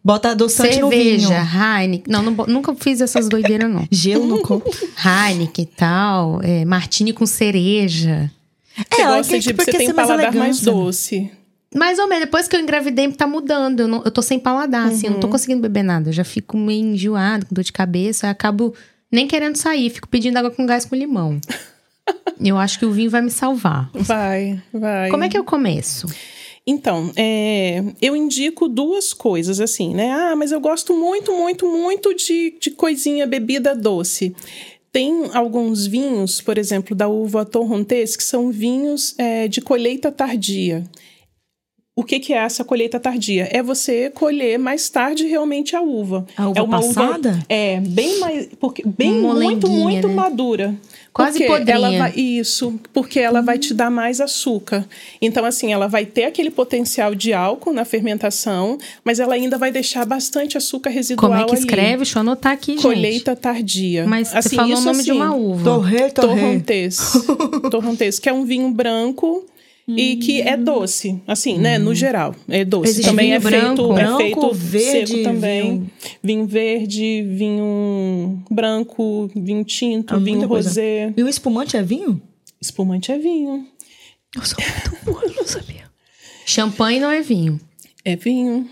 Bota 0.07 0.31
adoçante 0.31 0.79
no 0.79 0.89
vinho. 0.89 1.19
cerveja, 1.29 1.43
Heineken. 1.81 2.13
Não, 2.13 2.23
não 2.23 2.47
nunca 2.47 2.73
fiz 2.77 3.01
essas 3.01 3.29
doideiras, 3.29 3.69
não. 3.69 3.85
Gelo 3.91 4.25
no 4.25 4.41
copo. 4.41 4.71
Heineken 5.05 5.65
e 5.65 5.67
tal, 5.67 6.41
é, 6.45 6.65
martini 6.65 7.13
com 7.13 7.27
cereja. 7.27 8.31
Você 8.77 9.03
ela 9.03 9.17
gosta 9.17 9.33
quer- 9.33 9.39
de... 9.41 9.55
porque 9.55 9.73
Você 9.73 9.79
tem 9.79 9.93
mais 9.93 10.09
paladar 10.09 10.33
mais 10.33 10.63
elegância. 10.63 10.73
doce. 10.73 11.31
Mais 11.75 11.99
ou 11.99 12.07
menos, 12.09 12.25
depois 12.27 12.47
que 12.47 12.55
eu 12.55 12.61
engravidei, 12.61 13.11
tá 13.11 13.27
mudando. 13.27 13.81
Eu, 13.81 13.89
não- 13.89 14.03
eu 14.05 14.11
tô 14.13 14.23
sem 14.23 14.39
paladar, 14.39 14.87
assim, 14.87 15.07
eu 15.09 15.13
não 15.15 15.19
tô 15.21 15.27
conseguindo 15.29 15.61
beber 15.61 15.83
nada. 15.83 16.09
Eu 16.11 16.13
já 16.13 16.23
fico 16.23 16.57
meio 16.57 16.85
enjoada, 16.87 17.45
com 17.45 17.53
dor 17.53 17.65
de 17.65 17.73
cabeça, 17.73 18.29
eu 18.29 18.31
acabo 18.31 18.73
nem 19.11 19.27
querendo 19.27 19.57
sair, 19.57 19.91
fico 19.91 20.07
pedindo 20.09 20.37
água 20.37 20.53
com 20.53 20.65
gás 20.67 20.85
com 20.85 20.95
limão. 20.95 21.41
eu 22.41 22.57
acho 22.57 22.79
que 22.79 22.87
o 22.87 22.93
vinho 22.93 23.11
vai 23.11 23.23
me 23.23 23.31
salvar. 23.31 23.91
Vai, 23.93 24.63
vai. 24.73 25.11
Como 25.11 25.25
é 25.25 25.29
que 25.29 25.37
eu 25.37 25.43
começo? 25.43 26.07
Então, 26.67 27.13
é, 27.15 27.81
eu 28.03 28.17
indico 28.17 28.69
duas 28.69 29.15
coisas, 29.15 29.61
assim, 29.61 29.95
né? 29.95 30.11
Ah, 30.11 30.35
mas 30.35 30.51
eu 30.51 30.61
gosto 30.61 30.93
muito, 30.93 31.33
muito, 31.33 31.67
muito 31.69 32.13
de, 32.13 32.57
de 32.61 32.73
coisinha, 32.73 33.25
bebida 33.25 33.73
doce. 33.75 34.35
Tem 34.91 35.31
alguns 35.33 35.87
vinhos, 35.87 36.41
por 36.41 36.59
exemplo, 36.59 36.97
da 36.97 37.07
uva 37.07 37.45
Torrontés, 37.45 38.17
que 38.17 38.25
são 38.25 38.51
vinhos 38.51 39.15
é, 39.17 39.47
de 39.47 39.61
colheita 39.61 40.11
tardia. 40.11 40.83
O 41.99 42.05
que, 42.05 42.21
que 42.21 42.35
é 42.35 42.37
essa 42.37 42.63
colheita 42.63 43.01
tardia? 43.01 43.49
É 43.51 43.63
você 43.63 44.11
colher 44.11 44.59
mais 44.59 44.87
tarde 44.91 45.27
realmente 45.27 45.75
a 45.75 45.81
uva. 45.81 46.27
A 46.37 46.47
uva 46.51 46.59
é 46.59 46.63
uma 46.63 46.81
passada? 46.83 47.31
Uva, 47.31 47.47
é, 47.49 47.81
bem 47.81 48.21
mais. 48.21 48.49
Porque, 48.61 48.83
bem 48.87 49.15
muito, 49.15 49.67
muito 49.67 50.07
né? 50.07 50.15
madura. 50.15 50.75
Quase 51.11 51.39
porque 51.39 51.51
podrinha. 51.51 51.75
ela 51.75 51.99
vai 51.99 52.13
Isso, 52.15 52.79
porque 52.93 53.19
ela 53.19 53.41
vai 53.41 53.59
te 53.59 53.73
dar 53.73 53.91
mais 53.91 54.21
açúcar. 54.21 54.87
Então, 55.23 55.47
assim, 55.47 55.73
ela 55.73 55.87
vai 55.87 56.05
ter 56.05 56.25
aquele 56.25 56.51
potencial 56.51 57.15
de 57.15 57.33
álcool 57.33 57.73
na 57.73 57.87
fermentação, 57.87 58.77
mas 59.03 59.19
ela 59.19 59.33
ainda 59.33 59.57
vai 59.57 59.73
deixar 59.73 60.05
bastante 60.05 60.59
açúcar 60.59 60.91
residual 60.91 61.31
Como 61.31 61.41
é 61.43 61.45
que 61.47 61.53
ali. 61.53 61.61
escreve? 61.61 61.97
Deixa 61.97 62.19
eu 62.19 62.21
anotar 62.21 62.53
aqui, 62.53 62.73
gente. 62.73 62.83
Colheita 62.83 63.35
tardia. 63.35 64.07
Mas 64.07 64.29
você 64.29 64.37
Assim, 64.37 64.57
falou 64.57 64.71
o 64.73 64.75
isso, 64.75 64.85
nome 64.85 65.03
de 65.03 65.11
assim, 65.13 65.19
uma 65.19 65.35
uva. 65.35 65.65
Torre, 65.65 66.11
torre. 66.11 66.29
Torrontés. 66.41 66.99
Torrontés, 67.71 68.19
que 68.19 68.29
é 68.29 68.33
um 68.35 68.45
vinho 68.45 68.71
branco 68.71 69.47
e 69.89 70.17
que 70.17 70.43
é 70.43 70.57
doce, 70.57 71.21
assim, 71.27 71.59
né? 71.59 71.79
No 71.79 71.95
geral, 71.95 72.35
é 72.49 72.65
doce. 72.65 72.91
Existe 72.91 73.09
também 73.09 73.33
é 73.35 73.39
branco, 73.39 73.67
feito, 73.85 73.93
branco, 73.95 74.21
é 74.21 74.25
feito 74.25 74.53
verde, 74.53 75.11
seco 75.13 75.23
também. 75.23 75.63
vinho- 75.63 75.91
Vinho... 76.23 76.47
verde, 76.47 77.23
vinho 77.29 78.43
branco, 78.51 79.31
vinho 79.35 79.65
tinto, 79.65 80.15
Ah, 80.15 80.19
vinho 80.19 80.47
rosé. 80.47 81.13
E 81.17 81.23
o 81.23 81.29
espumante 81.29 81.77
é 81.77 81.83
vinho? 81.83 82.21
Espumante 82.61 83.13
é 83.13 83.19
vinho. 83.19 83.67
Eu 84.35 84.45
sou 84.45 84.59
muito 84.61 85.05
boa, 85.05 85.23
não 85.37 85.47
sabia. 85.47 85.85
Champanhe 86.45 86.99
não 87.01 87.11
é 87.11 87.21
vinho. 87.23 87.61
É 88.05 88.17
vinho. 88.17 88.69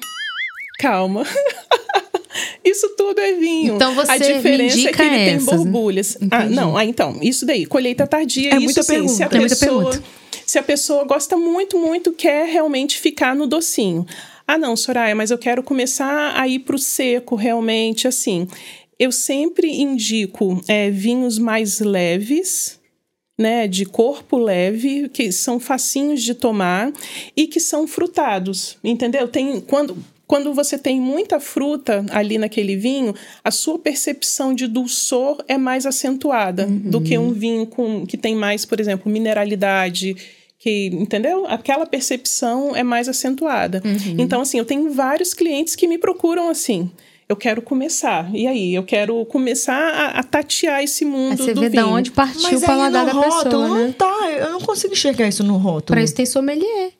Calma. 0.79 1.25
Isso 2.65 2.89
tudo 2.97 3.21
é 3.21 3.35
vinho. 3.35 3.75
Então 3.77 3.95
você 3.95 4.13
A 4.13 4.17
diferença 4.19 4.77
me 4.77 4.87
é 4.87 4.93
que 4.93 5.03
ele 5.03 5.17
essas, 5.17 5.25
tem 5.27 5.35
né? 5.37 5.45
borbulhas. 5.65 6.19
Ah, 6.21 6.25
Entendi. 6.43 6.55
não. 6.55 6.77
Ah, 6.77 6.85
então, 6.85 7.19
isso 7.23 7.45
daí, 7.47 7.67
colheita 7.67 8.07
tardia, 8.07 8.51
É 8.53 8.57
isso 8.57 8.65
muita 8.65 8.83
sim, 8.83 9.07
se 9.09 9.23
a 9.23 9.29
pergunta, 9.29 9.53
é 9.55 9.57
pessoa, 9.57 9.91
pergunta. 9.91 10.03
Se 10.55 10.59
a 10.61 10.63
pessoa 10.63 11.03
gosta 11.03 11.37
muito, 11.37 11.77
muito, 11.77 12.13
quer 12.13 12.47
realmente 12.47 12.97
ficar 13.01 13.35
no 13.35 13.45
docinho. 13.45 14.07
Ah, 14.47 14.57
não, 14.57 14.77
Soraya, 14.77 15.13
mas 15.13 15.33
eu 15.33 15.39
quero 15.39 15.65
começar 15.65 16.41
a 16.41 16.47
ir 16.47 16.61
pro 16.61 16.79
seco 16.79 17.35
realmente, 17.35 18.07
assim. 18.07 18.47
Eu 18.97 19.11
sempre 19.11 19.69
indico 19.69 20.63
é, 20.69 20.91
vinhos 20.91 21.41
mais 21.41 21.81
leves, 21.81 22.79
né, 23.37 23.67
de 23.67 23.85
corpo 23.85 24.39
leve, 24.39 25.09
que 25.09 25.33
são 25.33 25.59
facinhos 25.59 26.23
de 26.23 26.35
tomar 26.35 26.93
e 27.37 27.49
que 27.49 27.59
são 27.59 27.89
frutados, 27.89 28.79
entendeu? 28.85 29.27
Tem 29.27 29.61
quando 29.61 29.97
quando 30.27 30.55
você 30.55 30.79
tem 30.79 30.99
muita 30.99 31.39
fruta 31.39 32.05
ali 32.11 32.39
naquele 32.39 32.77
vinho, 32.77 33.15
a 33.43 33.51
sua 33.51 33.79
percepção 33.79 34.55
de 34.55 34.67
dulçor 34.67 35.45
é 35.47 35.59
mais 35.59 35.85
acentuada 35.85 36.67
do 36.67 37.01
que 37.01 37.19
um 37.19 37.31
vinho 37.31 37.67
com 37.67 38.07
que 38.07 38.17
tem 38.17 38.35
mais, 38.35 38.65
por 38.65 38.81
exemplo, 38.81 39.13
mineralidade, 39.13 40.17
que, 40.65 40.87
entendeu? 40.87 41.45
Aquela 41.47 41.85
percepção 41.85 42.75
é 42.75 42.83
mais 42.83 43.07
acentuada. 43.07 43.83
Então, 44.17 44.41
assim, 44.41 44.57
eu 44.59 44.65
tenho 44.65 44.91
vários 44.91 45.35
clientes 45.35 45.77
que 45.77 45.87
me 45.87 45.99
procuram 45.99 46.49
assim. 46.49 46.91
Eu 47.29 47.37
quero 47.37 47.61
começar. 47.61 48.35
E 48.35 48.47
aí? 48.47 48.75
Eu 48.75 48.83
quero 48.83 49.23
começar 49.27 49.77
a, 49.77 50.21
a 50.21 50.23
tatear 50.23 50.83
esse 50.83 51.05
Aí 51.05 51.11
mundo 51.11 51.37
você 51.37 51.53
do 51.53 51.61
vê 51.61 51.69
vinho. 51.69 51.83
da 51.83 51.89
onde 51.89 52.11
partiu 52.11 52.41
Mas 52.51 52.63
o 52.63 52.67
paladar 52.67 53.05
da 53.05 53.13
no 53.13 53.21
rótulo 53.21 53.45
pessoa, 53.45 53.69
não 53.69 53.87
né? 53.89 53.95
tá. 53.97 54.31
Eu 54.39 54.53
não 54.53 54.61
consigo 54.63 54.95
enxergar 54.95 55.29
isso 55.29 55.45
no 55.45 55.59
rótulo. 55.59 55.95
Pra 55.97 56.03
isso 56.03 56.15
tem 56.15 56.25
sommelier. 56.25 56.93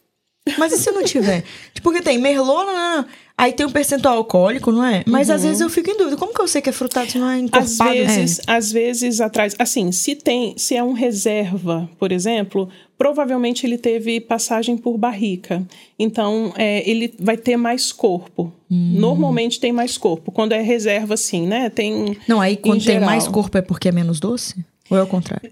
Mas 0.59 0.75
e 0.75 0.77
se 0.77 0.91
não 0.91 1.03
tiver? 1.03 1.43
tipo, 1.73 1.91
porque 1.91 2.03
tem 2.03 2.19
merlot, 2.19 2.67
não, 2.67 2.73
não, 2.75 2.97
não. 2.99 3.07
aí 3.37 3.51
tem 3.55 3.65
um 3.65 3.71
percentual 3.71 4.19
alcoólico, 4.19 4.71
não 4.71 4.85
é? 4.85 5.03
Mas 5.07 5.31
às 5.31 5.43
vezes 5.43 5.63
eu 5.63 5.71
fico 5.71 5.89
em 5.91 5.97
dúvida. 5.97 6.19
Como 6.19 6.35
que 6.35 6.41
eu 6.43 6.47
sei 6.49 6.61
que 6.61 6.69
é 6.69 6.73
frutado 6.73 7.11
se 7.11 7.19
não 7.19 7.31
é 7.31 7.37
Às 7.37 7.41
encorpado? 7.41 7.91
vezes, 7.93 8.41
às 8.47 8.71
vezes 8.71 9.21
atrás, 9.23 9.55
assim, 9.59 9.91
se 9.91 10.15
tem, 10.15 10.55
se 10.59 10.77
é 10.77 10.83
um 10.83 10.93
reserva, 10.93 11.89
por 11.99 12.13
exemplo, 12.13 12.69
provavelmente 12.97 13.67
ele 13.67 13.77
teve 13.79 14.21
passagem 14.21 14.77
por 14.77 14.97
barrica. 14.97 15.67
Então, 15.99 16.53
é, 16.57 16.89
ele 16.89 17.13
vai 17.19 17.37
ter 17.37 17.57
mais 17.57 17.93
corpo. 17.93 18.53
Hum. 18.71 18.95
Normalmente 18.99 19.59
tem 19.61 19.73
mais 19.73 19.97
corpo. 19.99 20.31
Quando 20.33 20.53
é 20.53 20.61
reserva, 20.61 21.15
assim, 21.15 21.47
né? 21.47 21.71
Tem. 21.71 22.17
Não, 22.29 22.41
aí 22.41 22.57
quando 22.57 22.79
tem 22.85 22.95
geral. 22.95 23.07
mais 23.07 23.27
corpo 23.29 23.57
é 23.59 23.63
porque 23.63 23.89
é 23.89 23.93
menos 23.93 24.21
doce? 24.21 24.65
Ou 24.91 24.97
é 24.99 25.03
o 25.03 25.07
contrário? 25.07 25.51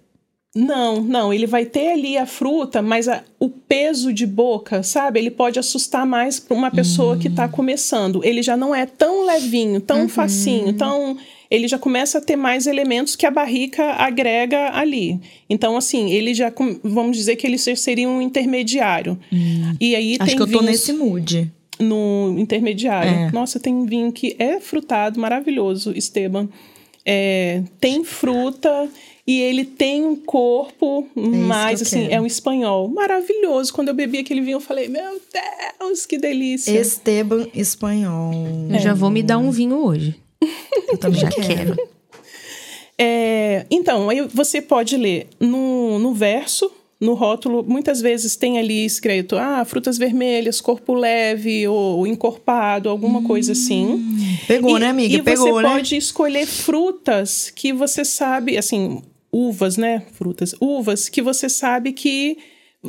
Não, 0.54 1.00
não, 1.00 1.32
ele 1.32 1.46
vai 1.46 1.64
ter 1.64 1.92
ali 1.92 2.18
a 2.18 2.26
fruta, 2.26 2.82
mas 2.82 3.08
a- 3.08 3.24
o 3.40 3.48
peso 3.48 4.12
de 4.12 4.26
boca, 4.26 4.82
sabe? 4.82 5.18
Ele 5.18 5.30
pode 5.30 5.58
assustar 5.58 6.04
mais 6.06 6.38
para 6.38 6.54
uma 6.54 6.70
pessoa 6.70 7.16
que 7.16 7.28
está 7.28 7.48
começando. 7.48 8.22
Ele 8.22 8.42
já 8.42 8.54
não 8.54 8.74
é 8.74 8.84
tão 8.84 9.24
levinho, 9.24 9.80
tão 9.80 10.06
facinho, 10.10 10.74
tão. 10.74 11.16
Ele 11.54 11.68
já 11.68 11.78
começa 11.78 12.16
a 12.16 12.20
ter 12.20 12.34
mais 12.36 12.66
elementos 12.66 13.14
que 13.14 13.26
a 13.26 13.30
barrica 13.30 13.84
agrega 13.92 14.70
ali. 14.74 15.20
Então, 15.50 15.76
assim, 15.76 16.10
ele 16.10 16.32
já. 16.32 16.50
Vamos 16.82 17.14
dizer 17.16 17.36
que 17.36 17.46
ele 17.46 17.58
se- 17.58 17.76
seria 17.76 18.08
um 18.08 18.22
intermediário. 18.22 19.18
E 19.78 19.94
aí 19.94 20.16
Acho 20.18 20.26
tem 20.30 20.36
que 20.36 20.42
eu 20.42 20.50
tô 20.50 20.62
nesse 20.62 20.92
mood. 20.94 21.52
no 21.78 22.34
intermediário. 22.38 23.12
É. 23.28 23.32
Nossa, 23.32 23.60
tem 23.60 23.74
um 23.74 23.84
vinho 23.84 24.10
que 24.12 24.34
é 24.38 24.60
frutado, 24.60 25.20
maravilhoso, 25.20 25.92
Esteban. 25.94 26.48
É, 27.04 27.62
tem 27.80 28.04
fruta 28.04 28.88
e 29.26 29.40
ele 29.40 29.64
tem 29.64 30.04
um 30.04 30.14
corpo 30.16 31.06
mais 31.16 31.80
que 31.80 31.84
eu 31.84 31.86
assim, 31.88 32.02
quero. 32.08 32.14
é 32.14 32.20
um 32.20 32.26
espanhol. 32.26 32.88
Maravilhoso. 32.88 33.72
Quando 33.74 33.88
eu 33.88 33.94
bebi 33.94 34.18
aquele 34.18 34.40
vinho, 34.40 34.56
eu 34.56 34.60
falei, 34.60 34.88
meu 34.88 35.20
Deus, 35.80 36.06
que 36.06 36.16
delícia. 36.16 36.70
Esteban 36.80 37.46
espanhol. 37.54 38.32
Eu 38.72 38.78
já 38.78 38.94
vou 38.94 39.10
me 39.10 39.22
dar 39.22 39.38
um 39.38 39.50
vinho 39.50 39.76
hoje. 39.76 40.14
Eu 40.88 40.98
também 40.98 41.20
Já 41.20 41.28
quero. 41.30 41.76
É, 42.98 43.66
então, 43.70 44.08
aí 44.08 44.20
você 44.32 44.60
pode 44.60 44.96
ler 44.96 45.26
no, 45.40 45.98
no 45.98 46.14
verso, 46.14 46.70
no 47.00 47.14
rótulo, 47.14 47.64
muitas 47.64 48.00
vezes 48.00 48.36
tem 48.36 48.58
ali 48.58 48.84
escrito, 48.84 49.36
ah, 49.36 49.64
frutas 49.64 49.98
vermelhas, 49.98 50.60
corpo 50.60 50.94
leve 50.94 51.66
ou 51.66 52.06
encorpado, 52.06 52.88
alguma 52.88 53.22
coisa 53.22 53.52
assim. 53.52 54.04
Pegou, 54.46 54.76
E- 54.76 54.80
né, 54.80 54.88
amiga? 54.88 55.16
E 55.16 55.22
Pegou, 55.22 55.46
você 55.48 55.62
né? 55.62 55.68
pode 55.68 55.96
escolher 55.96 56.46
frutas 56.46 57.50
que 57.50 57.72
você 57.72 58.04
sabe, 58.04 58.56
assim, 58.56 59.02
uvas, 59.32 59.76
né? 59.76 60.02
Frutas, 60.12 60.54
uvas 60.60 61.08
que 61.08 61.20
você 61.20 61.48
sabe 61.48 61.92
que 61.92 62.36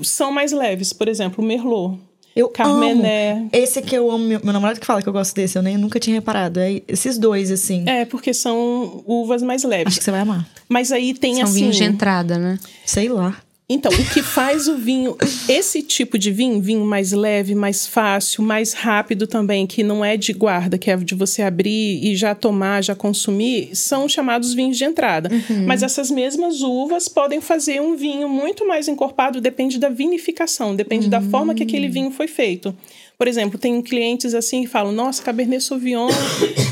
são 0.04 0.32
mais 0.32 0.52
leves. 0.52 0.94
Por 0.94 1.08
exemplo, 1.08 1.44
merlot, 1.44 1.98
Eu 2.36 2.50
Carmené. 2.50 3.32
amo. 3.34 3.50
Esse 3.54 3.82
que 3.82 3.96
eu 3.96 4.10
amo, 4.10 4.26
meu, 4.26 4.40
meu 4.44 4.54
namorado 4.54 4.80
que 4.80 4.86
fala 4.86 5.02
que 5.02 5.08
eu 5.10 5.14
gosto 5.14 5.36
desse, 5.36 5.58
eu 5.58 5.62
nem 5.62 5.78
nunca 5.78 6.00
tinha 6.00 6.16
reparado. 6.16 6.60
É 6.60 6.82
esses 6.88 7.18
dois, 7.18 7.52
assim. 7.52 7.84
É, 7.88 8.06
porque 8.06 8.34
são 8.34 9.04
uvas 9.06 9.44
mais 9.44 9.64
leves. 9.64 9.88
Acho 9.88 10.00
que 10.00 10.04
você 10.04 10.12
vai 10.12 10.22
amar. 10.22 10.48
Mas 10.68 10.92
aí 10.92 11.14
tem 11.14 11.36
São 11.36 11.44
assim. 11.44 11.54
vinhos 11.54 11.76
de 11.76 11.84
entrada, 11.84 12.38
né? 12.40 12.58
Sei 12.86 13.08
lá. 13.08 13.36
Então, 13.68 13.92
o 13.92 14.14
que 14.14 14.22
faz 14.22 14.68
o 14.68 14.76
vinho, 14.76 15.16
esse 15.48 15.82
tipo 15.82 16.18
de 16.18 16.32
vinho, 16.32 16.62
vinho 16.62 16.84
mais 16.86 17.14
leve, 17.14 17.56
mais 17.56 17.88
fácil, 17.88 18.44
mais 18.44 18.74
rápido 18.74 19.26
também, 19.26 19.66
que 19.66 19.82
não 19.84 20.04
é 20.04 20.18
de 20.18 20.34
guarda, 20.34 20.78
que 20.78 20.92
é 20.92 20.98
de 20.98 21.16
você 21.16 21.42
abrir 21.42 22.04
e 22.04 22.14
já 22.14 22.36
tomar, 22.36 22.84
já 22.84 22.94
consumir, 22.94 23.74
são 23.74 24.08
chamados 24.10 24.54
vinhos 24.54 24.78
de 24.78 24.84
entrada. 24.84 25.30
Mas 25.66 25.82
essas 25.82 26.12
mesmas 26.12 26.62
uvas 26.62 27.08
podem 27.08 27.40
fazer 27.40 27.82
um 27.82 27.96
vinho 27.96 28.28
muito 28.28 28.68
mais 28.68 28.90
encorpado, 28.90 29.40
depende 29.40 29.80
da 29.80 29.88
vinificação, 29.88 30.76
depende 30.76 31.10
da 31.10 31.22
forma 31.22 31.56
que 31.56 31.64
aquele 31.64 31.88
vinho 31.88 32.12
foi 32.12 32.28
feito. 32.28 32.76
Por 33.18 33.28
exemplo, 33.30 33.58
tem 33.58 33.82
clientes 33.82 34.36
assim 34.36 34.64
que 34.64 34.68
falam: 34.68 34.92
Nossa, 34.92 35.24
Cabernet 35.24 35.64
Sauvignon, 35.64 36.10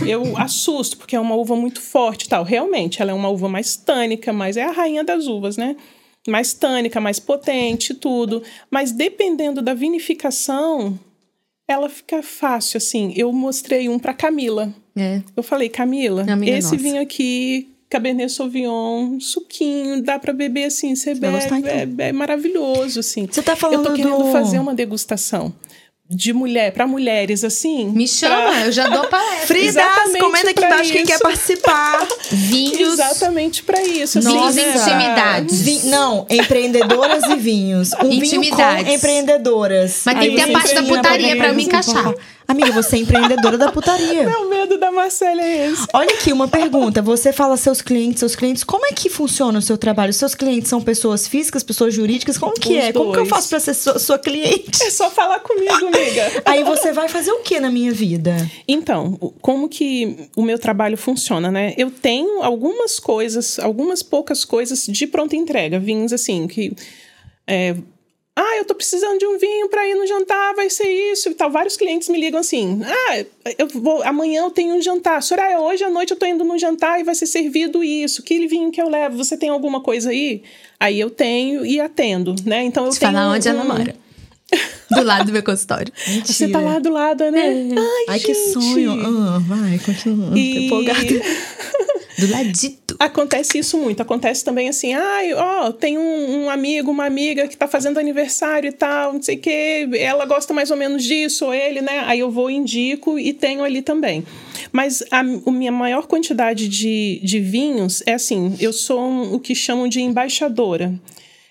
eu 0.06 0.36
assusto, 0.38 0.98
porque 0.98 1.16
é 1.16 1.20
uma 1.20 1.36
uva 1.36 1.56
muito 1.56 1.80
forte 1.80 2.26
e 2.26 2.30
tal. 2.30 2.44
Realmente, 2.44 3.02
ela 3.02 3.12
é 3.12 3.14
uma 3.14 3.30
uva 3.30 3.48
mais 3.48 3.78
tânica, 3.78 4.34
mas 4.34 4.58
é 4.58 4.64
a 4.64 4.72
rainha 4.72 5.04
das 5.04 5.28
uvas, 5.28 5.56
né? 5.56 5.78
Mais 6.28 6.54
tânica, 6.54 7.00
mais 7.00 7.20
potente, 7.20 7.94
tudo. 7.94 8.44
Mas 8.70 8.92
dependendo 8.92 9.62
da 9.62 9.74
vinificação, 9.74 11.00
ela 11.68 11.90
fica 11.90 12.22
fácil, 12.22 12.78
assim. 12.78 13.14
Eu 13.16 13.32
mostrei 13.32 13.90
um 13.90 13.98
para 13.98 14.14
Camila. 14.14 14.74
É. 14.96 15.22
Eu 15.36 15.44
falei, 15.44 15.70
Camila, 15.70 16.26
Amiga 16.30 16.58
esse 16.58 16.72
nossa. 16.74 16.84
vinho 16.84 17.02
aqui, 17.02 17.70
Cabernet 17.90 18.32
Sauvignon, 18.32 19.20
suquinho, 19.20 20.04
dá 20.04 20.20
para 20.20 20.34
beber 20.34 20.66
assim, 20.66 20.96
você 20.96 21.14
bebe, 21.14 21.34
gostar, 21.34 21.60
então. 21.60 21.72
é, 22.06 22.10
é 22.10 22.12
maravilhoso, 22.12 23.00
assim. 23.00 23.28
Você 23.30 23.42
tá 23.42 23.56
falando 23.56 23.86
Eu 23.86 23.92
tô 23.92 23.94
querendo 23.94 24.24
do... 24.24 24.32
fazer 24.32 24.60
uma 24.60 24.76
degustação 24.76 25.54
de 26.14 26.34
mulher, 26.34 26.74
para 26.74 26.86
mulheres, 26.86 27.44
assim. 27.44 27.86
Me 27.90 28.06
chama, 28.08 28.66
eu 28.66 28.72
já 28.72 28.88
dou 28.90 29.06
palestra. 29.08 29.58
Exatamente 29.58 30.20
comenta 30.20 30.50
aqui 30.50 30.54
pra 30.60 30.68
embaixo 30.68 30.92
quem 30.92 31.04
isso. 31.04 31.12
quer 31.12 31.20
participar. 31.20 32.08
Vinhos. 32.32 32.94
Exatamente 33.00 33.64
para 33.64 33.82
isso. 33.82 34.20
assim, 34.20 34.30
Vinhos 34.30 34.56
né? 34.56 34.74
intimidades. 34.76 35.62
Vi- 35.62 35.82
Não, 35.86 36.26
empreendedoras 36.30 37.24
e 37.30 37.36
vinhos. 37.38 37.94
Um 37.94 38.10
vinho 38.10 38.20
com 38.20 38.26
Intimidades. 38.26 38.94
empreendedoras. 38.94 40.02
Mas 40.06 40.20
tem 40.20 40.30
que 40.32 40.36
ter 40.36 40.50
a 40.50 40.54
parte 40.54 40.76
da 40.76 40.84
putaria 40.84 41.30
pra 41.30 41.38
pra 41.38 41.48
eu 41.50 41.56
me 41.56 41.64
encaixar. 41.64 42.14
Amiga, 42.48 42.72
você 42.72 42.98
é 42.98 43.00
empreendedora 43.00 43.58
da 43.58 43.72
putaria. 43.72 44.24
Meu 44.24 44.50
medo 44.50 44.78
da 44.78 44.92
Marcela 44.92 45.42
é 45.42 45.68
esse. 45.72 45.86
Olha 45.94 46.14
aqui, 46.16 46.34
uma 46.34 46.48
pergunta. 46.48 47.02
Você 47.02 47.32
fala 47.32 47.56
seus 47.56 47.82
clientes, 47.82 48.20
seus 48.20 48.36
clientes, 48.36 48.64
como 48.64 48.86
é 48.86 48.92
que 48.92 49.10
funciona 49.10 49.58
o 49.58 49.62
seu 49.62 49.78
trabalho? 49.78 50.12
Seus 50.12 50.36
clientes 50.36 50.70
são 50.70 50.82
pessoas 50.82 51.28
físicas, 51.28 51.64
pessoas 51.64 51.94
jurídicas? 51.94 52.38
Como 52.38 52.54
que 52.54 52.78
Os 52.78 52.84
é? 52.84 52.92
Como 52.92 53.12
que 53.14 53.20
eu 53.20 53.24
dois. 53.24 53.30
faço 53.30 53.50
pra 53.50 53.60
ser 53.60 53.74
sua, 53.74 54.00
sua 54.00 54.20
cliente? 54.20 54.84
É 54.84 54.90
só 54.90 55.10
falar 55.10 55.40
comigo, 55.40 55.74
amiga. 55.88 56.42
Aí 56.46 56.64
você 56.64 56.92
vai 56.92 57.08
fazer 57.08 57.32
o 57.32 57.40
que 57.40 57.60
na 57.60 57.70
minha 57.70 57.92
vida? 57.94 58.36
Então, 58.68 59.14
como 59.42 59.70
que 59.70 60.30
o 60.36 60.42
meu 60.42 60.60
trabalho 60.60 60.98
funciona, 60.98 61.50
né? 61.50 61.74
Eu 61.78 61.90
tenho 61.90 62.42
algumas 62.44 63.00
coisas, 63.00 63.60
algumas 63.60 64.04
poucas 64.04 64.44
coisas 64.44 64.86
de 64.88 65.08
pronta 65.08 65.36
entrega, 65.36 65.80
vinhos 65.80 66.12
assim, 66.12 66.48
que. 66.48 66.74
é, 67.48 67.76
ah, 68.44 68.58
eu 68.58 68.66
tô 68.66 68.74
precisando 68.76 69.20
de 69.20 69.26
um 69.26 69.38
vinho 69.38 69.70
para 69.70 69.88
ir 69.88 69.94
no 69.96 70.06
jantar, 70.08 70.56
vai 70.56 70.70
ser 70.70 70.90
isso 70.90 71.30
e 71.30 71.34
tal. 71.34 71.52
Vários 71.52 71.78
clientes 71.78 72.10
me 72.10 72.20
ligam 72.20 72.40
assim: 72.40 72.82
ah, 72.84 73.26
eu 73.58 73.68
vou, 73.68 74.02
amanhã 74.04 74.42
eu 74.44 74.52
tenho 74.52 74.76
um 74.76 74.82
jantar. 74.82 75.22
Soraya, 75.22 75.60
hoje 75.60 75.84
à 75.84 75.90
noite 75.90 76.12
eu 76.12 76.18
tô 76.18 76.26
indo 76.26 76.44
no 76.44 76.58
jantar 76.58 77.00
e 77.00 77.04
vai 77.04 77.14
ser 77.16 77.26
servido 77.28 77.84
isso. 77.84 78.24
Que 78.24 78.48
vinho 78.48 78.72
que 78.72 78.82
eu 78.82 78.90
levo? 78.90 79.18
Você 79.18 79.38
tem 79.38 79.50
alguma 79.50 79.82
coisa 79.82 80.10
aí? 80.10 80.42
Aí 80.80 81.00
eu 81.00 81.10
tenho 81.10 81.66
e 81.66 81.80
atendo, 81.80 82.36
né? 82.46 82.64
Então 82.64 82.86
eu 82.86 82.92
Te 82.92 83.00
tenho. 83.00 83.12
falar 83.12 83.32
onde 83.34 83.48
um- 83.48 83.52
ela 83.52 83.64
mora. 83.64 83.96
Do 84.92 85.04
lado 85.04 85.28
do 85.28 85.32
meu 85.32 85.42
consultório. 85.44 85.94
Você 86.26 86.50
tá 86.50 86.60
lá 86.60 86.78
do 86.78 86.92
lado, 86.92 87.32
né? 87.32 87.70
Ai, 87.78 88.06
Ai, 88.10 88.20
que 88.20 88.34
sonho. 88.36 88.92
Ah, 89.00 89.40
vai, 89.40 89.80
continua. 89.80 90.38
E- 90.38 90.66
empolgada. 90.66 91.00
Do 92.26 92.32
ladito. 92.32 92.96
Acontece 93.00 93.58
isso 93.58 93.78
muito. 93.78 94.02
Acontece 94.02 94.44
também 94.44 94.70
assim, 94.70 94.94
ai, 94.94 95.34
ó, 95.34 95.72
tem 95.72 95.98
um, 95.98 96.44
um 96.44 96.50
amigo, 96.50 96.92
uma 96.92 97.06
amiga 97.06 97.48
que 97.48 97.58
tá 97.58 97.68
fazendo 97.68 98.00
aniversário 98.00 98.68
e 98.70 98.72
tal, 98.72 99.14
não 99.14 99.22
sei 99.22 99.36
o 99.36 99.40
quê, 99.40 99.90
ela 99.98 100.26
gosta 100.26 100.54
mais 100.54 100.70
ou 100.72 100.78
menos 100.78 101.04
disso, 101.04 101.46
ou 101.46 101.54
ele, 101.54 101.82
né? 101.82 102.04
Aí 102.06 102.20
eu 102.20 102.30
vou, 102.30 102.50
indico 102.50 103.18
e 103.18 103.34
tenho 103.34 103.64
ali 103.64 103.82
também. 103.82 104.24
Mas 104.72 105.04
a, 105.12 105.20
a 105.20 105.52
minha 105.52 105.72
maior 105.72 106.08
quantidade 106.08 106.68
de, 106.68 107.20
de 107.24 107.40
vinhos 107.40 108.04
é 108.06 108.14
assim, 108.14 108.56
eu 108.60 108.72
sou 108.72 109.00
um- 109.02 109.34
o 109.34 109.40
que 109.40 109.54
chamam 109.56 109.88
de 109.88 110.02
embaixadora. 110.02 110.94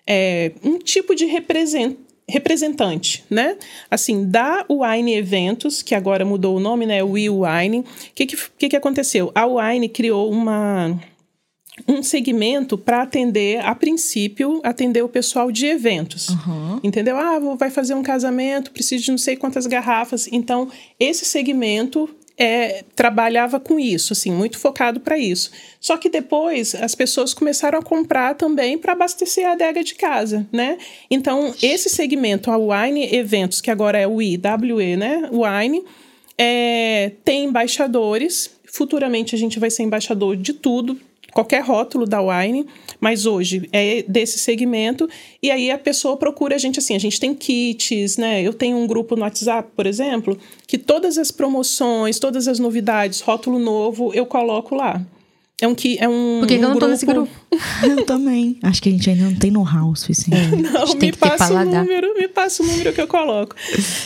É 0.07 0.53
um 0.65 0.79
tipo 0.79 1.15
de 1.15 1.25
represent, 1.27 1.97
representante, 2.31 3.25
né? 3.29 3.57
Assim, 3.91 4.25
da 4.25 4.65
Wine 4.71 5.15
Eventos, 5.15 5.83
que 5.83 5.95
agora 5.95 6.25
mudou 6.25 6.57
o 6.57 6.61
nome, 6.61 6.87
né? 6.87 7.03
We 7.03 7.29
Wine. 7.29 7.81
O 7.81 7.85
que, 8.15 8.27
que, 8.27 8.37
que, 8.59 8.69
que 8.71 8.77
aconteceu? 8.77 9.31
A 9.35 9.47
Wine 9.47 9.89
criou 9.89 10.31
uma 10.31 10.99
um 11.89 12.03
segmento 12.03 12.77
para 12.77 13.01
atender, 13.03 13.59
a 13.65 13.75
princípio, 13.75 14.61
atender 14.63 15.03
o 15.03 15.09
pessoal 15.09 15.51
de 15.51 15.65
eventos. 15.65 16.29
Entendeu? 16.83 17.17
Ah, 17.17 17.39
vou- 17.39 17.57
vai 17.57 17.71
fazer 17.71 17.95
um 17.95 18.03
casamento, 18.03 18.71
preciso 18.71 19.05
de 19.05 19.11
não 19.11 19.17
sei 19.19 19.35
quantas 19.35 19.67
garrafas. 19.67 20.29
Então, 20.31 20.69
esse 20.99 21.25
segmento 21.25 22.09
é, 22.43 22.85
trabalhava 22.97 23.61
com 23.61 23.79
isso, 23.79 24.15
assim, 24.15 24.33
muito 24.33 24.59
focado 24.59 24.99
para 24.99 25.19
isso. 25.19 25.51
Só 25.79 25.99
que 25.99 26.09
depois 26.09 26.75
as 26.75 26.95
pessoas 26.95 27.35
começaram 27.35 27.79
a 27.79 27.83
comprar 27.83 28.35
também 28.35 28.79
para 28.79 28.93
abastecer 28.93 29.47
a 29.47 29.53
adega 29.53 29.85
de 29.85 29.95
casa, 29.95 30.49
né? 30.51 30.79
Então, 31.11 31.55
esse 31.63 31.91
segmento, 31.91 32.51
a 32.51 32.57
Wine 32.57 33.15
Eventos, 33.15 33.61
que 33.61 33.71
agora 33.71 33.99
é 33.99 34.07
o 34.07 34.23
IWE, 34.23 34.97
né? 34.97 35.29
Wine, 35.31 35.85
é, 36.39 37.13
tem 37.23 37.45
embaixadores. 37.45 38.51
Futuramente 38.65 39.35
a 39.35 39.39
gente 39.39 39.61
vai 39.61 39.69
ser 39.69 39.83
embaixador 39.83 40.35
de 40.35 40.55
tudo, 40.55 40.99
qualquer 41.33 41.63
rótulo 41.63 42.07
da 42.07 42.21
Wine, 42.21 42.67
mas 43.01 43.27
hoje 43.27 43.69
é 43.73 44.03
desse 44.03 44.39
segmento. 44.39 45.09
E 45.43 45.51
aí 45.51 45.71
a 45.71 45.79
pessoa 45.79 46.17
procura 46.17 46.55
a 46.55 46.59
gente 46.59 46.79
assim. 46.79 46.95
A 46.95 46.99
gente 46.99 47.19
tem 47.21 47.35
kits, 47.35 48.17
né? 48.17 48.43
Eu 48.43 48.53
tenho 48.53 48.77
um 48.77 48.87
grupo 48.87 49.17
no 49.17 49.23
WhatsApp, 49.23 49.71
por 49.75 49.87
exemplo, 49.87 50.39
que 50.67 50.79
todas 50.79 51.19
as 51.19 51.31
promoções, 51.31 52.19
todas 52.19 52.49
as 52.49 52.59
novidades, 52.59 53.21
rótulo 53.21 53.59
novo, 53.59 54.13
eu 54.15 54.27
coloco 54.27 54.75
lá. 54.75 55.05
É 55.61 55.69
um 55.69 55.75
que 55.75 55.99
é 56.01 56.09
um. 56.09 56.39
Por 56.41 56.47
que, 56.49 56.59
que 56.59 56.65
eu 56.65 56.69
um 56.69 56.73
não 56.73 56.79
tô 56.79 56.87
nesse 56.89 57.05
grupo? 57.07 57.29
Eu 57.83 58.05
também. 58.07 58.57
Acho 58.63 58.81
que 58.83 58.89
a 58.89 58.93
gente 58.93 59.11
ainda 59.11 59.25
não 59.25 59.35
tem 59.35 59.51
know-how 59.51 59.95
suficiente. 59.97 60.55
Não, 60.57 60.87
gente 60.87 60.95
me 60.95 61.01
tem 61.01 61.11
que 61.11 61.19
ter 61.19 61.29
passa 61.37 61.53
o 61.53 61.65
número, 61.65 62.15
me 62.17 62.29
passa 62.29 62.63
o 62.63 62.67
número 62.67 62.93
que 62.93 63.01
eu 63.01 63.07
coloco. 63.09 63.57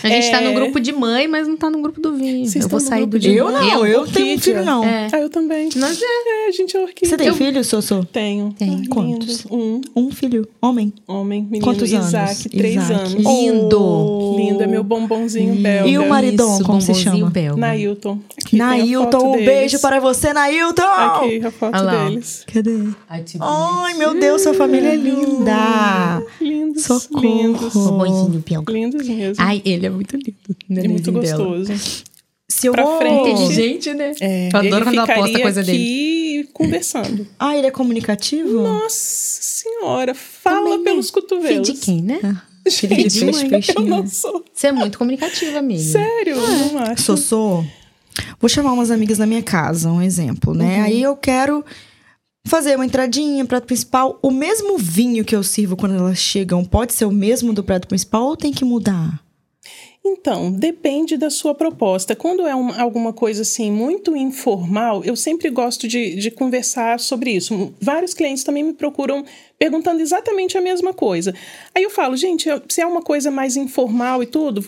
A 0.02 0.08
gente 0.08 0.30
tá 0.30 0.40
É. 0.40 0.48
no 0.48 0.54
grupo 0.54 0.80
de 0.80 0.92
mãe, 0.92 1.28
mas 1.28 1.46
não 1.46 1.56
tá 1.56 1.68
no 1.68 1.80
grupo 1.82 2.00
do 2.00 2.14
vinho. 2.16 2.46
Vocês 2.46 2.64
eu 2.64 2.70
vou 2.70 2.80
sair 2.80 3.00
do 3.02 3.06
grupo 3.08 3.18
de 3.18 3.34
Eu 3.34 3.52
mãe. 3.52 3.68
não, 3.70 3.86
eu 3.86 4.00
não 4.06 4.12
tenho 4.12 4.38
filho, 4.40 4.64
não. 4.64 4.82
É. 4.84 5.08
Ah, 5.12 5.18
eu 5.18 5.28
também. 5.28 5.68
Nós 5.76 6.00
é. 6.00 6.06
É, 6.46 6.48
a 6.48 6.52
gente 6.52 6.74
é 6.76 6.80
orquídea. 6.80 7.08
Você 7.10 7.16
tem 7.16 7.32
filho, 7.34 7.62
Sossô? 7.62 8.02
Tenho. 8.04 8.54
Tem. 8.58 8.78
Ai, 8.80 8.86
Quantos? 8.86 9.44
Um 9.50 9.80
Um 9.94 10.10
filho, 10.10 10.48
homem. 10.62 10.92
homem, 11.06 11.42
menino. 11.42 11.64
Quantos 11.64 11.92
anos? 11.92 12.08
Isaac, 12.08 12.48
três 12.48 12.76
Isaac. 12.76 12.92
anos. 13.00 13.12
Lindo. 13.14 13.78
Oh, 13.80 14.34
lindo, 14.36 14.62
é 14.62 14.66
meu 14.66 14.82
bombonzinho 14.82 15.54
belga. 15.56 15.88
E 15.88 15.98
o 15.98 16.08
marido? 16.08 16.36
Dom, 16.38 16.62
como 16.62 16.80
se 16.80 16.94
chama? 16.94 17.28
belga. 17.30 17.60
Nailton. 17.60 18.18
Aqui 18.42 18.56
Nailton, 18.56 19.34
um 19.34 19.44
beijo 19.44 19.78
para 19.80 20.00
você, 20.00 20.32
Nailton! 20.32 20.82
Aqui, 20.82 21.43
a 21.48 21.50
foto 21.50 21.74
Olha 21.76 21.82
lá. 21.84 22.08
deles. 22.08 22.44
Cadê? 22.52 22.88
Ai, 23.08 23.24
Ai, 23.40 23.94
meu 23.94 24.18
Deus, 24.18 24.42
sua 24.42 24.54
família 24.54 24.88
é 24.90 24.96
linda! 24.96 26.22
Lindos, 26.40 26.84
Socorro. 26.84 27.22
lindos. 27.22 27.72
Bombonzinho 27.74 28.42
belga. 28.48 28.72
Lindos 28.72 29.08
mesmo. 29.08 29.34
Ai, 29.44 29.62
ele 29.64 29.86
é 29.86 29.90
muito 29.90 30.16
lindo. 30.16 30.80
é 30.84 30.88
muito 30.88 31.12
gostoso. 31.12 31.72
Se 32.48 32.66
eu 32.68 32.72
Pra 32.72 32.84
vou... 32.84 32.98
frente. 32.98 33.30
Inteligente, 33.30 33.94
né? 33.94 34.12
É, 34.20 34.48
eu 34.52 34.58
adoro 34.58 34.84
quando 34.84 34.96
ela 34.98 35.06
posta 35.06 35.40
coisa 35.40 35.62
dele. 35.62 35.78
aqui 36.42 36.48
conversando. 36.52 37.26
Ah, 37.38 37.56
ele 37.56 37.66
é 37.66 37.70
comunicativo? 37.70 38.62
Nossa 38.62 38.94
senhora, 39.42 40.14
fala 40.14 40.58
Também, 40.60 40.78
né? 40.78 40.84
pelos 40.84 41.10
Filho 41.10 41.22
cotovelos. 41.22 41.66
de 41.68 41.74
quem, 41.74 42.02
né? 42.02 42.20
Aquele 42.66 43.08
de 43.08 43.20
peixe, 43.20 43.44
Eu 43.44 43.50
peixinho. 43.50 43.86
não 43.86 44.06
sou. 44.06 44.42
Você 44.52 44.68
é 44.68 44.72
muito 44.72 44.96
comunicativa, 44.98 45.58
amiga. 45.58 45.82
Sério, 45.82 46.36
eu 46.36 46.48
não 46.72 46.78
acho. 46.78 47.02
Sou, 47.02 47.16
sou. 47.16 47.66
Vou 48.40 48.48
chamar 48.48 48.72
umas 48.72 48.90
amigas 48.90 49.18
da 49.18 49.26
minha 49.26 49.42
casa, 49.42 49.90
um 49.90 50.02
exemplo, 50.02 50.54
né? 50.54 50.80
Aí 50.82 51.02
eu 51.02 51.16
quero 51.16 51.64
fazer 52.46 52.76
uma 52.76 52.84
entradinha, 52.86 53.44
prato 53.44 53.66
principal. 53.66 54.18
O 54.22 54.30
mesmo 54.30 54.76
vinho 54.78 55.24
que 55.24 55.34
eu 55.34 55.42
sirvo 55.42 55.76
quando 55.76 55.94
elas 55.94 56.18
chegam 56.18 56.64
pode 56.64 56.92
ser 56.92 57.06
o 57.06 57.12
mesmo 57.12 57.52
do 57.52 57.64
prato 57.64 57.88
principal 57.88 58.24
ou 58.24 58.36
tem 58.36 58.52
que 58.52 58.64
mudar? 58.64 59.20
Então, 60.06 60.52
depende 60.52 61.16
da 61.16 61.30
sua 61.30 61.54
proposta. 61.54 62.14
Quando 62.14 62.46
é 62.46 62.54
uma- 62.54 62.78
alguma 62.78 63.10
coisa 63.10 63.40
assim 63.40 63.70
muito 63.70 64.14
informal, 64.14 65.02
eu 65.02 65.16
sempre 65.16 65.48
gosto 65.48 65.88
de, 65.88 66.14
de 66.16 66.30
conversar 66.30 67.00
sobre 67.00 67.30
isso. 67.30 67.72
Vários 67.80 68.12
clientes 68.12 68.44
também 68.44 68.62
me 68.62 68.74
procuram 68.74 69.24
perguntando 69.58 70.02
exatamente 70.02 70.58
a 70.58 70.60
mesma 70.60 70.92
coisa. 70.92 71.34
Aí 71.74 71.82
eu 71.82 71.88
falo, 71.88 72.14
gente, 72.18 72.50
se 72.68 72.82
é 72.82 72.86
uma 72.86 73.00
coisa 73.00 73.30
mais 73.30 73.56
informal 73.56 74.22
e 74.22 74.26
tudo, 74.26 74.62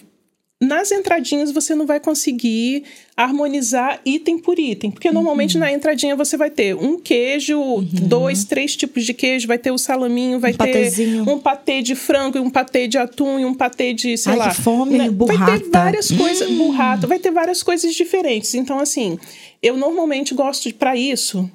nas 0.62 0.90
entradinhas 0.90 1.52
você 1.52 1.74
não 1.74 1.84
vai 1.86 2.00
conseguir 2.00 2.84
harmonizar 3.14 4.00
item 4.06 4.38
por 4.38 4.58
item, 4.58 4.90
porque 4.90 5.10
normalmente 5.10 5.58
na 5.58 5.70
entradinha 5.70 6.16
você 6.16 6.36
vai 6.36 6.50
ter 6.50 6.74
um 6.74 6.98
queijo, 6.98 7.58
dois, 8.02 8.44
três 8.44 8.74
tipos 8.74 9.04
de 9.04 9.12
queijo, 9.12 9.46
vai 9.46 9.58
ter 9.58 9.70
o 9.70 9.76
salaminho, 9.78 10.40
vai 10.40 10.52
Um 10.52 10.56
ter 10.56 10.58
patezinho. 10.66 11.30
um 11.30 11.38
patê 11.38 11.82
de 11.82 11.94
frango, 11.94 12.38
e 12.38 12.40
um 12.40 12.48
patê 12.48 12.88
de 12.88 12.96
atum 12.96 13.38
e 13.38 13.44
um 13.44 13.52
patê 13.52 13.92
de, 13.92 14.16
sei 14.16 14.32
Ai, 14.32 14.38
lá. 14.38 14.48
que 14.50 14.62
fome, 14.62 14.92
né? 14.96 15.04
Vai 15.04 15.10
burrata. 15.10 15.60
ter 15.60 15.70
várias 15.70 16.10
coisas, 16.10 16.50
burrata, 16.50 17.06
vai 17.06 17.18
ter 17.18 17.30
várias 17.30 17.62
coisas 17.62 17.94
diferentes. 17.94 18.54
Então 18.54 18.78
assim, 18.78 19.18
eu 19.62 19.76
normalmente 19.76 20.34
gosto 20.34 20.72
para 20.74 20.96
isso 20.96 21.50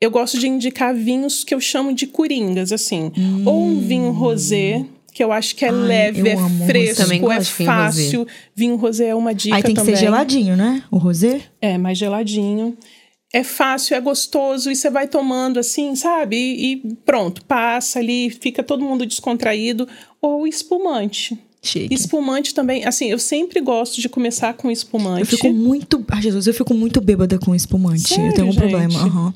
eu 0.00 0.10
gosto 0.10 0.36
de 0.36 0.48
indicar 0.48 0.92
vinhos 0.92 1.44
que 1.44 1.54
eu 1.54 1.60
chamo 1.60 1.92
de 1.94 2.08
coringas, 2.08 2.72
assim. 2.72 3.12
Ou 3.46 3.62
um 3.62 3.78
vinho 3.78 4.10
rosé, 4.10 4.84
que 5.12 5.22
eu 5.22 5.30
acho 5.30 5.54
que 5.54 5.64
é 5.64 5.68
Ai, 5.68 5.74
leve, 5.74 6.20
eu 6.20 6.26
é 6.26 6.66
fresco, 6.66 7.30
é 7.30 7.42
fácil. 7.44 8.26
Vinho 8.54 8.76
rosé 8.76 9.08
é 9.08 9.14
uma 9.14 9.34
dica 9.34 9.56
Aí 9.56 9.62
tem 9.62 9.74
que 9.74 9.80
também. 9.80 9.94
ser 9.94 10.00
geladinho, 10.00 10.56
né? 10.56 10.82
O 10.90 10.96
rosé? 10.96 11.42
É, 11.60 11.76
mais 11.76 11.98
geladinho. 11.98 12.76
É 13.34 13.42
fácil, 13.44 13.94
é 13.96 14.00
gostoso 14.00 14.70
e 14.70 14.76
você 14.76 14.90
vai 14.90 15.08
tomando 15.08 15.58
assim, 15.58 15.94
sabe? 15.96 16.36
E, 16.36 16.72
e 16.72 16.76
pronto, 17.04 17.44
passa 17.44 17.98
ali, 17.98 18.30
fica 18.30 18.62
todo 18.62 18.84
mundo 18.84 19.06
descontraído. 19.06 19.86
Ou 20.20 20.46
espumante. 20.46 21.38
Chique. 21.64 21.94
Espumante 21.94 22.52
também, 22.54 22.84
assim, 22.84 23.08
eu 23.10 23.18
sempre 23.18 23.60
gosto 23.60 24.00
de 24.00 24.08
começar 24.08 24.52
com 24.54 24.70
espumante. 24.70 25.20
Eu 25.20 25.26
fico 25.26 25.52
muito. 25.52 26.04
Ai, 26.10 26.20
Jesus, 26.20 26.46
eu 26.46 26.54
fico 26.54 26.74
muito 26.74 27.00
bêbada 27.00 27.38
com 27.38 27.54
espumante. 27.54 28.10
eu 28.10 28.16
Sério, 28.16 28.34
tenho 28.34 28.48
um 28.48 28.52
gente? 28.52 28.60
problema. 28.60 28.98
aham. 28.98 29.34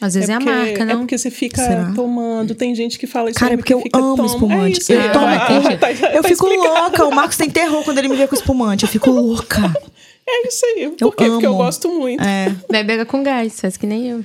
Às 0.00 0.14
vezes 0.14 0.28
é, 0.28 0.34
porque, 0.36 0.50
a 0.50 0.54
marca, 0.56 0.82
É 0.82 0.84
não? 0.84 0.98
porque 1.00 1.16
você 1.16 1.30
fica 1.30 1.62
Será? 1.62 1.92
tomando. 1.94 2.54
Tem 2.54 2.74
gente 2.74 2.98
que 2.98 3.06
fala 3.06 3.30
isso. 3.30 3.38
Cara, 3.38 3.54
é 3.54 3.56
porque 3.56 3.72
eu 3.72 3.80
fica, 3.80 3.98
amo 3.98 4.16
toma. 4.16 4.26
espumante. 4.26 4.76
É 4.78 4.82
isso 4.82 4.92
eu 4.92 5.00
aí, 5.00 5.12
tomo. 5.12 5.26
tá- 5.26 5.76
tá- 5.78 5.90
eu 5.92 6.22
tá 6.22 6.28
fico 6.28 6.46
explicado. 6.46 6.80
louca. 6.80 7.04
O 7.06 7.14
Marcos 7.14 7.36
tem 7.36 7.48
terror 7.48 7.84
quando 7.84 7.98
ele 7.98 8.08
me 8.08 8.16
vê 8.16 8.26
com 8.26 8.34
espumante. 8.34 8.82
Eu 8.84 8.88
fico 8.88 9.10
louca. 9.10 9.60
É 10.26 10.48
isso 10.48 10.64
aí. 10.64 10.88
Por 10.88 11.04
Eu 11.04 11.12
quê? 11.12 11.26
Porque 11.26 11.46
eu 11.46 11.54
gosto 11.54 11.86
muito. 11.90 12.22
É. 12.24 12.48
Bebe 12.82 13.04
com 13.04 13.22
gás, 13.22 13.60
faz 13.60 13.76
que 13.76 13.86
nem 13.86 14.08
eu. 14.08 14.24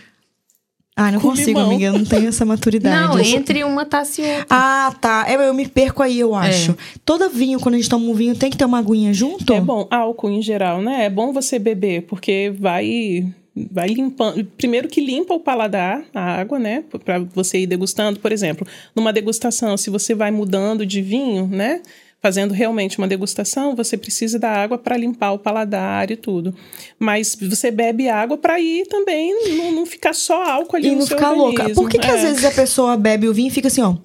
Ai, 0.95 1.11
não 1.11 1.19
Com 1.19 1.29
consigo, 1.31 1.47
limão. 1.59 1.65
amiga. 1.71 1.85
Eu 1.87 1.91
não 1.93 2.05
tenho 2.05 2.29
essa 2.29 2.45
maturidade. 2.45 3.07
Não, 3.07 3.19
entre 3.19 3.65
uma 3.65 3.85
taça 3.85 4.21
e 4.21 4.25
outra. 4.25 4.45
Ah, 4.49 4.95
tá. 5.01 5.25
Eu, 5.29 5.41
eu 5.41 5.53
me 5.53 5.67
perco 5.67 6.01
aí, 6.01 6.17
eu 6.17 6.33
acho. 6.33 6.73
Toda 7.03 7.27
vinho, 7.27 7.59
quando 7.59 7.75
a 7.75 7.77
gente 7.79 7.89
toma 7.89 8.05
um 8.05 8.13
vinho, 8.13 8.33
tem 8.33 8.49
que 8.49 8.55
ter 8.55 8.63
uma 8.63 8.79
aguinha 8.79 9.13
junto? 9.13 9.53
É 9.53 9.59
bom, 9.59 9.87
álcool 9.91 10.29
em 10.29 10.41
geral, 10.41 10.81
né? 10.81 11.03
É 11.03 11.09
bom 11.09 11.33
você 11.33 11.59
beber, 11.59 12.03
porque 12.03 12.53
vai 12.57 13.25
vai 13.55 13.87
limpando. 13.89 14.43
Primeiro 14.57 14.87
que 14.87 15.01
limpa 15.01 15.33
o 15.33 15.39
paladar, 15.39 16.03
a 16.13 16.39
água, 16.39 16.57
né? 16.59 16.83
Para 17.03 17.19
você 17.19 17.59
ir 17.59 17.67
degustando, 17.67 18.19
por 18.19 18.31
exemplo, 18.31 18.65
numa 18.95 19.11
degustação, 19.13 19.75
se 19.77 19.89
você 19.89 20.13
vai 20.15 20.31
mudando 20.31 20.85
de 20.85 21.01
vinho, 21.01 21.47
né? 21.47 21.81
Fazendo 22.21 22.53
realmente 22.53 22.97
uma 22.97 23.07
degustação, 23.07 23.75
você 23.75 23.97
precisa 23.97 24.37
da 24.37 24.49
água 24.51 24.77
para 24.77 24.97
limpar 24.97 25.31
o 25.31 25.39
paladar 25.39 26.11
e 26.11 26.17
tudo. 26.17 26.53
Mas 26.99 27.33
você 27.39 27.71
bebe 27.71 28.09
água 28.09 28.37
para 28.37 28.59
ir 28.59 28.85
também 28.87 29.33
não, 29.55 29.71
não 29.71 29.85
ficar 29.85 30.13
só 30.13 30.43
álcool 30.43 30.75
ali 30.75 30.87
E 30.89 30.91
no 30.91 30.99
não 30.99 31.05
seu 31.07 31.17
ficar 31.17 31.31
louca. 31.31 31.69
Por 31.73 31.89
que, 31.89 31.97
que 31.97 32.07
às 32.07 32.19
É. 32.19 32.27
vezes 32.27 32.43
a 32.43 32.51
pessoa 32.51 32.97
bebe 32.97 33.27
o 33.27 33.33
vinho 33.33 33.47
e 33.47 33.51
fica 33.51 33.69
assim, 33.69 33.81
ó? 33.81 33.95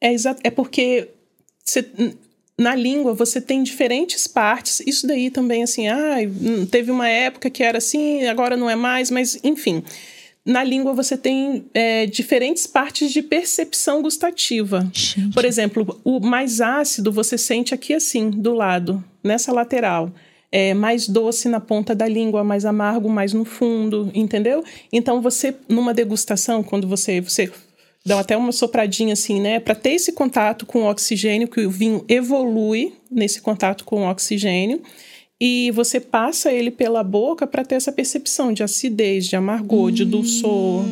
É, 0.00 0.14
é 0.44 0.50
porque 0.50 1.10
você- 1.62 1.86
na 2.58 2.74
língua 2.74 3.14
você 3.14 3.40
tem 3.40 3.62
diferentes 3.62 4.26
partes. 4.26 4.80
Isso 4.80 5.06
daí 5.06 5.30
também, 5.30 5.62
assim, 5.62 5.86
ah, 5.86 6.16
teve 6.70 6.90
uma 6.90 7.08
época 7.08 7.48
que 7.48 7.62
era 7.62 7.78
assim, 7.78 8.26
agora 8.26 8.56
não 8.56 8.68
é 8.68 8.74
mais, 8.74 9.10
mas 9.10 9.38
enfim. 9.44 9.82
Na 10.44 10.64
língua 10.64 10.92
você 10.92 11.16
tem 11.16 11.66
é, 11.72 12.06
diferentes 12.06 12.66
partes 12.66 13.12
de 13.12 13.22
percepção 13.22 14.02
gustativa. 14.02 14.90
Gente. 14.92 15.32
Por 15.32 15.44
exemplo, 15.44 16.00
o 16.02 16.18
mais 16.18 16.60
ácido 16.60 17.12
você 17.12 17.38
sente 17.38 17.74
aqui 17.74 17.94
assim, 17.94 18.30
do 18.30 18.54
lado, 18.54 19.04
nessa 19.22 19.52
lateral. 19.52 20.10
É 20.50 20.72
mais 20.72 21.06
doce 21.06 21.46
na 21.48 21.60
ponta 21.60 21.94
da 21.94 22.08
língua, 22.08 22.42
mais 22.42 22.64
amargo 22.64 23.10
mais 23.10 23.34
no 23.34 23.44
fundo, 23.44 24.10
entendeu? 24.14 24.64
Então 24.90 25.20
você, 25.20 25.54
numa 25.68 25.92
degustação, 25.92 26.62
quando 26.62 26.88
você, 26.88 27.20
você 27.20 27.52
dá 28.08 28.20
até 28.20 28.36
uma 28.36 28.50
sopradinha 28.50 29.12
assim, 29.12 29.40
né? 29.40 29.60
Para 29.60 29.74
ter 29.74 29.90
esse 29.90 30.12
contato 30.12 30.64
com 30.64 30.82
o 30.82 30.90
oxigênio, 30.90 31.46
que 31.46 31.60
o 31.60 31.70
vinho 31.70 32.04
evolui 32.08 32.94
nesse 33.10 33.40
contato 33.40 33.84
com 33.84 34.02
o 34.02 34.10
oxigênio. 34.10 34.82
E 35.40 35.70
você 35.70 36.00
passa 36.00 36.50
ele 36.50 36.70
pela 36.70 37.04
boca 37.04 37.46
para 37.46 37.64
ter 37.64 37.76
essa 37.76 37.92
percepção 37.92 38.52
de 38.52 38.64
acidez, 38.64 39.26
de 39.26 39.36
amargor, 39.36 39.92
de 39.92 40.04
dulçor. 40.04 40.82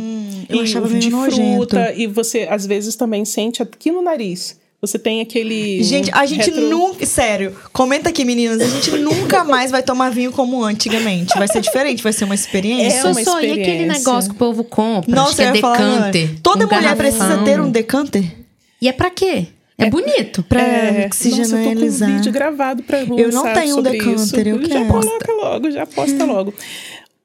eu 0.48 0.58
e 0.58 0.60
achava 0.60 0.88
de 0.88 1.10
nojento. 1.10 1.56
fruta. 1.56 1.92
E 1.94 2.06
você, 2.06 2.46
às 2.48 2.64
vezes, 2.64 2.94
também 2.94 3.24
sente 3.24 3.60
aqui 3.60 3.90
no 3.90 4.02
nariz. 4.02 4.60
Você 4.86 4.98
tem 4.98 5.20
aquele. 5.20 5.82
Gente, 5.82 6.10
a 6.12 6.24
gente 6.26 6.50
retro- 6.50 6.68
nunca. 6.68 7.04
Sério, 7.06 7.54
comenta 7.72 8.08
aqui, 8.10 8.24
meninas. 8.24 8.60
A 8.60 8.66
gente 8.68 8.90
nunca 8.98 9.44
mais 9.44 9.70
vai 9.70 9.82
tomar 9.82 10.10
vinho 10.10 10.32
como 10.32 10.62
antigamente. 10.64 11.36
Vai 11.38 11.48
ser 11.48 11.60
diferente, 11.60 12.02
vai 12.02 12.12
ser 12.12 12.24
uma 12.24 12.34
experiência. 12.34 12.98
É 12.98 13.02
Só 13.02 13.10
uma 13.10 13.24
só, 13.24 13.40
e 13.40 13.50
aquele 13.52 13.86
negócio 13.86 14.30
que 14.30 14.36
o 14.36 14.38
povo 14.38 14.64
compra? 14.64 15.14
Nossa, 15.14 15.42
é 15.42 15.46
ia 15.54 15.60
falar 15.60 15.76
decanter. 15.78 16.40
Toda 16.42 16.64
um 16.64 16.68
mulher 16.68 16.82
garrafão. 16.82 16.96
precisa 17.04 17.38
ter 17.44 17.60
um 17.60 17.70
decanter 17.70 18.24
E 18.80 18.88
é 18.88 18.92
pra 18.92 19.10
quê? 19.10 19.46
É, 19.78 19.90
bonito. 19.90 20.42
pra 20.42 20.60
É, 20.62 21.06
Nossa, 21.06 21.28
eu 21.28 21.48
tô 21.48 21.56
com 21.56 21.84
um 21.86 21.90
vídeo 22.16 22.32
gravado 22.32 22.82
pra 22.82 23.00
Eu 23.02 23.30
não 23.30 23.42
tenho 23.52 23.78
um 23.78 23.82
decanter, 23.82 24.14
isso. 24.14 24.38
eu 24.38 24.62
já 24.62 24.68
quero. 24.68 24.86
coloca 24.88 25.32
logo, 25.32 25.70
já 25.70 25.84
posta 25.86 26.24
logo. 26.24 26.54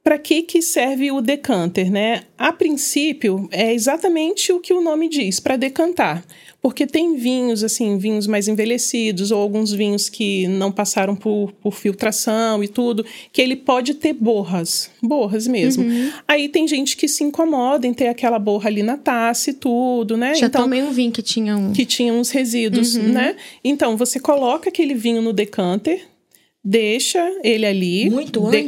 Para 0.03 0.17
que 0.17 0.41
que 0.41 0.61
serve 0.61 1.11
o 1.11 1.21
decanter, 1.21 1.91
né? 1.91 2.23
A 2.37 2.51
princípio, 2.51 3.47
é 3.51 3.71
exatamente 3.73 4.51
o 4.51 4.59
que 4.59 4.73
o 4.73 4.81
nome 4.81 5.07
diz, 5.07 5.39
para 5.39 5.55
decantar. 5.55 6.25
Porque 6.61 6.85
tem 6.85 7.15
vinhos, 7.15 7.63
assim, 7.63 7.97
vinhos 7.97 8.27
mais 8.27 8.47
envelhecidos, 8.47 9.31
ou 9.31 9.41
alguns 9.41 9.71
vinhos 9.73 10.09
que 10.09 10.47
não 10.47 10.71
passaram 10.71 11.15
por, 11.15 11.51
por 11.53 11.73
filtração 11.73 12.63
e 12.63 12.67
tudo, 12.67 13.03
que 13.33 13.41
ele 13.41 13.55
pode 13.55 13.95
ter 13.95 14.13
borras, 14.13 14.91
borras 15.01 15.47
mesmo. 15.47 15.83
Uhum. 15.83 16.11
Aí 16.27 16.47
tem 16.47 16.67
gente 16.67 16.95
que 16.95 17.07
se 17.07 17.23
incomoda 17.23 17.87
em 17.87 17.93
ter 17.95 18.09
aquela 18.09 18.37
borra 18.37 18.67
ali 18.69 18.83
na 18.83 18.95
taça 18.95 19.49
e 19.49 19.53
tudo, 19.53 20.15
né? 20.15 20.35
Já 20.35 20.49
tomei 20.49 20.83
um 20.83 20.91
vinho 20.91 21.11
que 21.11 21.23
tinha 21.23 21.57
um. 21.57 21.73
que 21.73 21.83
tinha 21.83 22.13
uns 22.13 22.29
resíduos, 22.29 22.95
Uhum. 22.95 23.07
né? 23.11 23.35
Então 23.63 23.97
você 23.97 24.19
coloca 24.19 24.69
aquele 24.69 24.93
vinho 24.93 25.21
no 25.21 25.33
decanter, 25.33 26.01
deixa 26.63 27.19
ele 27.43 27.65
ali, 27.65 28.09
Muito 28.09 28.45
antes? 28.45 28.61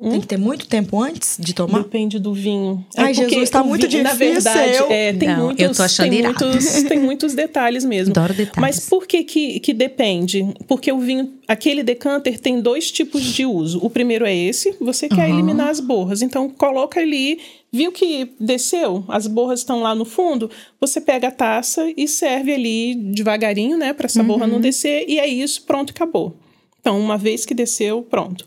Hum? 0.00 0.10
Tem 0.10 0.20
que 0.20 0.26
ter 0.26 0.36
muito 0.36 0.66
tempo 0.66 1.00
antes 1.00 1.36
de 1.38 1.54
tomar? 1.54 1.84
Depende 1.84 2.18
do 2.18 2.34
vinho. 2.34 2.84
Ai, 2.96 3.14
porque 3.14 3.30
Jesus, 3.30 3.48
tá 3.48 3.62
muito 3.62 3.88
vinho, 3.88 4.02
Na 4.02 4.10
difícil. 4.12 4.34
verdade, 4.42 4.92
é, 4.92 5.12
tem, 5.12 5.28
Não, 5.28 5.44
muitos, 5.46 5.62
eu 5.64 5.72
tô 5.74 5.82
achando 5.84 6.10
tem, 6.10 6.18
irado. 6.18 6.44
muitos, 6.46 6.82
tem 6.82 6.98
muitos 7.00 7.34
detalhes 7.34 7.84
mesmo. 7.84 8.12
Adoro 8.12 8.34
detalhes. 8.34 8.60
Mas 8.60 8.88
por 8.88 9.06
que, 9.06 9.22
que 9.22 9.60
que 9.60 9.72
depende? 9.72 10.44
Porque 10.66 10.90
o 10.92 10.98
vinho, 10.98 11.32
aquele 11.46 11.82
decanter 11.84 12.38
tem 12.40 12.60
dois 12.60 12.90
tipos 12.90 13.22
de 13.22 13.46
uso. 13.46 13.78
O 13.82 13.88
primeiro 13.88 14.26
é 14.26 14.34
esse, 14.36 14.74
você 14.80 15.08
quer 15.08 15.22
Aham. 15.26 15.32
eliminar 15.32 15.68
as 15.68 15.78
borras. 15.80 16.22
Então 16.22 16.50
coloca 16.50 16.98
ali, 17.00 17.38
viu 17.72 17.92
que 17.92 18.32
desceu, 18.40 19.04
as 19.08 19.26
borras 19.28 19.60
estão 19.60 19.80
lá 19.80 19.94
no 19.94 20.04
fundo, 20.04 20.50
você 20.80 21.00
pega 21.00 21.28
a 21.28 21.30
taça 21.30 21.90
e 21.96 22.08
serve 22.08 22.52
ali 22.52 22.94
devagarinho, 22.96 23.78
né, 23.78 23.92
para 23.92 24.06
essa 24.06 24.22
borra 24.24 24.44
Uhum. 24.44 24.52
não 24.54 24.60
descer 24.60 25.04
e 25.08 25.18
é 25.20 25.26
isso, 25.26 25.62
pronto, 25.62 25.90
acabou. 25.92 26.36
Então, 26.80 26.98
uma 27.00 27.16
vez 27.16 27.46
que 27.46 27.54
desceu, 27.54 28.02
pronto. 28.02 28.44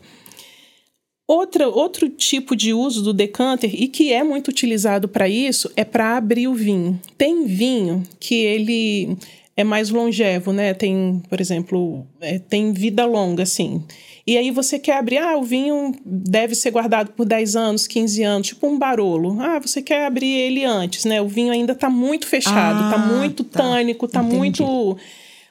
Outra, 1.28 1.68
outro 1.68 2.08
tipo 2.08 2.56
de 2.56 2.72
uso 2.72 3.02
do 3.02 3.12
decanter, 3.12 3.70
e 3.74 3.86
que 3.86 4.14
é 4.14 4.24
muito 4.24 4.48
utilizado 4.48 5.06
para 5.06 5.28
isso, 5.28 5.70
é 5.76 5.84
para 5.84 6.16
abrir 6.16 6.48
o 6.48 6.54
vinho. 6.54 6.98
Tem 7.18 7.44
vinho 7.44 8.02
que 8.18 8.34
ele 8.34 9.14
é 9.54 9.62
mais 9.62 9.90
longevo, 9.90 10.54
né? 10.54 10.72
Tem, 10.72 11.20
por 11.28 11.38
exemplo, 11.38 12.06
é, 12.18 12.38
tem 12.38 12.72
vida 12.72 13.04
longa, 13.04 13.42
assim. 13.42 13.84
E 14.26 14.38
aí 14.38 14.50
você 14.50 14.78
quer 14.78 14.96
abrir, 14.96 15.18
ah, 15.18 15.36
o 15.36 15.42
vinho 15.42 15.92
deve 16.02 16.54
ser 16.54 16.70
guardado 16.70 17.10
por 17.12 17.26
10 17.26 17.56
anos, 17.56 17.86
15 17.86 18.22
anos, 18.22 18.46
tipo 18.48 18.66
um 18.66 18.78
barolo. 18.78 19.36
Ah, 19.38 19.58
você 19.58 19.82
quer 19.82 20.06
abrir 20.06 20.30
ele 20.32 20.64
antes, 20.64 21.04
né? 21.04 21.20
O 21.20 21.28
vinho 21.28 21.52
ainda 21.52 21.72
está 21.74 21.90
muito 21.90 22.26
fechado, 22.26 22.84
está 22.84 23.02
Ah, 23.02 23.06
muito 23.18 23.44
tá. 23.44 23.62
tânico, 23.62 24.06
está 24.06 24.22
muito... 24.22 24.96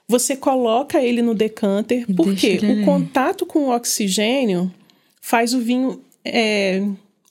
Você 0.08 0.36
coloca 0.36 1.04
ele 1.04 1.22
no 1.22 1.36
decanter, 1.36 2.06
porque 2.16 2.60
o 2.64 2.86
contato 2.86 3.46
com 3.46 3.66
o 3.66 3.76
oxigênio 3.76 4.72
faz 5.28 5.54
o 5.54 5.60
vinho 5.60 6.00
é, 6.24 6.82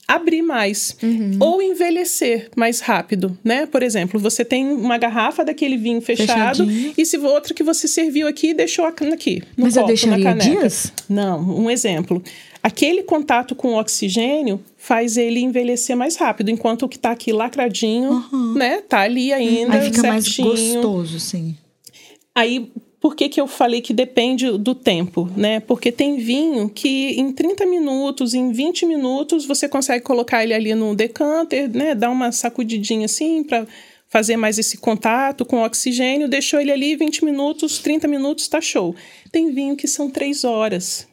abrir 0.06 0.42
mais 0.42 0.94
ou 1.40 1.62
envelhecer 1.62 2.50
mais 2.54 2.80
rápido, 2.80 3.36
né? 3.42 3.64
Por 3.64 3.82
exemplo, 3.82 4.20
você 4.20 4.44
tem 4.44 4.68
uma 4.70 4.98
garrafa 4.98 5.42
daquele 5.42 5.78
vinho 5.78 6.02
fechado 6.02 6.58
Fechadinho. 6.66 6.92
e 6.96 7.06
se 7.06 7.16
outra 7.16 7.54
que 7.54 7.62
você 7.62 7.88
serviu 7.88 8.28
aqui 8.28 8.48
e 8.48 8.54
deixou 8.54 8.84
aqui 8.84 9.40
no 9.56 9.56
Mas 9.56 9.76
eu 9.76 9.82
copo, 9.82 9.88
deixaria 9.94 10.18
na 10.24 10.30
caneca. 10.30 10.50
dias? 10.60 10.92
Não, 11.08 11.40
um 11.40 11.70
exemplo. 11.70 12.22
Aquele 12.62 13.02
contato 13.02 13.54
com 13.54 13.68
o 13.68 13.78
oxigênio 13.80 14.60
faz 14.76 15.16
ele 15.16 15.40
envelhecer 15.40 15.96
mais 15.96 16.16
rápido, 16.16 16.50
enquanto 16.50 16.82
o 16.82 16.88
que 16.90 16.98
tá 16.98 17.12
aqui 17.12 17.32
lacradinho, 17.32 18.22
né, 18.54 18.82
tá 18.86 19.00
ali 19.00 19.32
ainda 19.32 19.78
Aí 19.78 19.86
fica 19.90 20.06
mais 20.06 20.24
certinho. 20.24 20.50
gostoso, 20.50 21.18
sim. 21.18 21.56
Aí, 22.34 22.70
por 23.06 23.14
que, 23.14 23.28
que 23.28 23.40
eu 23.40 23.46
falei 23.46 23.80
que 23.80 23.94
depende 23.94 24.58
do 24.58 24.74
tempo, 24.74 25.30
né? 25.36 25.60
Porque 25.60 25.92
tem 25.92 26.16
vinho 26.16 26.68
que 26.68 27.10
em 27.10 27.32
30 27.32 27.64
minutos, 27.64 28.34
em 28.34 28.50
20 28.50 28.84
minutos, 28.84 29.46
você 29.46 29.68
consegue 29.68 30.04
colocar 30.04 30.42
ele 30.42 30.52
ali 30.52 30.74
no 30.74 30.92
decanter, 30.92 31.70
né? 31.70 31.94
Dar 31.94 32.10
uma 32.10 32.32
sacudidinha 32.32 33.04
assim 33.04 33.44
para 33.44 33.64
fazer 34.08 34.36
mais 34.36 34.58
esse 34.58 34.76
contato 34.78 35.44
com 35.44 35.58
o 35.58 35.64
oxigênio. 35.64 36.26
Deixou 36.26 36.60
ele 36.60 36.72
ali 36.72 36.96
20 36.96 37.24
minutos, 37.24 37.78
30 37.78 38.08
minutos, 38.08 38.48
tá 38.48 38.60
show. 38.60 38.92
Tem 39.30 39.52
vinho 39.52 39.76
que 39.76 39.86
são 39.86 40.10
3 40.10 40.42
horas 40.42 41.06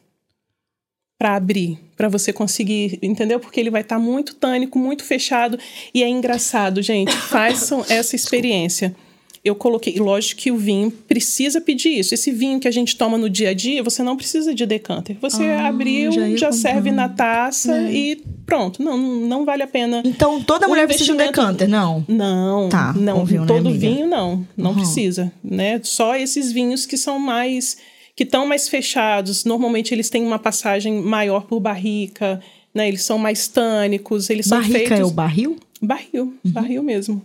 para 1.16 1.36
abrir, 1.36 1.78
para 1.96 2.08
você 2.08 2.32
conseguir, 2.32 2.98
entendeu? 3.00 3.38
Porque 3.38 3.60
ele 3.60 3.70
vai 3.70 3.82
estar 3.82 4.00
muito 4.00 4.34
tânico, 4.34 4.80
muito 4.80 5.04
fechado 5.04 5.56
e 5.94 6.02
é 6.02 6.08
engraçado, 6.08 6.82
gente. 6.82 7.12
Façam 7.12 7.86
essa 7.88 8.16
experiência. 8.16 8.96
Eu 9.44 9.54
coloquei, 9.54 9.98
lógico 9.98 10.40
que 10.40 10.50
o 10.50 10.56
vinho 10.56 10.90
precisa 10.90 11.60
pedir 11.60 11.90
isso. 11.98 12.14
Esse 12.14 12.32
vinho 12.32 12.58
que 12.58 12.66
a 12.66 12.70
gente 12.70 12.96
toma 12.96 13.18
no 13.18 13.28
dia 13.28 13.50
a 13.50 13.52
dia, 13.54 13.82
você 13.82 14.02
não 14.02 14.16
precisa 14.16 14.54
de 14.54 14.64
decanter. 14.64 15.18
Você 15.20 15.44
Ah, 15.44 15.68
abriu, 15.68 16.10
já 16.12 16.34
já, 16.36 16.50
serve 16.52 16.90
na 16.90 17.10
taça 17.10 17.76
É. 17.76 17.92
e 17.92 18.22
pronto. 18.46 18.82
Não, 18.82 18.96
não 18.96 19.44
vale 19.44 19.62
a 19.62 19.66
pena. 19.66 20.00
Então 20.02 20.42
toda 20.42 20.66
mulher 20.66 20.86
precisa 20.86 21.04
de 21.04 21.12
um 21.12 21.16
decanter, 21.26 21.68
não? 21.68 22.02
Não, 22.08 22.70
Tá, 22.70 22.94
não, 22.94 23.22
vinho, 23.26 23.42
né, 23.42 23.46
todo 23.46 23.68
amiga? 23.68 23.78
vinho 23.86 24.06
não, 24.06 24.48
não 24.56 24.70
Uhum. 24.70 24.76
precisa, 24.78 25.30
né? 25.44 25.78
Só 25.82 26.16
esses 26.16 26.50
vinhos 26.50 26.86
que 26.86 26.96
são 26.96 27.18
mais 27.18 27.76
que 28.16 28.22
estão 28.22 28.46
mais 28.46 28.68
fechados, 28.68 29.44
normalmente 29.44 29.92
eles 29.92 30.08
têm 30.08 30.24
uma 30.24 30.38
passagem 30.38 31.02
maior 31.02 31.46
por 31.46 31.58
barrica, 31.60 32.40
né? 32.72 32.88
Eles 32.88 33.02
são 33.02 33.18
mais 33.18 33.46
tânicos, 33.48 34.30
eles 34.30 34.46
são 34.46 34.58
Barrica 34.58 34.78
feitos 34.78 35.00
é 35.00 35.04
o 35.04 35.10
barril? 35.10 35.56
barril, 35.82 36.32
barril 36.44 36.82
mesmo. 36.82 37.20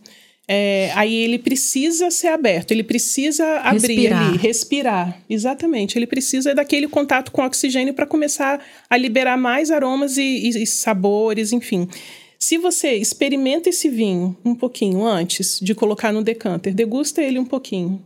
É, 0.52 0.91
aí 0.95 1.14
ele 1.16 1.38
precisa 1.38 2.10
ser 2.10 2.30
aberto, 2.30 2.72
ele 2.72 2.84
precisa 2.84 3.45
abrir 3.60 3.88
Respirar. 3.95 4.28
ali, 4.30 4.38
respirar. 4.39 5.22
Exatamente. 5.30 5.95
Ele 5.95 6.08
precisa 6.08 6.56
daquele 6.56 6.88
contato 6.88 7.32
com 7.32 7.43
oxigênio 7.45 7.93
para 7.93 8.08
começar 8.08 8.60
a 8.89 8.97
liberar 8.97 9.38
mais 9.38 9.70
aromas 9.70 10.18
e, 10.18 10.24
e- 10.24 10.64
e 10.64 10.66
sabores, 10.66 11.52
enfim. 11.54 11.88
Se 12.39 12.58
você 12.58 12.93
experimenta 12.95 13.70
esse 13.70 13.89
vinho 13.89 14.36
um 14.43 14.56
pouquinho 14.56 15.06
antes 15.06 15.60
de 15.62 15.76
colocar 15.76 16.12
no 16.12 16.24
decanter, 16.24 16.74
degusta 16.74 17.22
ele 17.22 17.38
um 17.38 17.45
pouquinho. 17.45 18.04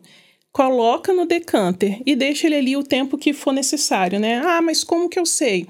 Coloca 0.51 1.13
no 1.13 1.25
decanter 1.25 2.01
e 2.05 2.13
deixa 2.13 2.47
ele 2.47 2.55
ali 2.57 2.75
o 2.75 2.83
tempo 2.83 3.17
que 3.17 3.31
for 3.31 3.53
necessário, 3.53 4.19
né? 4.19 4.41
Ah, 4.43 4.61
mas 4.61 4.83
como 4.83 5.07
que 5.07 5.17
eu 5.17 5.25
sei? 5.25 5.65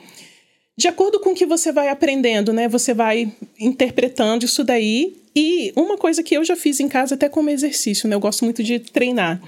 De 0.76 0.88
acordo 0.88 1.20
com 1.20 1.34
o 1.34 1.36
que 1.36 1.46
você 1.46 1.72
vai 1.72 1.90
aprendendo, 1.90 2.52
né? 2.52 2.68
Você 2.68 2.96
vai 2.96 3.32
interpretando 3.60 4.44
isso 4.44 4.64
daí. 4.64 5.22
E 5.36 5.74
uma 5.76 5.98
coisa 5.98 6.22
que 6.22 6.36
eu 6.36 6.44
já 6.44 6.56
fiz 6.56 6.80
em 6.80 6.88
casa 6.88 7.16
até 7.16 7.28
como 7.28 7.50
exercício, 7.50 8.08
né? 8.08 8.16
Eu 8.16 8.20
gosto 8.20 8.44
muito 8.46 8.64
de 8.64 8.80
treinar. 8.80 9.42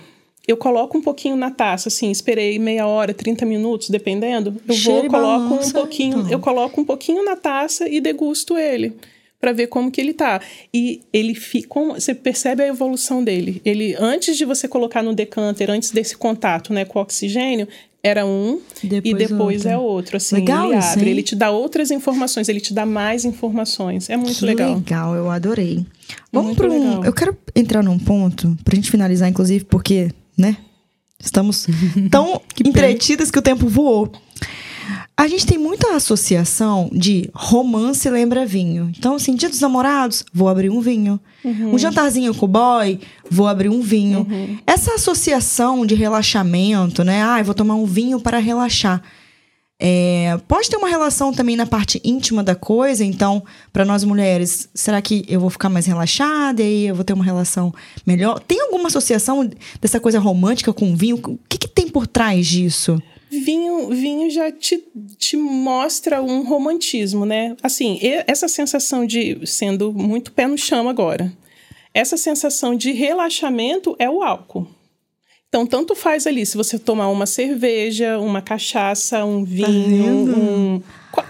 Eu 0.48 0.58
coloco 0.58 0.98
um 0.98 1.02
pouquinho 1.02 1.36
na 1.36 1.50
taça, 1.50 1.90
assim, 1.90 2.12
esperei 2.12 2.60
meia 2.60 2.86
hora, 2.86 3.14
30 3.14 3.46
minutos, 3.46 3.90
dependendo. 3.90 4.56
Eu 4.68 4.76
Cheiro 4.76 5.10
vou, 5.10 5.10
coloco 5.10 5.46
um 5.46 5.50
balança, 5.50 5.74
pouquinho, 5.74 6.20
então. 6.20 6.32
eu 6.32 6.40
coloco 6.40 6.82
um 6.82 6.86
pouquinho 6.86 7.26
na 7.26 7.36
taça 7.36 7.90
e 7.90 8.00
degusto 8.00 8.58
ele 8.58 8.94
para 9.40 9.52
ver 9.52 9.68
como 9.68 9.92
que 9.92 10.00
ele 10.02 10.14
tá. 10.14 10.42
E 10.74 11.02
ele 11.12 11.36
fica, 11.36 11.80
você 11.80 12.16
percebe 12.16 12.64
a 12.64 12.68
evolução 12.68 13.24
dele. 13.24 13.62
Ele 13.66 13.96
antes 14.00 14.38
de 14.38 14.46
você 14.46 14.68
colocar 14.68 15.04
no 15.04 15.14
decanter, 15.14 15.70
antes 15.70 15.92
desse 15.92 16.16
contato, 16.18 16.74
né, 16.74 16.86
com 16.86 17.00
o 17.00 17.02
oxigênio, 17.02 17.68
era 18.08 18.24
um 18.24 18.60
Depois 18.84 19.04
e 19.04 19.14
depois 19.28 19.56
outro. 19.66 19.70
é 19.72 19.78
outro, 19.78 20.18
assim, 20.18 20.36
Legal 20.36 20.70
ele 20.72 20.78
isso, 20.78 20.90
abre, 20.90 21.06
hein? 21.06 21.12
ele 21.12 21.24
te 21.24 21.36
dá 21.36 21.50
outras 21.50 21.90
informações, 21.90 22.48
ele 22.48 22.60
te 22.62 22.72
dá 22.72 22.86
mais 22.86 23.26
informações. 23.26 24.10
É 24.12 24.16
muito 24.16 24.38
Que 24.38 24.46
legal. 24.46 24.76
legal, 24.76 25.16
eu 25.16 25.30
adorei. 25.32 25.84
Vamos 26.32 26.56
para 26.56 26.70
um. 26.70 27.04
Eu 27.04 27.12
quero 27.12 27.36
entrar 27.56 27.82
num 27.82 27.98
ponto, 27.98 28.56
pra 28.64 28.76
gente 28.76 28.92
finalizar, 28.92 29.28
inclusive, 29.28 29.66
porque, 29.66 30.12
né? 30.38 30.56
Estamos 31.20 31.66
tão 32.12 32.40
entretidas 32.64 33.32
que 33.32 33.40
o 33.40 33.42
tempo 33.42 33.68
voou. 33.68 34.12
A 35.18 35.28
gente 35.30 35.46
tem 35.46 35.58
muita 35.58 35.96
associação 35.96 36.90
de 36.92 37.30
romance 37.34 38.10
lembra 38.10 38.46
vinho. 38.46 38.92
Então, 38.98 39.16
assim, 39.16 39.34
dia 39.34 39.48
dos 39.48 39.62
namorados, 39.62 40.26
vou 40.34 40.50
abrir 40.50 40.70
um 40.70 40.82
vinho. 40.82 41.20
Um 41.74 41.78
jantarzinho 41.78 42.36
com 42.36 42.46
o 42.46 42.50
boy, 42.50 43.00
vou 43.32 43.48
abrir 43.48 43.70
um 43.70 43.82
vinho. 43.82 44.28
Essa 44.68 44.96
associação 44.96 45.86
de 45.86 45.96
relaxamento, 45.96 47.04
né? 47.04 47.24
Ah, 47.24 47.40
eu 47.40 47.46
vou 47.46 47.56
tomar 47.56 47.76
um 47.76 47.86
vinho 47.86 48.20
para 48.20 48.40
relaxar. 48.40 49.02
É, 49.80 50.38
pode 50.48 50.70
ter 50.70 50.78
uma 50.78 50.88
relação 50.88 51.34
também 51.34 51.56
na 51.56 51.66
parte 51.66 52.02
íntima 52.04 52.42
da 52.42 52.56
coisa, 52.56 53.04
então, 53.04 53.44
para 53.74 53.84
nós 53.84 54.04
mulheres, 54.06 54.70
será 54.74 55.02
que 55.02 55.26
eu 55.28 55.40
vou 55.40 55.50
ficar 55.50 55.70
mais 55.70 55.86
relaxada 55.86 56.62
e 56.62 56.66
aí 56.66 56.88
eu 56.88 56.96
vou 56.96 57.04
ter 57.04 57.14
uma 57.14 57.26
relação 57.26 57.74
melhor? 58.06 58.40
Tem 58.40 58.62
alguma 58.62 58.88
associação 58.88 59.50
dessa 59.82 60.00
coisa 60.00 60.20
romântica 60.20 60.74
com 60.74 60.96
vinho? 60.96 61.18
O 61.18 61.40
que, 61.48 61.58
que 61.58 61.68
tem 61.68 61.90
por 61.90 62.06
trás 62.06 62.48
disso? 62.48 63.02
Vinho, 63.30 63.90
vinho 63.90 64.30
já 64.30 64.52
te, 64.52 64.84
te 65.18 65.36
mostra 65.36 66.22
um 66.22 66.44
romantismo, 66.44 67.26
né? 67.26 67.56
Assim, 67.62 68.00
essa 68.28 68.48
sensação 68.48 69.06
de 69.06 69.46
sendo 69.46 69.92
muito 69.92 70.32
pé 70.32 70.48
no 70.48 70.58
chão 70.58 70.88
agora. 70.88 71.32
Essa 71.94 72.18
sensação 72.18 72.76
de 72.76 72.92
relaxamento 72.92 73.96
é 73.98 74.10
o 74.10 74.22
álcool. 74.22 74.68
Então, 75.48 75.66
tanto 75.66 75.96
faz 75.96 76.28
ali 76.28 76.46
se 76.46 76.58
você 76.58 76.78
tomar 76.78 77.08
uma 77.08 77.26
cerveja, 77.26 78.20
uma 78.20 78.42
cachaça, 78.42 79.24
um 79.24 79.46
vinho, 79.46 80.26
vendo? 80.26 80.38
um. 80.38 80.82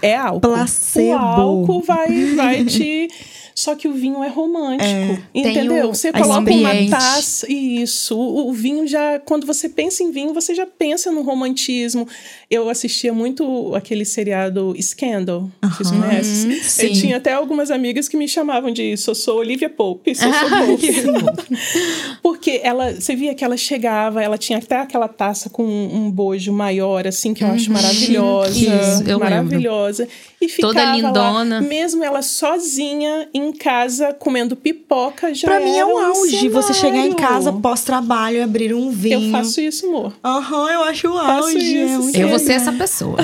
É 0.02 0.16
álcool. 0.16 0.40
Placebo. 0.40 1.08
O 1.08 1.16
álcool 1.16 1.82
vai, 1.82 2.34
vai 2.34 2.64
te. 2.64 3.08
Só 3.56 3.74
que 3.74 3.88
o 3.88 3.94
vinho 3.94 4.22
é 4.22 4.28
romântico. 4.28 4.84
Tem 5.32 5.48
Entendeu? 5.48 5.88
Você 5.88 6.12
coloca 6.12 6.50
uma 6.50 6.90
taça. 6.90 7.50
Isso. 7.50 8.14
O, 8.14 8.50
o 8.50 8.52
vinho 8.52 8.86
já. 8.86 9.18
Quando 9.18 9.46
você 9.46 9.66
pensa 9.66 10.02
em 10.02 10.10
vinho, 10.10 10.34
você 10.34 10.54
já 10.54 10.66
pensa 10.66 11.10
no 11.10 11.22
romantismo. 11.22 12.06
Eu 12.48 12.68
assistia 12.68 13.12
muito 13.12 13.74
aquele 13.74 14.04
seriado 14.04 14.72
Scandal. 14.80 15.50
Vocês 15.62 15.90
Aham. 15.90 16.00
conhecem? 16.02 16.50
Uhum, 16.52 16.62
sim. 16.62 16.82
Eu 16.86 16.92
tinha 16.92 17.16
até 17.16 17.32
algumas 17.32 17.72
amigas 17.72 18.08
que 18.08 18.16
me 18.16 18.28
chamavam 18.28 18.70
de 18.70 18.96
sou, 18.96 19.16
sou 19.16 19.38
Olivia 19.38 19.68
Pope, 19.68 20.14
sou, 20.14 20.32
sou 20.32 20.48
Pope. 20.66 20.86
Porque 22.22 22.60
ela, 22.62 22.94
você 22.94 23.14
via 23.16 23.34
que 23.34 23.44
ela 23.44 23.56
chegava, 23.56 24.22
ela 24.22 24.38
tinha 24.38 24.58
até 24.58 24.76
aquela 24.78 25.08
taça 25.08 25.50
com 25.50 25.64
um, 25.64 26.06
um 26.06 26.10
bojo 26.10 26.52
maior, 26.52 27.06
assim, 27.06 27.34
que 27.34 27.42
eu 27.42 27.48
acho 27.48 27.70
maravilhosa. 27.72 28.50
Isso, 28.58 28.68
eu 29.02 29.18
lembro. 29.18 29.18
maravilhosa. 29.20 30.08
E 30.40 30.48
ficava 30.48 30.72
Toda 30.74 30.84
lá, 30.84 30.94
lindona. 30.96 31.60
mesmo 31.62 32.04
ela 32.04 32.22
sozinha 32.22 33.28
em 33.32 33.52
casa 33.52 34.12
comendo 34.14 34.54
pipoca, 34.54 35.34
já 35.34 35.48
Pra 35.48 35.60
mim 35.60 35.76
é 35.76 35.84
um 35.84 35.98
auge 35.98 36.48
você 36.48 36.72
chegar 36.74 36.98
em 36.98 37.10
cenário. 37.10 37.16
casa 37.16 37.52
pós-trabalho 37.52 38.36
e 38.38 38.42
abrir 38.42 38.74
um 38.74 38.90
vinho. 38.90 39.26
Eu 39.26 39.30
faço 39.32 39.60
isso, 39.60 39.86
amor. 39.86 40.12
Aham, 40.24 40.70
eu 40.70 40.82
acho 40.84 41.08
o 41.08 41.18
auge. 41.18 41.56
é 41.56 41.84
isso, 41.86 42.16
Eu 42.16 42.28
vou 42.28 42.35
Sim. 42.38 42.46
ser 42.46 42.52
essa 42.52 42.72
pessoa. 42.72 43.16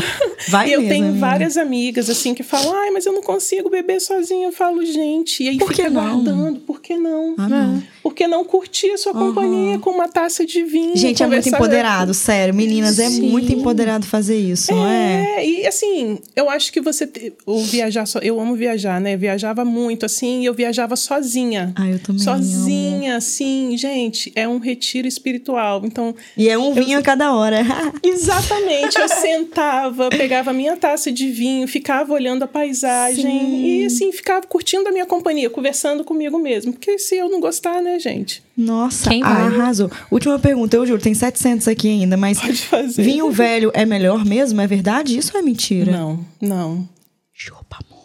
Vai 0.49 0.69
e 0.71 0.73
eu 0.73 0.81
mesmo, 0.81 0.93
tenho 0.95 1.05
amiga. 1.11 1.21
várias 1.21 1.57
amigas, 1.57 2.11
assim, 2.11 2.35
que 2.35 2.43
falam, 2.43 2.75
ai, 2.75 2.91
mas 2.91 3.07
eu 3.07 3.13
não 3.13 3.23
consigo 3.23 3.71
beber 3.71 4.01
sozinha. 4.01 4.49
Eu 4.49 4.53
falo, 4.53 4.85
gente, 4.85 5.43
e 5.43 5.49
aí 5.49 5.59
Por 5.59 5.69
que 5.71 5.77
fica 5.77 5.91
não? 5.91 6.23
guardando. 6.23 6.61
Por 6.61 6.81
que 6.81 6.97
não? 6.97 7.35
Ah, 7.39 7.49
não. 7.49 7.83
Por 8.03 8.15
que 8.15 8.27
não 8.27 8.45
curtir 8.45 8.91
a 8.91 8.99
sua 8.99 9.13
companhia 9.13 9.79
com 9.79 9.91
uma 9.91 10.09
taça 10.09 10.45
de 10.45 10.63
vinho? 10.65 10.97
Gente, 10.97 11.23
é 11.23 11.27
muito 11.27 11.49
empoderado, 11.49 12.13
sério. 12.13 12.53
Meninas, 12.53 12.99
é 12.99 13.09
Sim. 13.09 13.31
muito 13.31 13.53
empoderado 13.53 14.05
fazer 14.07 14.37
isso, 14.39 14.73
não 14.75 14.87
é? 14.87 15.37
É, 15.39 15.47
e 15.47 15.67
assim, 15.67 16.19
eu 16.35 16.51
acho 16.51 16.73
que 16.73 16.81
você. 16.81 17.07
te- 17.07 17.33
O 17.47 17.61
viajar 17.63 18.07
só. 18.07 18.19
Eu 18.19 18.41
amo 18.41 18.55
viajar, 18.57 19.01
né? 19.01 19.17
Viajava 19.17 19.65
muito, 19.65 20.05
assim, 20.05 20.43
e 20.43 20.47
eu 20.47 20.55
viajava 20.55 20.97
sozinha. 20.97 21.73
Ah, 21.77 21.89
eu 21.89 21.99
também. 22.01 22.23
Sozinha, 22.23 23.17
assim, 23.17 23.77
gente, 23.77 24.33
é 24.35 24.49
um 24.49 24.59
retiro 24.59 25.07
espiritual. 25.07 25.83
Então, 25.85 26.07
amo. 26.09 26.17
E 26.37 26.49
é 26.49 26.59
um 26.59 26.73
vinho 26.75 26.99
a 26.99 27.03
cada 27.03 27.33
hora. 27.35 27.59
exatamente, 28.03 28.99
eu 28.99 29.09
sentava, 29.09 30.09
pegava 30.11 30.51
a 30.51 30.53
minha 30.53 30.77
taça 30.77 31.11
de 31.13 31.31
vinho, 31.31 31.67
ficava 31.69 32.13
olhando 32.13 32.43
a 32.43 32.49
paisagem 32.49 33.23
Sim. 33.41 33.65
e, 33.65 33.85
assim, 33.87 34.13
ficava 34.13 34.47
curtindo 34.47 34.89
a 34.89 34.93
minha 34.93 35.07
companhia, 35.07 35.49
conversando 35.51 36.05
comigo 36.05 36.39
mesmo. 36.39 36.73
Porque 36.73 36.99
se 36.99 37.17
eu 37.17 37.29
não 37.29 37.41
gostar, 37.41 37.81
né, 37.83 37.92
gente? 37.99 38.43
Nossa, 38.57 39.11
Quem 39.11 39.21
vai? 39.21 39.31
arrasou. 39.47 39.91
Última 40.11 40.39
pergunta, 40.39 40.77
eu 40.77 40.87
juro, 40.87 41.01
tem 41.01 41.15
700 41.15 41.69
aqui 41.69 41.89
ainda, 41.89 42.17
mas 42.17 42.41
Pode 42.41 42.63
fazer. 42.63 43.03
vinho 43.03 43.31
velho 43.31 43.71
é 43.75 43.85
melhor 43.85 44.25
mesmo? 44.25 44.61
É 44.61 44.67
verdade? 44.67 45.17
Isso 45.17 45.33
ou 45.35 45.41
é 45.41 45.43
mentira? 45.43 45.91
Não, 45.91 46.25
não. 46.41 46.89
Chupa 47.33 47.79
mundo. 47.91 48.03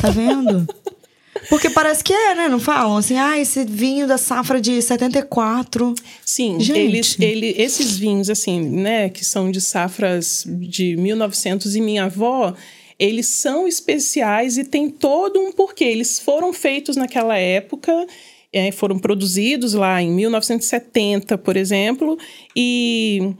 Tá 0.00 0.10
vendo? 0.10 0.66
Porque 1.48 1.70
parece 1.70 2.02
que 2.04 2.12
é, 2.12 2.34
né? 2.34 2.48
Não 2.48 2.58
falam 2.60 2.96
assim, 2.96 3.16
ah, 3.18 3.38
esse 3.38 3.64
vinho 3.64 4.06
da 4.06 4.16
safra 4.18 4.60
de 4.60 4.80
74. 4.80 5.94
Sim, 6.24 6.58
Gente. 6.60 6.78
eles, 6.78 7.16
ele, 7.20 7.54
esses 7.58 7.96
vinhos, 7.98 8.30
assim, 8.30 8.60
né, 8.60 9.08
que 9.08 9.24
são 9.24 9.50
de 9.50 9.60
safras 9.60 10.44
de 10.46 10.96
1900 10.96 11.74
e 11.76 11.80
minha 11.80 12.04
avó, 12.04 12.54
eles 12.98 13.26
são 13.26 13.66
especiais 13.66 14.56
e 14.56 14.64
tem 14.64 14.88
todo 14.88 15.40
um 15.40 15.52
porquê. 15.52 15.84
Eles 15.84 16.18
foram 16.20 16.52
feitos 16.52 16.96
naquela 16.96 17.36
época, 17.36 18.06
é, 18.52 18.70
foram 18.70 18.98
produzidos 18.98 19.72
lá 19.74 20.02
em 20.02 20.10
1970, 20.10 21.38
por 21.38 21.56
exemplo, 21.56 22.18
e 22.54 23.34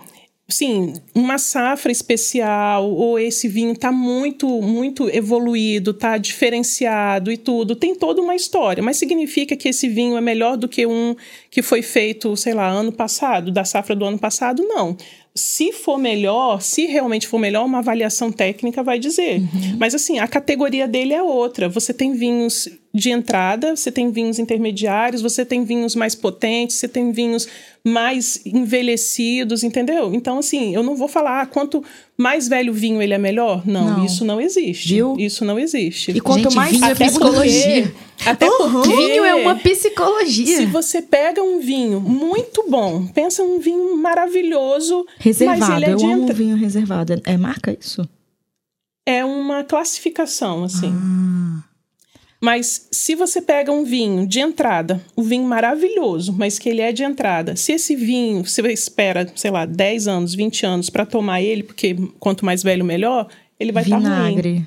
sim, 0.48 0.94
uma 1.14 1.38
safra 1.38 1.90
especial 1.90 2.90
ou 2.90 3.18
esse 3.18 3.48
vinho 3.48 3.72
está 3.72 3.90
muito 3.90 4.46
muito 4.62 5.08
evoluído, 5.10 5.90
está 5.90 6.18
diferenciado 6.18 7.32
e 7.32 7.36
tudo, 7.36 7.74
tem 7.74 7.94
toda 7.94 8.20
uma 8.20 8.34
história, 8.34 8.82
mas 8.82 8.96
significa 8.96 9.56
que 9.56 9.68
esse 9.68 9.88
vinho 9.88 10.16
é 10.16 10.20
melhor 10.20 10.56
do 10.56 10.68
que 10.68 10.86
um 10.86 11.16
que 11.50 11.62
foi 11.62 11.82
feito, 11.82 12.36
sei 12.36 12.54
lá, 12.54 12.68
ano 12.68 12.92
passado, 12.92 13.50
da 13.50 13.64
safra 13.64 13.96
do 13.96 14.04
ano 14.04 14.18
passado? 14.18 14.62
Não. 14.66 14.96
Se 15.34 15.72
for 15.72 15.98
melhor, 15.98 16.60
se 16.60 16.84
realmente 16.84 17.26
for 17.26 17.38
melhor, 17.38 17.64
uma 17.64 17.78
avaliação 17.78 18.30
técnica 18.30 18.82
vai 18.82 18.98
dizer. 18.98 19.40
Uhum. 19.40 19.76
Mas 19.78 19.94
assim, 19.94 20.18
a 20.18 20.28
categoria 20.28 20.86
dele 20.86 21.14
é 21.14 21.22
outra. 21.22 21.70
Você 21.70 21.94
tem 21.94 22.12
vinhos 22.12 22.68
de 22.94 23.10
entrada, 23.10 23.74
você 23.74 23.90
tem 23.90 24.10
vinhos 24.10 24.38
intermediários, 24.38 25.22
você 25.22 25.46
tem 25.46 25.64
vinhos 25.64 25.96
mais 25.96 26.14
potentes, 26.14 26.76
você 26.76 26.86
tem 26.86 27.10
vinhos 27.10 27.48
mais 27.82 28.40
envelhecidos, 28.44 29.64
entendeu? 29.64 30.12
Então, 30.14 30.38
assim, 30.38 30.74
eu 30.74 30.82
não 30.82 30.94
vou 30.94 31.08
falar 31.08 31.40
ah, 31.40 31.46
quanto 31.46 31.82
mais 32.18 32.48
velho 32.48 32.70
o 32.70 32.74
vinho 32.74 33.00
ele 33.00 33.14
é 33.14 33.18
melhor. 33.18 33.66
Não, 33.66 33.98
não. 33.98 34.04
isso 34.04 34.24
não 34.26 34.38
existe. 34.38 34.94
Viu? 34.94 35.16
Isso 35.18 35.42
não 35.42 35.58
existe. 35.58 36.10
E 36.10 36.20
quanto 36.20 36.44
Gente, 36.44 36.54
mais 36.54 36.72
vinho 36.72 36.84
é 36.84 36.94
psicologia. 36.94 37.82
Porque, 37.82 38.28
até 38.28 38.50
uhum. 38.50 38.82
porque 38.82 38.96
vinho 38.96 39.24
é 39.24 39.34
uma 39.36 39.56
psicologia. 39.56 40.56
Se 40.58 40.66
você 40.66 41.00
pega 41.00 41.42
um 41.42 41.60
vinho 41.60 41.98
muito 41.98 42.64
bom, 42.68 43.06
pensa 43.06 43.42
um 43.42 43.58
vinho 43.58 43.96
maravilhoso, 43.96 45.06
reservado. 45.18 45.60
Mas 45.60 45.76
ele 45.76 45.86
é 45.86 45.92
eu 45.94 45.96
de 45.96 46.04
amo 46.04 46.32
vinho 46.34 46.56
reservado. 46.56 47.20
É 47.24 47.36
marca 47.38 47.76
isso? 47.78 48.06
É 49.06 49.24
uma 49.24 49.64
classificação, 49.64 50.62
assim. 50.62 50.92
Ah. 50.94 51.71
Mas 52.42 52.88
se 52.90 53.14
você 53.14 53.40
pega 53.40 53.70
um 53.70 53.84
vinho 53.84 54.26
de 54.26 54.40
entrada, 54.40 55.00
um 55.16 55.22
vinho 55.22 55.44
maravilhoso, 55.44 56.34
mas 56.36 56.58
que 56.58 56.68
ele 56.68 56.80
é 56.80 56.90
de 56.90 57.04
entrada, 57.04 57.54
se 57.54 57.70
esse 57.70 57.94
vinho 57.94 58.44
você 58.44 58.60
espera, 58.72 59.30
sei 59.36 59.52
lá, 59.52 59.64
10 59.64 60.08
anos, 60.08 60.34
20 60.34 60.66
anos 60.66 60.90
para 60.90 61.06
tomar 61.06 61.40
ele, 61.40 61.62
porque 61.62 61.96
quanto 62.18 62.44
mais 62.44 62.60
velho 62.60 62.84
melhor, 62.84 63.28
ele 63.60 63.70
vai 63.70 63.84
estar 63.84 64.02
tá 64.02 64.26
ruim. 64.26 64.66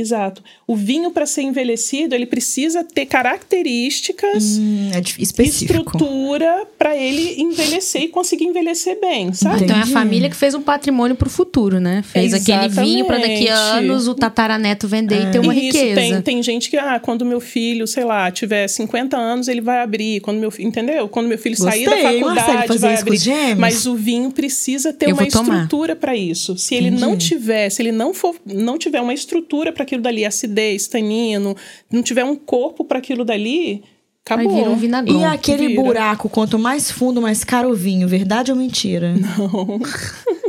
Exato. 0.00 0.42
O 0.66 0.76
vinho, 0.76 1.10
para 1.10 1.26
ser 1.26 1.42
envelhecido, 1.42 2.14
ele 2.14 2.26
precisa 2.26 2.84
ter 2.84 3.06
características, 3.06 4.58
hum, 4.58 4.90
é 4.92 5.00
estrutura 5.42 6.66
para 6.78 6.96
ele 6.96 7.40
envelhecer 7.40 8.02
e 8.02 8.08
conseguir 8.08 8.44
envelhecer 8.44 8.98
bem, 9.00 9.32
sabe? 9.32 9.64
Então 9.64 9.76
é 9.76 9.82
a 9.82 9.86
família 9.86 10.28
que 10.28 10.36
fez 10.36 10.54
um 10.54 10.62
patrimônio 10.62 11.16
para 11.16 11.26
o 11.26 11.30
futuro, 11.30 11.80
né? 11.80 12.02
Fez 12.02 12.32
Exatamente. 12.32 12.78
aquele 12.78 12.86
vinho 12.86 13.04
para 13.06 13.18
daqui 13.18 13.48
a 13.48 13.56
anos 13.56 14.08
o 14.08 14.14
tataraneto 14.14 14.88
vender 14.88 15.16
é. 15.16 15.22
e 15.22 15.30
ter 15.30 15.38
uma 15.38 15.54
Isso, 15.54 15.64
riqueza. 15.64 15.94
Tem, 15.94 16.22
tem 16.22 16.42
gente 16.42 16.70
que, 16.70 16.76
ah, 16.76 16.98
quando 17.00 17.24
meu 17.24 17.40
filho, 17.40 17.86
sei 17.86 18.04
lá, 18.04 18.30
tiver 18.30 18.68
50 18.68 19.16
anos, 19.16 19.48
ele 19.48 19.60
vai 19.60 19.80
abrir. 19.80 20.20
Quando 20.20 20.38
meu 20.38 20.52
entendeu? 20.58 21.08
Quando 21.08 21.26
meu 21.26 21.38
filho 21.38 21.56
Gostei, 21.56 21.84
sair 21.84 22.02
da 22.02 22.10
faculdade, 22.10 22.78
vai 22.78 22.96
abrir. 22.96 23.56
Mas 23.56 23.86
o 23.86 23.94
vinho 23.94 24.30
precisa 24.30 24.92
ter 24.92 25.08
Eu 25.08 25.14
uma 25.14 25.26
estrutura 25.26 25.96
para 25.96 26.16
isso. 26.16 26.56
Se 26.56 26.74
ele 26.74 26.88
Entendi. 26.88 27.00
não 27.00 27.16
tiver, 27.16 27.70
se 27.70 27.82
ele 27.82 27.92
não 27.92 28.12
for, 28.12 28.34
não 28.44 28.78
tiver 28.78 29.00
uma 29.00 29.14
estrutura 29.14 29.72
para 29.72 29.84
aquilo 29.86 30.02
dali, 30.02 30.24
acidez, 30.24 30.86
tanino, 30.86 31.56
não 31.90 32.02
tiver 32.02 32.24
um 32.24 32.36
corpo 32.36 32.84
para 32.84 32.98
aquilo 32.98 33.24
dali, 33.24 33.82
acabou. 34.24 34.50
Aí 34.50 34.58
vira 34.58 34.70
um 34.70 34.76
vinagrão. 34.76 35.20
E 35.20 35.24
aquele 35.24 35.68
vira. 35.68 35.82
buraco, 35.82 36.28
quanto 36.28 36.58
mais 36.58 36.90
fundo, 36.90 37.22
mais 37.22 37.44
caro 37.44 37.70
o 37.70 37.74
vinho, 37.74 38.08
verdade 38.08 38.50
ou 38.50 38.58
mentira? 38.58 39.14
Não. 39.16 39.80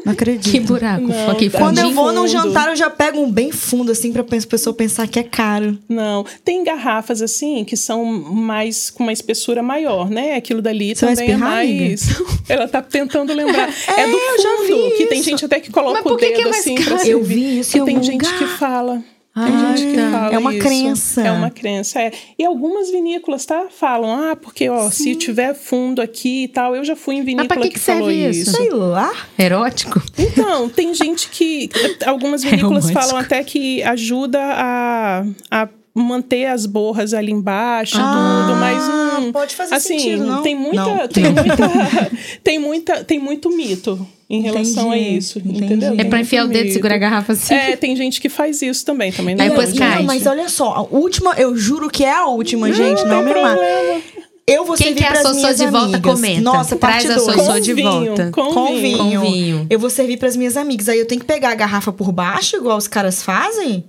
Não 0.07 0.13
acredito. 0.13 0.49
Que 0.49 0.59
buraco? 0.61 1.01
Não, 1.01 1.31
okay, 1.33 1.49
Quando 1.49 1.79
eu 1.79 1.91
vou 1.91 2.13
num 2.13 2.25
jantar, 2.25 2.69
eu 2.69 2.77
já 2.77 2.89
pego 2.89 3.19
um 3.19 3.29
bem 3.29 3.51
fundo, 3.51 3.91
assim, 3.91 4.13
pra 4.13 4.23
pessoa 4.23 4.73
pensar 4.73 5.05
que 5.05 5.19
é 5.19 5.23
caro. 5.23 5.77
Não. 5.89 6.25
Tem 6.45 6.63
garrafas, 6.63 7.21
assim, 7.21 7.65
que 7.65 7.75
são 7.75 8.05
mais 8.05 8.89
com 8.89 9.03
uma 9.03 9.11
espessura 9.11 9.61
maior, 9.61 10.09
né? 10.09 10.35
Aquilo 10.35 10.61
dali 10.61 10.95
Você 10.95 11.05
também 11.05 11.25
espirrar, 11.25 11.51
é 11.51 11.65
mais. 11.65 12.21
Ela 12.47 12.69
tá 12.69 12.81
tentando 12.81 13.33
lembrar. 13.33 13.67
é, 13.97 14.01
é 14.01 14.07
do 14.07 14.17
fundo, 14.65 14.95
que 14.95 15.07
tem 15.07 15.21
gente 15.21 15.43
até 15.43 15.59
que 15.59 15.69
coloca 15.69 16.07
o 16.07 16.15
dedo 16.15 16.35
que 16.35 16.41
é 16.41 16.49
assim 16.49 16.75
caro? 16.75 16.88
pra 16.88 16.99
servir. 16.99 17.11
Eu 17.11 17.23
vi 17.23 17.59
isso. 17.59 17.85
Tem 17.85 18.01
gente 18.01 18.25
lugar. 18.25 18.39
que 18.39 18.47
fala. 18.57 19.03
Ah, 19.39 19.45
Tem 19.45 19.77
gente 19.77 19.93
que 19.95 20.11
fala 20.11 20.33
é 20.33 20.38
uma 20.39 20.53
isso. 20.55 20.65
crença. 20.67 21.21
É 21.21 21.31
uma 21.31 21.49
crença, 21.51 22.01
é. 22.01 22.11
E 22.39 22.43
algumas 22.43 22.89
vinícolas, 22.89 23.45
tá? 23.45 23.67
Falam, 23.69 24.31
ah, 24.31 24.35
porque, 24.35 24.67
ó, 24.67 24.89
Sim. 24.89 25.03
se 25.03 25.15
tiver 25.15 25.53
fundo 25.53 26.01
aqui 26.01 26.45
e 26.45 26.47
tal, 26.47 26.75
eu 26.75 26.83
já 26.83 26.95
fui 26.95 27.15
em 27.15 27.21
vinícola 27.23 27.47
Mas 27.47 27.47
pra 27.49 27.57
que, 27.61 27.67
que, 27.69 27.73
que 27.75 27.79
falou 27.79 28.09
serve 28.09 28.29
isso. 28.29 28.51
Sei 28.51 28.69
lá. 28.71 29.13
Erótico? 29.38 30.01
Então, 30.17 30.67
tem 30.69 30.91
gente 30.95 31.29
que. 31.29 31.69
Algumas 32.05 32.43
É 32.43 32.49
vinícolas 32.49 32.85
romântico. 32.85 33.05
falam 33.07 33.17
até 33.23 33.43
que 33.43 33.83
ajuda 33.83 34.39
a. 34.41 35.23
a 35.51 35.69
manter 36.04 36.45
as 36.45 36.66
borras 36.66 37.14
ali 37.14 37.32
embaixo, 37.32 37.98
Ah, 38.00 38.45
tudo, 38.48 38.60
mas 38.60 38.84
hum, 39.24 39.32
pode 39.32 39.56
fazer 39.56 39.74
assim, 39.76 39.98
sentido, 40.00 40.26
não? 40.26 40.43
tem 40.43 40.56
muita, 40.56 40.84
Não. 40.86 41.08
tem 41.08 41.24
muita, 41.24 42.12
tem 42.43 42.60
muita, 42.60 43.04
tem 43.04 43.20
muito 43.20 43.50
mito 43.50 44.08
em 44.30 44.41
relação 44.41 44.91
a 44.91 44.98
Entendi, 44.98 45.18
isso, 45.18 45.39
entendi. 45.39 45.64
entendeu? 45.66 45.89
É 45.89 45.91
É 45.93 46.04
muito 46.04 46.16
enfiar 46.18 46.45
o 46.45 46.48
dedo 46.48 46.68
e 46.68 46.72
segurar 46.74 46.95
a 46.95 47.00
garrafa 47.00 47.34
assim? 47.34 47.54
É, 47.54 47.76
tem 47.76 47.95
gente 47.95 48.22
que 48.22 48.30
faz 48.30 48.62
isso 48.62 48.86
também, 48.86 49.12
também 49.12 49.36
não 49.36 49.41
Aí 49.43 49.48
é 49.48 49.50
depois 49.52 49.74
cai. 49.74 49.98
Não, 49.98 50.04
mas 50.04 50.26
olha 50.28 50.48
só, 50.50 50.74
a 50.74 50.82
última, 50.84 51.34
eu 51.38 51.56
juro 51.58 51.89
que 51.89 52.04
é 52.04 52.14
a 52.14 52.26
última, 52.28 52.72
gente, 52.72 53.04
não, 53.06 53.24
me 53.24 53.34
mata. 53.34 53.58
problema. 53.58 54.02
Eu 54.50 54.64
vou 54.64 54.78
Quem 54.78 54.88
servir 54.95 55.02
quer 55.04 55.12
a 55.12 55.22
Sossô 55.24 55.34
minhas 55.41 55.58
de 55.58 55.66
volta, 55.68 55.78
amigas. 55.98 56.02
comenta. 56.14 56.41
Nossa, 56.41 56.76
Traz 56.78 57.04
parte 57.04 57.08
a. 57.12 57.20
Sossô 57.20 57.34
Com 57.54 57.60
de 57.60 57.74
vinho, 57.74 57.91
volta. 57.91 58.32
com 58.32 58.54
Com 58.54 58.66
vinho. 58.78 58.80
vinho. 59.04 59.20
Com 59.22 59.26
vinho. 59.32 59.68
Eu 59.70 59.78
vou 59.78 59.89
servir 59.89 60.16
pras 60.16 60.38
minhas 60.38 60.56
amigas. 60.56 60.88
Aí 60.88 60.98
eu 61.00 61.06
tenho 61.06 61.20
que 61.20 61.28
pegar 61.28 61.50
a 61.52 61.56
garrafa 61.56 61.91
por 61.91 62.14
baixo, 62.14 62.56
igual 62.56 62.78
os 62.78 62.88
caras 62.88 63.22
fazem? 63.22 63.84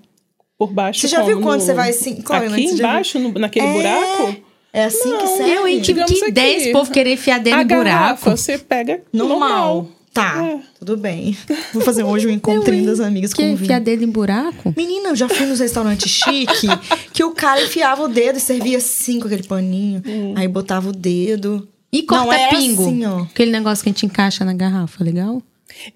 Por 0.58 0.72
baixo 0.72 1.00
Você 1.02 1.08
já 1.08 1.22
viu 1.22 1.40
quando 1.40 1.60
No- 1.60 1.66
você 1.66 1.72
vai 1.74 1.90
assim? 1.90 2.22
Mas 2.28 2.52
Aqui 2.52 2.64
embaixo, 2.64 3.18
no- 3.18 3.32
naquele 3.32 3.66
É. 3.66 3.72
buraco? 3.72 4.36
É 4.72 4.84
assim 4.84 5.10
que 5.16 5.22
Não, 5.24 5.36
serve? 5.36 5.52
Eu, 5.52 5.66
hein? 5.68 5.80
Que, 5.80 5.94
que 5.94 6.24
ideia 6.26 6.56
esse 6.56 6.72
povo 6.72 6.90
querer 6.90 7.12
enfiar 7.14 7.38
dedo 7.38 7.54
A 7.56 7.62
em 7.62 7.66
buraco. 7.66 7.84
garrafa 7.84 8.36
você 8.36 8.58
pega 8.58 9.00
Normal. 9.12 9.38
normal. 9.38 9.88
Tá, 10.12 10.42
É. 10.44 10.58
tudo 10.80 10.96
bem. 10.96 11.36
Vou 11.72 11.80
fazer 11.82 12.02
hoje 12.02 12.26
um 12.26 12.30
encontrinho 12.32 12.84
das 12.86 12.98
amigas 12.98 13.32
Que 13.32 13.42
com 13.42 13.48
enfiar 13.50 13.78
vinho. 13.80 13.84
dedo 13.84 14.04
em 14.04 14.10
buraco? 14.10 14.74
Menina, 14.76 15.10
eu 15.10 15.16
já 15.16 15.28
fui 15.28 15.46
nos 15.46 15.60
restaurantes 15.60 16.10
chique 16.10 16.66
que 17.14 17.22
o 17.22 17.30
cara 17.30 17.62
enfiava 17.62 18.02
o 18.02 18.08
dedo 18.08 18.36
e 18.38 18.40
servia 18.40 18.78
assim 18.78 19.20
com 19.20 19.26
aquele 19.26 19.44
paninho. 19.44 20.02
Aí 20.34 20.48
botava 20.48 20.88
o 20.88 20.92
dedo. 20.92 21.68
E 21.92 21.98
Não, 22.00 22.06
corta 22.06 22.34
é 22.34 22.48
pingo. 22.50 22.82
assim, 22.82 23.04
ó. 23.06 23.22
Aquele 23.22 23.50
negócio 23.52 23.82
que 23.84 23.88
a 23.90 23.92
gente 23.92 24.04
encaixa 24.06 24.44
na 24.44 24.52
garrafa, 24.52 25.02
legal? 25.04 25.40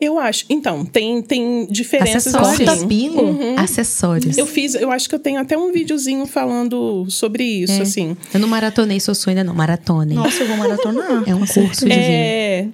Eu 0.01 0.19
acho. 0.19 0.45
Então, 0.49 0.85
tem, 0.85 1.23
tem 1.23 1.67
diferenças 1.71 2.27
Acessórios. 2.35 2.53
assim. 2.61 2.65
Corta 2.67 2.87
pingo? 2.87 3.23
Uhum. 3.23 3.59
Acessórios. 3.59 4.37
Eu 4.39 4.47
fiz, 4.47 4.75
eu 4.75 4.91
acho 4.91 5.09
que 5.09 5.15
eu 5.15 5.19
tenho 5.19 5.41
até 5.41 5.57
um 5.57 5.73
videozinho 5.73 6.27
falando 6.27 7.07
sobre 7.09 7.43
isso, 7.45 7.73
É. 7.73 7.83
assim. 7.83 8.17
Eu 8.33 8.41
não 8.41 8.49
maratonei 8.49 9.01
Sossô 9.01 9.31
ainda 9.31 9.43
não, 9.43 9.55
maratonei. 9.55 10.17
Nossa, 10.17 10.43
eu 10.43 10.49
vou 10.49 10.57
maratonar. 10.57 11.25
É 11.27 11.35
um 11.35 11.47
curso 11.47 11.87
de 11.87 11.95
vinho. 11.95 12.01
É, 12.01 12.67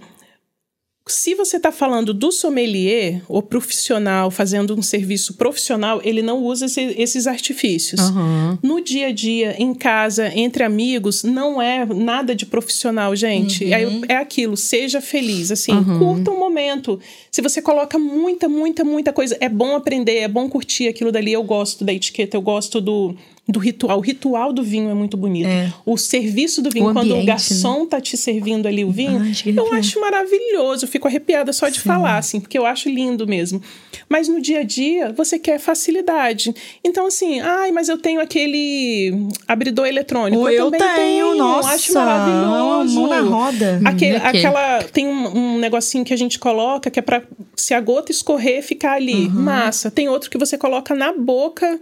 se 1.08 1.34
você 1.34 1.56
está 1.56 1.72
falando 1.72 2.12
do 2.14 2.30
sommelier, 2.30 3.22
ou 3.28 3.42
profissional, 3.42 4.30
fazendo 4.30 4.74
um 4.78 4.82
serviço 4.82 5.34
profissional, 5.34 6.00
ele 6.04 6.22
não 6.22 6.42
usa 6.44 6.66
esse- 6.66 6.94
esses 6.98 7.26
artifícios. 7.26 8.00
Aham. 8.00 8.58
No 8.62 8.80
dia 8.80 9.08
a 9.08 9.12
dia, 9.12 9.56
em 9.58 9.74
casa, 9.74 10.30
entre 10.34 10.62
amigos, 10.62 11.24
não 11.24 11.60
é 11.60 11.84
nada 11.86 12.34
de 12.34 12.44
profissional, 12.46 13.14
gente. 13.16 13.72
É, 13.72 13.82
é 14.08 14.16
aquilo, 14.16 14.56
seja 14.56 15.00
feliz, 15.00 15.50
assim, 15.50 15.72
Uhum. 15.72 15.98
curta 15.98 16.30
um 16.30 16.38
momento. 16.38 17.00
Se 17.30 17.40
você 17.42 17.60
coloca 17.62 17.98
muita, 17.98 18.48
muita, 18.48 18.84
muita 18.84 19.12
coisa, 19.12 19.36
é 19.40 19.48
bom 19.48 19.74
aprender, 19.76 20.18
é 20.18 20.28
bom 20.28 20.48
curtir 20.48 20.88
aquilo 20.88 21.10
dali. 21.10 21.32
Eu 21.32 21.42
gosto 21.42 21.84
da 21.84 21.92
etiqueta, 21.92 22.36
eu 22.36 22.42
gosto 22.42 22.80
do, 22.80 23.14
do 23.48 23.58
ritual. 23.58 23.98
O 23.98 24.00
ritual 24.00 24.52
do 24.52 24.62
vinho 24.62 24.90
é 24.90 24.94
muito 24.94 25.16
bonito. 25.16 25.48
É. 25.48 25.72
O 25.86 25.96
serviço 25.96 26.60
do 26.60 26.68
vinho, 26.68 26.90
O 26.90 26.92
quando 26.92 27.06
ambiente, 27.12 27.22
o 27.22 27.26
garçom 27.26 27.86
tá 27.86 27.98
te 28.00 28.16
servindo 28.16 28.68
ali 28.68 28.84
o 28.84 28.90
vinho, 28.90 29.32
que 29.32 29.50
eu 29.56 29.72
acho 29.72 29.98
maravilhoso. 30.00 30.84
Eu 30.84 30.88
fico 30.88 31.08
arrepiada 31.08 31.52
só 31.52 31.68
de 31.68 31.80
falar, 31.80 32.18
assim, 32.18 32.40
porque 32.40 32.58
eu 32.58 32.66
acho 32.66 32.90
lindo 32.90 33.26
mesmo. 33.26 33.62
Mas 34.08 34.28
no 34.28 34.40
dia 34.40 34.60
a 34.60 34.62
dia, 34.62 35.12
você 35.12 35.38
quer 35.38 35.58
facilidade. 35.58 36.54
Então, 36.84 37.06
assim, 37.06 37.40
ai, 37.40 37.72
mas 37.72 37.88
eu 37.88 37.96
tenho 37.98 38.20
aquele 38.20 39.28
abridor 39.46 39.86
eletrônico. 39.86 40.42
Ou 40.42 40.50
eu, 40.50 40.66
eu 40.66 40.70
também 40.70 40.96
tenho, 40.96 41.34
nossa. 41.34 41.70
Acho 41.70 41.94
maravilhoso. 41.94 42.94
Mão 43.00 43.08
na 43.08 43.20
roda. 43.20 43.80
Aquele, 43.84 44.18
Hum. 44.18 44.20
Aquela. 44.24 44.82
Tem 44.84 45.06
um, 45.06 45.38
um 45.38 45.58
negocinho 45.58 46.04
que 46.04 46.12
a 46.12 46.16
gente 46.16 46.38
coloca 46.38 46.90
que 46.90 46.98
é 46.98 47.02
pra 47.02 47.22
se 47.60 47.74
a 47.74 47.80
gota 47.80 48.12
escorrer, 48.12 48.62
ficar 48.62 48.92
ali. 48.92 49.26
Uhum. 49.26 49.42
Massa. 49.42 49.90
Tem 49.90 50.08
outro 50.08 50.30
que 50.30 50.38
você 50.38 50.56
coloca 50.56 50.94
na 50.94 51.12
boca 51.12 51.78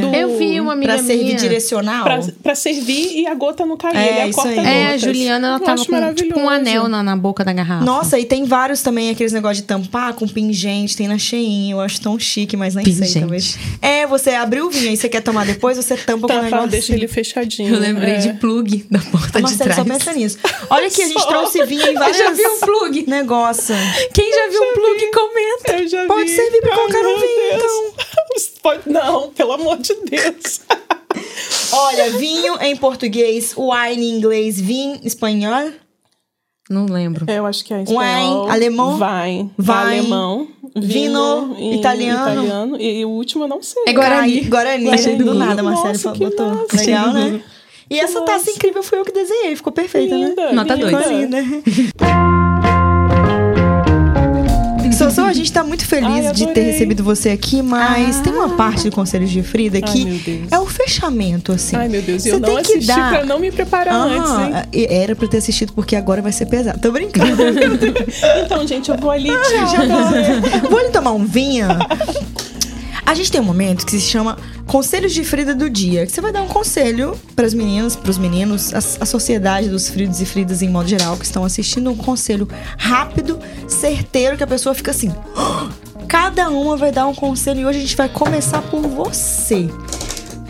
do. 0.00 0.14
Eu 0.14 0.36
vi 0.38 0.60
uma 0.60 0.72
amiga 0.72 0.94
Pra 0.94 1.02
servir 1.02 1.24
minha. 1.24 1.36
direcional. 1.36 2.04
Pra, 2.04 2.20
pra 2.42 2.54
servir 2.54 3.20
e 3.20 3.26
a 3.26 3.34
gota 3.34 3.64
não 3.64 3.76
cair. 3.76 3.96
É, 3.96 4.26
ele 4.26 4.34
aí. 4.36 4.58
É, 4.66 4.86
a. 4.94 4.96
Juliana, 4.98 5.48
ela 5.48 5.56
Eu 5.56 5.60
tava 5.60 5.84
com 5.84 6.14
tipo 6.14 6.38
um 6.38 6.48
anel 6.48 6.88
na, 6.88 7.02
na 7.02 7.16
boca 7.16 7.44
da 7.44 7.52
garrafa. 7.52 7.84
Nossa, 7.84 8.18
e 8.18 8.24
tem 8.24 8.44
vários 8.44 8.82
também, 8.82 9.10
aqueles 9.10 9.32
negócios 9.32 9.58
de 9.58 9.64
tampar 9.64 10.14
com 10.14 10.26
pingente, 10.26 10.96
tem 10.96 11.08
na 11.08 11.18
Shein. 11.18 11.70
Eu 11.70 11.80
acho 11.80 12.00
tão 12.00 12.18
chique, 12.18 12.56
mas 12.56 12.74
nem 12.74 12.84
sei, 12.84 12.94
Pingente. 12.94 13.20
talvez. 13.20 13.58
É, 13.80 14.06
você 14.06 14.30
abriu 14.30 14.66
o 14.66 14.70
vinho 14.70 14.92
e 14.92 14.96
você 14.96 15.08
quer 15.08 15.20
tomar 15.22 15.46
depois, 15.46 15.76
você 15.76 15.96
tampa 15.96 16.26
com 16.26 16.34
o 16.34 16.42
negócio. 16.42 16.68
deixa 16.68 16.94
ele 16.94 17.06
fechadinho. 17.08 17.74
Eu 17.74 17.80
lembrei 17.80 18.14
é. 18.14 18.18
de 18.18 18.32
plug 18.34 18.84
da 18.90 18.98
porta 18.98 19.38
A 19.38 19.42
de 19.42 19.56
trás. 19.56 19.76
só 19.76 19.84
pensa 19.84 20.12
nisso. 20.12 20.38
Olha 20.68 20.86
aqui, 20.86 21.02
a 21.02 21.08
gente 21.08 21.26
trouxe 21.26 21.64
vinho 21.64 21.86
em 21.86 21.94
vários 21.94 22.18
Já 22.18 22.30
viu 22.32 22.50
um 22.50 22.60
plug? 22.60 23.04
negócio. 23.08 23.74
Quem 24.12 24.32
já 24.32 24.48
viu 24.50 24.62
um 24.62 24.74
plug, 24.74 25.10
comenta. 25.28 25.82
Eu 25.82 25.88
já 25.88 26.06
Pode 26.06 26.28
vi. 26.30 26.36
servir 26.36 26.60
pra 26.60 26.70
Ai, 26.72 26.76
colocar 26.78 27.02
no 27.02 27.18
vinho, 27.18 27.50
Deus. 27.50 27.62
então. 27.62 28.52
Pode- 28.62 28.88
Não, 28.90 29.30
pelo 29.30 29.52
amor 29.52 29.78
de 29.78 29.94
Deus. 29.94 30.60
Olha, 31.72 32.10
vinho 32.10 32.56
em 32.60 32.76
português, 32.76 33.54
wine 33.56 34.04
em 34.04 34.16
inglês, 34.16 34.60
vinho 34.60 34.98
em 35.02 35.06
espanhol. 35.06 35.70
Não 36.68 36.86
lembro. 36.86 37.26
Eu 37.28 37.46
acho 37.46 37.64
que 37.64 37.74
é 37.74 37.82
espanhol. 37.82 38.42
Wine, 38.44 38.50
alemão? 38.52 38.94
Wine. 38.94 39.50
Wine. 39.58 39.70
Alemão. 39.72 40.48
Vino, 40.76 41.56
em 41.58 41.78
italiano. 41.80 42.20
italiano. 42.32 42.80
E 42.80 43.04
o 43.04 43.08
último 43.08 43.44
eu 43.44 43.48
não 43.48 43.60
sei. 43.62 43.82
É 43.88 43.92
Guarani. 43.92 44.42
Guarani, 44.42 44.84
Guarani. 44.84 45.16
do 45.16 45.34
nada, 45.34 45.62
Nossa, 45.62 45.82
Marcelo 45.84 46.14
que 46.14 46.20
botou. 46.24 46.46
massa. 46.54 46.76
Legal, 46.76 47.12
né? 47.12 47.42
E 47.90 47.94
Que 47.96 48.00
essa 48.02 48.20
taça 48.20 48.38
massa. 48.38 48.50
incrível 48.52 48.84
foi 48.84 49.00
eu 49.00 49.04
que 49.04 49.10
desenhei, 49.10 49.56
ficou 49.56 49.72
perfeita, 49.72 50.16
né? 50.16 50.28
Linda, 50.28 50.52
Nota 50.52 50.74
linda. 50.76 50.90
dois. 50.92 51.90
Sossô, 55.10 55.22
a 55.28 55.32
gente 55.32 55.52
tá 55.52 55.62
muito 55.64 55.84
feliz 55.86 56.26
Ai, 56.26 56.32
de 56.32 56.46
ter 56.48 56.62
recebido 56.62 57.02
você 57.04 57.30
aqui, 57.30 57.62
mas 57.62 58.18
Ah. 58.18 58.22
tem 58.22 58.32
uma 58.32 58.50
parte 58.50 58.88
do 58.88 58.94
Conselhos 58.94 59.30
de 59.30 59.42
Frida 59.42 59.78
Ai, 59.82 59.92
que 59.92 60.04
Deus. 60.04 60.48
é 60.52 60.58
o 60.58 60.66
fechamento, 60.66 61.52
assim. 61.52 61.76
Ai, 61.76 61.88
meu 61.88 62.00
Deus. 62.02 62.22
Você 62.22 62.30
Eu 62.32 62.40
não 62.40 62.48
tem 62.48 62.62
que 62.62 62.72
assisti 62.72 62.86
dar- 62.86 63.10
pra 63.10 63.24
não 63.24 63.38
me 63.38 63.50
preparar 63.50 63.94
antes, 63.94 64.30
hein? 64.30 64.52
Ah, 64.54 64.66
era 64.72 65.14
pra 65.16 65.26
ter 65.28 65.38
assistido 65.38 65.72
porque 65.72 65.94
agora 65.96 66.22
vai 66.22 66.32
ser 66.32 66.46
pesado. 66.46 66.78
Tô 66.80 66.90
brincando. 66.92 67.30
Então, 68.44 68.66
gente, 68.66 68.90
eu 68.90 68.96
vou 68.96 69.10
ali. 69.10 69.28
Tchau. 69.28 70.68
Vou 70.70 70.78
ali 70.78 70.90
tomar 70.90 71.12
um 71.12 71.24
vinho. 71.24 71.66
A 73.04 73.14
gente 73.14 73.32
tem 73.32 73.40
um 73.40 73.44
momento 73.44 73.84
que 73.84 73.92
se 73.92 74.00
chama 74.00 74.38
Conselhos 74.66 75.12
de 75.12 75.24
Frida 75.24 75.54
do 75.54 75.68
Dia, 75.68 76.06
que 76.06 76.12
você 76.12 76.20
vai 76.20 76.32
dar 76.32 76.42
um 76.42 76.48
conselho 76.48 77.18
para 77.34 77.46
as 77.46 77.54
meninas, 77.54 77.96
para 77.96 78.10
os 78.10 78.18
meninos, 78.18 78.72
a, 78.72 78.78
a 78.78 79.06
sociedade 79.06 79.68
dos 79.68 79.88
fridos 79.88 80.20
e 80.20 80.26
fridas 80.26 80.62
em 80.62 80.68
modo 80.68 80.88
geral 80.88 81.16
que 81.16 81.24
estão 81.24 81.44
assistindo, 81.44 81.90
um 81.90 81.96
conselho 81.96 82.48
rápido, 82.78 83.38
certeiro, 83.66 84.36
que 84.36 84.44
a 84.44 84.46
pessoa 84.46 84.74
fica 84.74 84.90
assim. 84.90 85.12
Cada 86.06 86.50
uma 86.50 86.76
vai 86.76 86.92
dar 86.92 87.06
um 87.06 87.14
conselho 87.14 87.60
e 87.60 87.66
hoje 87.66 87.78
a 87.78 87.82
gente 87.82 87.96
vai 87.96 88.08
começar 88.08 88.62
por 88.62 88.82
você. 88.82 89.68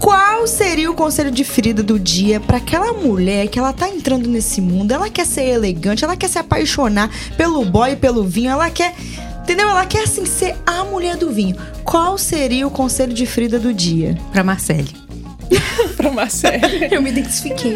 Qual 0.01 0.47
seria 0.47 0.91
o 0.91 0.95
conselho 0.95 1.31
de 1.31 1.45
Frida 1.45 1.83
do 1.83 1.99
dia 1.99 2.41
para 2.41 2.57
aquela 2.57 2.95
mulher 2.95 3.49
que 3.49 3.59
ela 3.59 3.71
tá 3.71 3.87
entrando 3.87 4.27
nesse 4.31 4.59
mundo? 4.59 4.93
Ela 4.93 5.11
quer 5.11 5.27
ser 5.27 5.45
elegante, 5.45 6.03
ela 6.03 6.17
quer 6.17 6.29
se 6.29 6.39
apaixonar 6.39 7.11
pelo 7.37 7.63
boy 7.67 7.95
pelo 7.97 8.25
vinho, 8.25 8.51
ela 8.51 8.71
quer. 8.71 8.95
Entendeu? 9.51 9.69
Ela 9.69 9.85
quer 9.85 10.05
assim 10.05 10.25
ser 10.25 10.55
a 10.65 10.85
mulher 10.85 11.17
do 11.17 11.29
vinho. 11.33 11.57
Qual 11.83 12.17
seria 12.17 12.65
o 12.69 12.71
conselho 12.71 13.13
de 13.13 13.27
Frida 13.27 13.59
do 13.59 13.75
dia? 13.75 14.17
Pra 14.31 14.45
Marcele. 14.45 14.95
pra 15.97 16.09
Marcele. 16.13 16.87
Eu 16.89 17.03
me 17.03 17.11
identifiquei. 17.11 17.75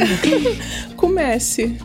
Comece. 0.96 1.76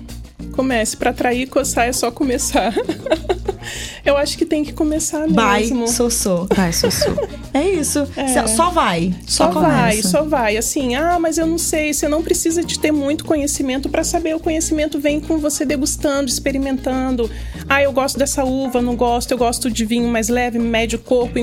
Comece. 0.51 0.95
Pra 0.95 1.09
atrair 1.09 1.41
e 1.41 1.47
coçar 1.47 1.87
é 1.87 1.91
só 1.91 2.11
começar. 2.11 2.71
eu 4.05 4.17
acho 4.17 4.37
que 4.37 4.45
tem 4.45 4.63
que 4.63 4.73
começar 4.73 5.27
Vai, 5.27 5.61
mesmo. 5.61 5.87
Sossô. 5.87 6.47
Vai, 6.55 6.71
Sussu. 6.73 7.15
É 7.53 7.63
isso. 7.69 8.07
É. 8.15 8.47
Só 8.47 8.69
vai. 8.69 9.13
Só, 9.25 9.51
Só 9.51 9.59
vai, 9.59 10.01
só 10.01 10.23
vai. 10.23 10.57
Assim, 10.57 10.95
ah, 10.95 11.17
mas 11.19 11.37
eu 11.37 11.45
não 11.47 11.57
sei. 11.57 11.93
Você 11.93 12.07
não 12.07 12.21
precisa 12.23 12.63
de 12.63 12.79
ter 12.79 12.91
muito 12.91 13.25
conhecimento 13.25 13.89
para 13.89 14.03
saber. 14.03 14.35
O 14.35 14.39
conhecimento 14.39 14.99
vem 14.99 15.19
com 15.19 15.37
você 15.37 15.65
degustando, 15.65 16.29
experimentando. 16.29 17.29
Ah, 17.67 17.81
eu 17.81 17.91
gosto 17.91 18.17
dessa 18.17 18.43
uva, 18.43 18.81
não 18.81 18.95
gosto. 18.95 19.31
Eu 19.31 19.37
gosto 19.37 19.69
de 19.69 19.85
vinho 19.85 20.07
mais 20.07 20.29
leve, 20.29 20.59
médio 20.59 20.99
corpo. 20.99 21.33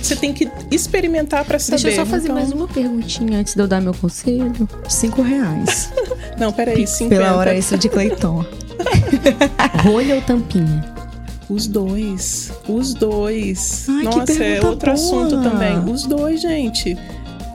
Você 0.00 0.16
tem 0.16 0.32
que 0.32 0.48
experimentar 0.70 1.44
para 1.44 1.58
saber. 1.58 1.82
Deixa 1.82 2.00
eu 2.00 2.04
só 2.04 2.10
fazer 2.10 2.24
Então- 2.24 2.36
mais 2.36 2.52
uma 2.52 2.68
perguntinha 2.68 3.38
antes 3.38 3.54
de 3.54 3.60
eu 3.62 3.68
dar 3.68 3.80
meu 3.80 3.94
conselho. 3.94 4.52
Cinco 4.88 5.22
reais. 5.22 5.90
Não, 6.38 6.52
peraí, 6.52 6.86
50. 6.86 7.14
Pela 7.14 7.36
hora 7.36 7.54
extra 7.54 7.76
de 7.78 7.88
Cleiton. 7.88 8.44
Rolha 9.84 10.16
ou 10.16 10.22
tampinha? 10.22 10.84
Os 11.52 11.66
dois. 11.66 12.52
Os 12.68 12.94
dois. 12.94 13.86
Ai, 13.88 14.06
que 14.06 14.18
Nossa, 14.18 14.44
é 14.44 14.60
outro 14.64 14.86
boa. 14.86 14.94
assunto 14.94 15.42
também. 15.42 15.78
Os 15.92 16.04
dois, 16.04 16.40
gente. 16.40 16.96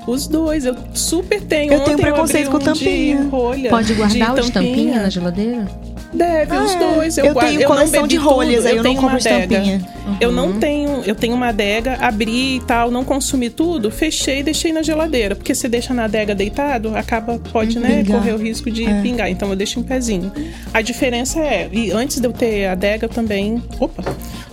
Os 0.06 0.28
dois. 0.28 0.66
Eu 0.66 0.76
super 0.94 1.42
tenho. 1.42 1.74
Eu 1.74 1.80
tenho 1.82 1.94
Ontem 1.94 2.02
preconceito 2.04 2.48
abri 2.48 2.64
com 2.66 2.70
um 2.70 2.74
de 2.74 2.80
tampinha. 2.80 3.28
rolha, 3.30 3.70
Pode 3.70 3.88
de 3.88 3.94
guardar 3.96 4.34
os 4.40 4.50
tampinha. 4.50 4.76
tampinhas 4.76 5.02
na 5.04 5.10
geladeira? 5.10 5.68
Deve, 6.14 6.56
os 6.58 6.72
Ah, 6.72 6.76
é. 6.76 6.94
dois. 6.96 7.18
Eu, 7.18 7.26
Eu 7.26 7.34
guardo- 7.34 7.48
tenho 7.50 7.60
não 7.62 7.68
coleção 7.68 8.08
de 8.08 8.16
rolhas, 8.16 8.66
aí 8.66 8.72
eu 8.72 8.78
não 8.78 8.84
tenho 8.84 9.02
compro 9.02 9.18
estampinha. 9.18 9.82
Eu 10.22 10.32
não 10.32 10.54
tenho, 10.58 11.02
eu 11.06 11.14
tenho 11.14 11.36
uma 11.36 11.50
adega, 11.50 11.98
abri 12.00 12.56
e 12.56 12.60
tal, 12.62 12.90
não 12.90 13.04
consumi 13.04 13.50
tudo, 13.50 13.92
fechei 13.92 14.40
e 14.40 14.44
deixei 14.44 14.72
na 14.72 14.82
geladeira, 14.82 15.36
porque 15.36 15.54
se 15.54 15.68
deixa 15.68 15.94
na 15.94 16.06
adega 16.06 16.34
deitado, 16.34 16.96
acaba 16.96 17.38
pode, 17.52 17.78
né, 17.78 18.04
Pingar. 18.04 18.18
correr 18.20 18.32
o 18.34 18.38
risco 18.38 18.72
de 18.72 18.86
É. 18.86 19.02
pingar. 19.02 19.30
Então 19.30 19.50
eu 19.50 19.56
deixo 19.56 19.80
em 19.80 19.84
pezinho. 19.84 20.32
A 20.74 20.82
diferença 20.82 21.40
é, 21.42 21.68
e 21.72 21.92
antes 21.92 22.20
de 22.20 22.28
eu 22.28 22.32
ter 22.32 22.66
a 22.68 22.72
adega, 22.72 23.06
eu 23.06 23.10
também, 23.10 23.62
opa, 23.80 24.04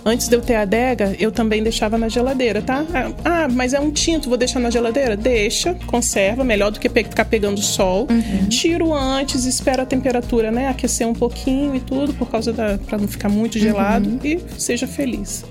antes 0.05 0.27
de 0.27 0.35
eu 0.35 0.41
ter 0.41 0.55
a 0.55 0.61
adega, 0.63 1.15
eu 1.19 1.31
também 1.31 1.63
deixava 1.63 1.97
na 1.97 2.09
geladeira, 2.09 2.61
tá? 2.61 2.83
Ah, 2.93 3.11
Ah, 3.45 3.47
mas 3.47 3.73
é 3.73 3.79
um 3.79 3.91
tinto, 3.91 4.27
vou 4.27 4.37
deixar 4.37 4.59
na 4.59 4.69
geladeira? 4.71 5.15
Deixa, 5.15 5.75
conserva, 5.85 6.43
melhor 6.43 6.71
do 6.71 6.79
que 6.79 6.89
ficar 6.89 7.25
pegando 7.25 7.61
sol. 7.61 8.07
Uhum. 8.09 8.49
Tiro 8.49 8.91
antes, 8.93 9.45
espero 9.45 9.83
a 9.83 9.85
temperatura, 9.85 10.51
né, 10.51 10.67
aquecer 10.67 11.07
um 11.07 11.13
pouquinho 11.13 11.44
e 11.49 11.79
tudo, 11.79 12.13
por 12.13 12.29
causa 12.29 12.51
da 12.53 12.77
para 12.77 12.97
não 12.97 13.07
ficar 13.07 13.29
muito 13.29 13.57
gelado 13.59 14.09
Uhum. 14.09 14.19
e 14.23 14.39
seja 14.57 14.87
feliz. 14.87 15.43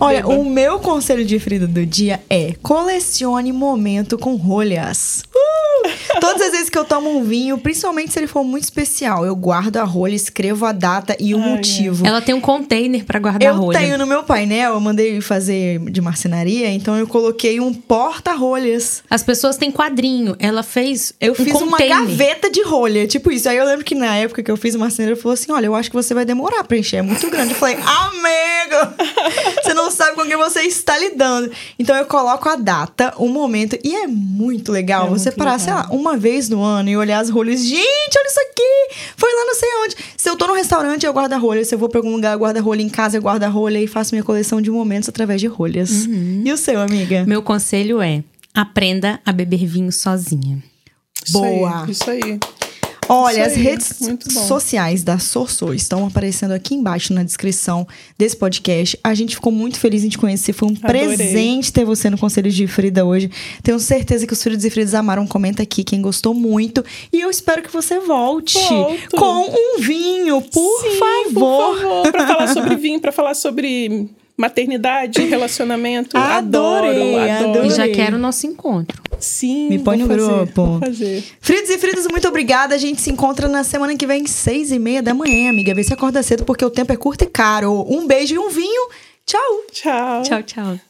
Olha, 0.00 0.22
Beba. 0.22 0.28
o 0.34 0.44
meu 0.44 0.78
conselho 0.78 1.24
de 1.24 1.38
Frida 1.38 1.66
do 1.66 1.84
dia 1.84 2.20
é 2.30 2.54
colecione 2.62 3.52
momento 3.52 4.16
com 4.18 4.34
rolhas. 4.36 5.22
Uh! 5.34 5.60
Todas 6.20 6.42
as 6.42 6.50
vezes 6.52 6.68
que 6.70 6.76
eu 6.78 6.84
tomo 6.84 7.08
um 7.10 7.24
vinho, 7.24 7.56
principalmente 7.58 8.12
se 8.12 8.18
ele 8.18 8.26
for 8.26 8.42
muito 8.44 8.64
especial, 8.64 9.24
eu 9.24 9.34
guardo 9.34 9.76
a 9.78 9.84
rolha, 9.84 10.14
escrevo 10.14 10.66
a 10.66 10.72
data 10.72 11.16
e 11.18 11.34
o 11.34 11.38
Ai, 11.42 11.48
motivo. 11.50 12.06
Ela 12.06 12.20
tem 12.20 12.34
um 12.34 12.40
container 12.40 13.04
pra 13.04 13.18
guardar 13.18 13.48
Eu 13.48 13.56
rolha. 13.56 13.78
tenho 13.78 13.96
no 13.96 14.06
meu 14.06 14.22
painel, 14.22 14.74
eu 14.74 14.80
mandei 14.80 15.20
fazer 15.20 15.78
de 15.90 16.00
marcenaria, 16.00 16.68
então 16.70 16.96
eu 16.96 17.06
coloquei 17.06 17.60
um 17.60 17.72
porta-rolhas. 17.72 19.02
As 19.08 19.22
pessoas 19.22 19.56
têm 19.56 19.70
quadrinho. 19.70 20.36
Ela 20.38 20.62
fez 20.62 21.12
Eu 21.20 21.32
um 21.32 21.36
fiz 21.36 21.54
uma 21.54 21.72
container. 21.78 21.98
gaveta 22.00 22.50
de 22.50 22.62
rolha, 22.62 23.06
tipo 23.06 23.30
isso. 23.32 23.48
Aí 23.48 23.56
eu 23.56 23.64
lembro 23.64 23.84
que 23.84 23.94
na 23.94 24.16
época 24.16 24.42
que 24.42 24.50
eu 24.50 24.56
fiz 24.56 24.74
o 24.74 24.78
marcenaria, 24.78 25.14
ele 25.14 25.20
falou 25.20 25.34
assim: 25.34 25.50
Olha, 25.52 25.66
eu 25.66 25.74
acho 25.74 25.88
que 25.90 25.96
você 25.96 26.12
vai 26.12 26.24
demorar 26.24 26.64
pra 26.64 26.76
encher, 26.76 26.96
é 26.98 27.02
muito 27.02 27.28
grande. 27.30 27.52
Eu 27.52 27.58
falei, 27.58 27.76
amigo, 27.76 28.94
você 29.62 29.72
não 29.74 29.89
sabe 29.90 30.14
com 30.16 30.22
quem 30.24 30.36
você 30.36 30.60
está 30.62 30.96
lidando. 30.98 31.50
Então 31.78 31.96
eu 31.96 32.04
coloco 32.06 32.48
a 32.48 32.56
data, 32.56 33.12
o 33.16 33.28
momento, 33.28 33.78
e 33.84 33.94
é 33.94 34.06
muito 34.06 34.70
legal 34.72 35.06
É 35.06 35.10
você 35.10 35.28
muito 35.30 35.38
parar, 35.38 35.58
legal. 35.58 35.64
sei 35.64 35.72
lá, 35.74 35.88
uma 35.90 36.16
vez 36.16 36.48
no 36.48 36.62
ano 36.62 36.88
e 36.88 36.96
olhar 36.96 37.20
as 37.20 37.28
rolhas. 37.30 37.60
Gente, 37.64 38.18
olha 38.18 38.26
isso 38.26 38.40
aqui! 38.40 38.94
Foi 39.16 39.30
lá 39.34 39.44
não 39.46 39.54
sei 39.54 39.68
onde. 39.84 39.96
Se 40.16 40.28
eu 40.28 40.36
tô 40.36 40.46
no 40.46 40.54
restaurante, 40.54 41.04
eu 41.06 41.12
guardo 41.12 41.32
a 41.32 41.36
rolha. 41.38 41.64
Se 41.64 41.74
eu 41.74 41.78
vou 41.78 41.88
pra 41.88 41.98
algum 41.98 42.12
lugar, 42.12 42.32
eu 42.34 42.38
guardo 42.38 42.56
a 42.56 42.60
rolha. 42.60 42.82
Em 42.82 42.88
casa, 42.88 43.16
eu 43.18 43.22
guardo 43.22 43.42
a 43.44 43.48
rolha 43.48 43.80
e 43.80 43.86
faço 43.86 44.14
minha 44.14 44.24
coleção 44.24 44.60
de 44.60 44.70
momentos 44.70 45.08
através 45.08 45.40
de 45.40 45.46
rolhas. 45.46 46.06
Uhum. 46.06 46.42
E 46.44 46.52
o 46.52 46.56
seu, 46.56 46.80
amiga? 46.80 47.24
Meu 47.26 47.42
conselho 47.42 48.00
é: 48.00 48.22
aprenda 48.54 49.20
a 49.24 49.32
beber 49.32 49.66
vinho 49.66 49.92
sozinha. 49.92 50.62
Isso 51.24 51.32
Boa. 51.38 51.84
aí, 51.84 51.90
Isso 51.90 52.10
aí. 52.10 52.38
Olha, 53.12 53.44
as 53.44 53.56
redes 53.56 53.98
sociais 54.46 55.02
da 55.02 55.18
Sorsô 55.18 55.72
estão 55.72 56.06
aparecendo 56.06 56.52
aqui 56.52 56.74
embaixo 56.74 57.12
na 57.12 57.22
descrição 57.22 57.86
desse 58.16 58.36
podcast. 58.36 58.98
A 59.02 59.14
gente 59.14 59.34
ficou 59.34 59.52
muito 59.52 59.78
feliz 59.80 60.04
em 60.04 60.08
te 60.08 60.16
conhecer. 60.16 60.52
Foi 60.52 60.68
um 60.68 60.76
Adorei. 60.82 61.16
presente 61.16 61.72
ter 61.72 61.84
você 61.84 62.08
no 62.08 62.16
Conselho 62.16 62.50
de 62.50 62.66
Frida 62.66 63.04
hoje. 63.04 63.30
Tenho 63.62 63.78
certeza 63.80 64.26
que 64.26 64.32
os 64.32 64.42
Fridos 64.42 64.64
e 64.64 64.70
Fridas 64.70 64.94
amaram. 64.94 65.26
Comenta 65.26 65.62
aqui 65.62 65.82
quem 65.82 66.00
gostou 66.00 66.32
muito. 66.34 66.84
E 67.12 67.20
eu 67.20 67.28
espero 67.30 67.62
que 67.62 67.72
você 67.72 67.98
volte 67.98 68.58
Volto. 68.58 69.16
com 69.16 69.50
um 69.50 69.80
vinho, 69.80 70.40
por 70.42 70.82
Sim, 70.82 70.98
favor. 70.98 71.74
Por 71.74 71.80
favor, 71.80 72.12
pra 72.12 72.26
falar 72.26 72.46
sobre 72.54 72.76
vinho, 72.76 73.00
pra 73.00 73.12
falar 73.12 73.34
sobre 73.34 74.08
maternidade, 74.40 75.22
relacionamento. 75.22 76.16
Adorei, 76.16 77.14
adoro, 77.14 77.30
adoro. 77.30 77.50
adorei. 77.50 77.70
E 77.70 77.74
já 77.74 77.88
quero 77.88 78.16
o 78.16 78.18
nosso 78.18 78.46
encontro. 78.46 79.00
Sim, 79.18 79.68
Me 79.68 79.78
põe 79.78 79.98
vou 79.98 80.06
no 80.08 80.14
fazer, 80.14 80.32
grupo. 80.32 80.78
Fazer. 80.80 81.24
Fridos 81.40 81.70
e 81.70 81.78
Fridas, 81.78 82.06
muito 82.10 82.26
obrigada. 82.26 82.74
A 82.74 82.78
gente 82.78 83.00
se 83.02 83.10
encontra 83.10 83.46
na 83.48 83.62
semana 83.62 83.94
que 83.96 84.06
vem, 84.06 84.26
seis 84.26 84.72
e 84.72 84.78
meia 84.78 85.02
da 85.02 85.12
manhã, 85.12 85.50
amiga. 85.50 85.74
Vê 85.74 85.84
se 85.84 85.92
acorda 85.92 86.22
cedo, 86.22 86.44
porque 86.44 86.64
o 86.64 86.70
tempo 86.70 86.92
é 86.92 86.96
curto 86.96 87.22
e 87.22 87.26
caro. 87.26 87.84
Um 87.88 88.06
beijo 88.06 88.34
e 88.34 88.38
um 88.38 88.48
vinho. 88.48 88.88
Tchau! 89.26 89.62
Tchau. 89.70 90.22
Tchau, 90.22 90.42
tchau. 90.42 90.80